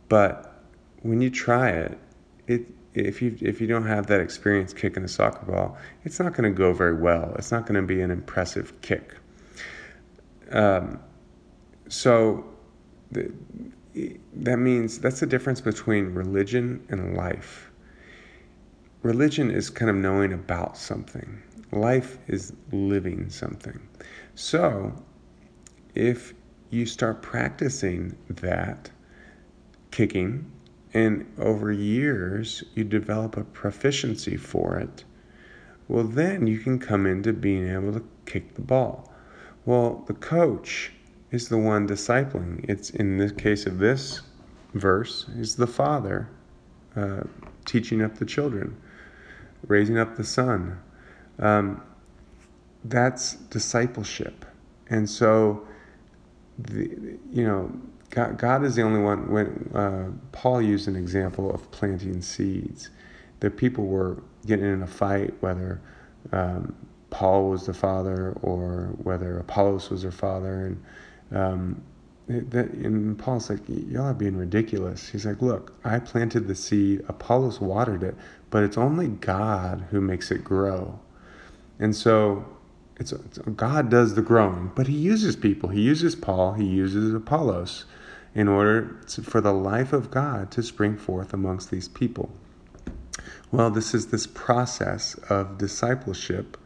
But 0.08 0.62
when 1.00 1.20
you 1.20 1.28
try 1.28 1.70
it, 1.70 1.98
it 2.46 2.62
if 2.94 3.20
you 3.20 3.36
if 3.40 3.60
you 3.60 3.66
don't 3.66 3.86
have 3.86 4.06
that 4.08 4.20
experience 4.20 4.72
kicking 4.72 5.02
a 5.02 5.08
soccer 5.08 5.44
ball, 5.44 5.76
it's 6.04 6.20
not 6.20 6.34
going 6.34 6.52
to 6.52 6.56
go 6.56 6.72
very 6.72 6.94
well. 6.94 7.34
It's 7.36 7.50
not 7.50 7.62
going 7.66 7.80
to 7.80 7.86
be 7.86 8.00
an 8.00 8.10
impressive 8.10 8.80
kick. 8.82 9.16
Um, 10.50 11.00
so 11.88 12.44
the, 13.10 13.32
that 14.34 14.58
means 14.58 14.98
that's 14.98 15.20
the 15.20 15.26
difference 15.26 15.60
between 15.60 16.14
religion 16.14 16.86
and 16.90 17.16
life 17.16 17.71
religion 19.02 19.50
is 19.50 19.68
kind 19.68 19.90
of 19.90 19.96
knowing 19.96 20.32
about 20.32 20.76
something, 20.76 21.42
life 21.72 22.18
is 22.28 22.52
living 22.70 23.28
something. 23.28 23.80
So, 24.34 24.92
if 25.94 26.34
you 26.70 26.86
start 26.86 27.20
practicing 27.20 28.16
that 28.28 28.90
kicking, 29.90 30.50
and 30.94 31.26
over 31.38 31.72
years 31.72 32.62
you 32.74 32.84
develop 32.84 33.36
a 33.36 33.44
proficiency 33.44 34.36
for 34.36 34.78
it, 34.78 35.04
well, 35.88 36.04
then 36.04 36.46
you 36.46 36.58
can 36.58 36.78
come 36.78 37.06
into 37.06 37.32
being 37.32 37.68
able 37.68 37.92
to 37.92 38.04
kick 38.24 38.54
the 38.54 38.62
ball. 38.62 39.12
Well, 39.66 40.04
the 40.06 40.14
coach 40.14 40.92
is 41.30 41.48
the 41.48 41.58
one 41.58 41.88
discipling. 41.88 42.64
It's 42.68 42.90
in 42.90 43.18
the 43.18 43.32
case 43.32 43.66
of 43.66 43.78
this 43.78 44.22
verse, 44.74 45.28
is 45.36 45.56
the 45.56 45.66
father 45.66 46.28
uh, 46.94 47.22
teaching 47.64 48.02
up 48.02 48.16
the 48.16 48.24
children 48.24 48.76
raising 49.66 49.98
up 49.98 50.16
the 50.16 50.24
son. 50.24 50.80
Um, 51.38 51.82
that's 52.84 53.34
discipleship. 53.34 54.44
And 54.88 55.08
so, 55.08 55.66
the, 56.58 57.18
you 57.30 57.46
know, 57.46 57.72
God, 58.10 58.38
God, 58.38 58.64
is 58.64 58.74
the 58.76 58.82
only 58.82 59.00
one. 59.00 59.30
When 59.30 59.70
uh, 59.74 60.10
Paul 60.32 60.60
used 60.60 60.88
an 60.88 60.96
example 60.96 61.52
of 61.52 61.70
planting 61.70 62.20
seeds, 62.20 62.90
that 63.40 63.56
people 63.56 63.86
were 63.86 64.22
getting 64.46 64.66
in 64.66 64.82
a 64.82 64.86
fight 64.86 65.34
whether 65.40 65.80
um, 66.32 66.74
Paul 67.10 67.50
was 67.50 67.66
the 67.66 67.74
father 67.74 68.36
or 68.42 68.94
whether 69.02 69.38
Apollos 69.38 69.90
was 69.90 70.02
their 70.02 70.10
father, 70.10 70.66
and 70.66 70.84
um, 71.36 71.82
that, 72.28 72.70
and 72.70 73.18
Paul's 73.18 73.50
like, 73.50 73.60
y'all 73.66 74.04
are 74.04 74.14
being 74.14 74.36
ridiculous. 74.36 75.08
He's 75.08 75.26
like, 75.26 75.42
look, 75.42 75.74
I 75.84 75.98
planted 75.98 76.46
the 76.48 76.54
seed, 76.54 77.02
Apollos 77.08 77.60
watered 77.60 78.02
it, 78.02 78.16
but 78.52 78.62
it's 78.62 78.76
only 78.76 79.08
God 79.08 79.86
who 79.90 80.00
makes 80.00 80.30
it 80.30 80.44
grow. 80.44 81.00
And 81.78 81.96
so 81.96 82.44
it's, 82.96 83.10
it's, 83.10 83.38
God 83.38 83.88
does 83.88 84.14
the 84.14 84.20
growing, 84.20 84.70
but 84.76 84.86
he 84.86 84.96
uses 84.96 85.34
people. 85.34 85.70
He 85.70 85.80
uses 85.80 86.14
Paul, 86.14 86.52
he 86.52 86.66
uses 86.66 87.14
Apollos 87.14 87.86
in 88.34 88.48
order 88.48 89.00
to, 89.08 89.22
for 89.22 89.40
the 89.40 89.54
life 89.54 89.94
of 89.94 90.10
God 90.10 90.50
to 90.52 90.62
spring 90.62 90.98
forth 90.98 91.32
amongst 91.32 91.70
these 91.70 91.88
people. 91.88 92.30
Well, 93.50 93.70
this 93.70 93.94
is 93.94 94.08
this 94.08 94.26
process 94.26 95.14
of 95.30 95.56
discipleship. 95.56 96.58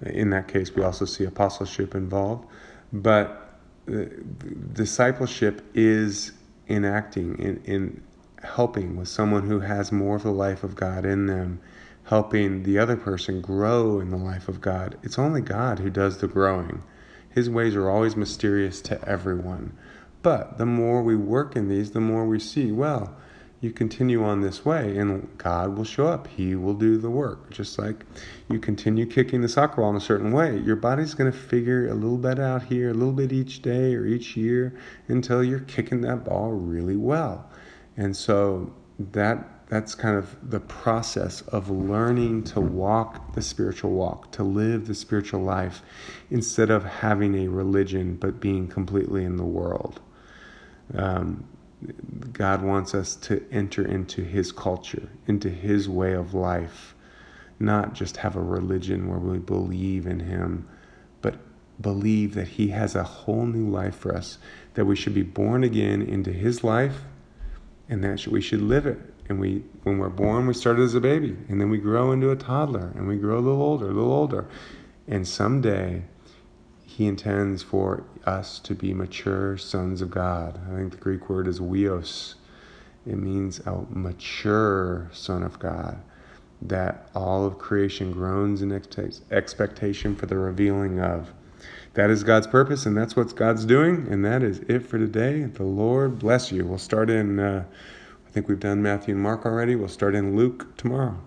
In 0.00 0.30
that 0.30 0.48
case, 0.48 0.74
we 0.74 0.82
also 0.82 1.04
see 1.04 1.24
apostleship 1.24 1.94
involved, 1.94 2.48
but 2.90 3.58
uh, 3.86 4.04
discipleship 4.72 5.62
is 5.74 6.32
enacting 6.68 7.38
in, 7.38 7.62
in 7.64 8.02
helping 8.42 8.96
with 8.96 9.08
someone 9.08 9.46
who 9.48 9.60
has 9.60 9.92
more 9.92 10.16
of 10.16 10.22
the 10.22 10.30
life 10.30 10.62
of 10.62 10.76
God 10.76 11.04
in 11.04 11.26
them, 11.26 11.60
helping 12.04 12.62
the 12.62 12.78
other 12.78 12.96
person 12.96 13.40
grow 13.40 14.00
in 14.00 14.10
the 14.10 14.16
life 14.16 14.48
of 14.48 14.60
God. 14.60 14.96
It's 15.02 15.18
only 15.18 15.40
God 15.40 15.78
who 15.78 15.90
does 15.90 16.18
the 16.18 16.28
growing. 16.28 16.82
His 17.30 17.50
ways 17.50 17.74
are 17.74 17.90
always 17.90 18.16
mysterious 18.16 18.80
to 18.82 19.02
everyone. 19.08 19.76
But 20.22 20.58
the 20.58 20.66
more 20.66 21.02
we 21.02 21.16
work 21.16 21.54
in 21.54 21.68
these, 21.68 21.92
the 21.92 22.00
more 22.00 22.26
we 22.26 22.40
see, 22.40 22.72
well, 22.72 23.16
you 23.60 23.72
continue 23.72 24.22
on 24.22 24.40
this 24.40 24.64
way 24.64 24.96
and 24.98 25.36
God 25.36 25.76
will 25.76 25.84
show 25.84 26.06
up. 26.06 26.28
He 26.28 26.54
will 26.54 26.74
do 26.74 26.96
the 26.96 27.10
work. 27.10 27.50
Just 27.50 27.78
like 27.78 28.04
you 28.48 28.58
continue 28.60 29.04
kicking 29.04 29.40
the 29.40 29.48
soccer 29.48 29.76
ball 29.80 29.90
in 29.90 29.96
a 29.96 30.00
certain 30.00 30.32
way, 30.32 30.58
your 30.58 30.76
body's 30.76 31.14
going 31.14 31.30
to 31.30 31.36
figure 31.36 31.88
a 31.88 31.94
little 31.94 32.18
bit 32.18 32.38
out 32.38 32.64
here, 32.64 32.90
a 32.90 32.94
little 32.94 33.12
bit 33.12 33.32
each 33.32 33.62
day 33.62 33.94
or 33.94 34.06
each 34.06 34.36
year 34.36 34.78
until 35.08 35.42
you're 35.42 35.60
kicking 35.60 36.02
that 36.02 36.24
ball 36.24 36.52
really 36.52 36.96
well. 36.96 37.50
And 37.98 38.16
so 38.16 38.72
that 38.98 39.66
that's 39.68 39.94
kind 39.94 40.16
of 40.16 40.34
the 40.50 40.60
process 40.60 41.42
of 41.42 41.68
learning 41.68 42.42
to 42.42 42.60
walk 42.60 43.34
the 43.34 43.42
spiritual 43.42 43.90
walk, 43.90 44.32
to 44.32 44.42
live 44.42 44.86
the 44.86 44.94
spiritual 44.94 45.42
life 45.42 45.82
instead 46.30 46.70
of 46.70 46.84
having 46.84 47.34
a 47.34 47.48
religion 47.48 48.16
but 48.16 48.40
being 48.40 48.66
completely 48.66 49.24
in 49.24 49.36
the 49.36 49.44
world. 49.44 50.00
Um, 50.94 51.44
God 52.32 52.62
wants 52.62 52.94
us 52.94 53.14
to 53.16 53.44
enter 53.52 53.86
into 53.86 54.22
His 54.22 54.52
culture, 54.52 55.10
into 55.26 55.50
His 55.50 55.86
way 55.86 56.14
of 56.14 56.32
life, 56.32 56.94
not 57.60 57.92
just 57.92 58.16
have 58.18 58.36
a 58.36 58.40
religion 58.40 59.08
where 59.08 59.18
we 59.18 59.38
believe 59.38 60.06
in 60.06 60.20
Him, 60.20 60.66
but 61.20 61.36
believe 61.78 62.34
that 62.34 62.48
He 62.48 62.68
has 62.68 62.94
a 62.94 63.04
whole 63.04 63.44
new 63.44 63.68
life 63.68 63.96
for 63.96 64.16
us, 64.16 64.38
that 64.74 64.86
we 64.86 64.96
should 64.96 65.14
be 65.14 65.22
born 65.22 65.62
again 65.62 66.00
into 66.00 66.32
His 66.32 66.64
life, 66.64 67.02
and 67.88 68.02
that 68.04 68.26
we 68.26 68.40
should 68.40 68.62
live 68.62 68.86
it. 68.86 68.98
And 69.28 69.38
we, 69.38 69.62
when 69.82 69.98
we're 69.98 70.08
born, 70.08 70.46
we 70.46 70.54
start 70.54 70.78
as 70.78 70.94
a 70.94 71.00
baby, 71.00 71.36
and 71.48 71.60
then 71.60 71.68
we 71.68 71.78
grow 71.78 72.12
into 72.12 72.30
a 72.30 72.36
toddler, 72.36 72.92
and 72.94 73.06
we 73.06 73.16
grow 73.16 73.38
a 73.38 73.40
little 73.40 73.62
older, 73.62 73.90
a 73.90 73.92
little 73.92 74.12
older, 74.12 74.48
and 75.06 75.28
someday 75.28 76.02
he 76.86 77.06
intends 77.06 77.62
for 77.62 78.04
us 78.24 78.58
to 78.58 78.74
be 78.74 78.92
mature 78.94 79.56
sons 79.56 80.00
of 80.00 80.10
God. 80.10 80.58
I 80.70 80.76
think 80.76 80.92
the 80.92 80.98
Greek 80.98 81.28
word 81.28 81.46
is 81.46 81.60
huios. 81.60 82.34
It 83.06 83.16
means 83.16 83.60
a 83.60 83.84
mature 83.90 85.08
son 85.12 85.42
of 85.42 85.58
God. 85.58 86.00
That 86.60 87.08
all 87.14 87.46
of 87.46 87.58
creation 87.58 88.10
groans 88.10 88.62
in 88.62 88.72
expectation 89.30 90.16
for 90.16 90.26
the 90.26 90.36
revealing 90.36 90.98
of. 90.98 91.32
That 91.94 92.10
is 92.10 92.22
God's 92.22 92.46
purpose, 92.46 92.86
and 92.86 92.96
that's 92.96 93.16
what 93.16 93.34
God's 93.34 93.64
doing, 93.64 94.06
and 94.10 94.24
that 94.24 94.42
is 94.42 94.60
it 94.60 94.86
for 94.86 94.98
today. 94.98 95.44
The 95.44 95.64
Lord 95.64 96.18
bless 96.18 96.52
you. 96.52 96.64
We'll 96.64 96.78
start 96.78 97.10
in, 97.10 97.38
uh, 97.38 97.64
I 98.26 98.30
think 98.30 98.48
we've 98.48 98.60
done 98.60 98.82
Matthew 98.82 99.14
and 99.14 99.22
Mark 99.22 99.44
already. 99.46 99.74
We'll 99.74 99.88
start 99.88 100.14
in 100.14 100.36
Luke 100.36 100.76
tomorrow. 100.76 101.18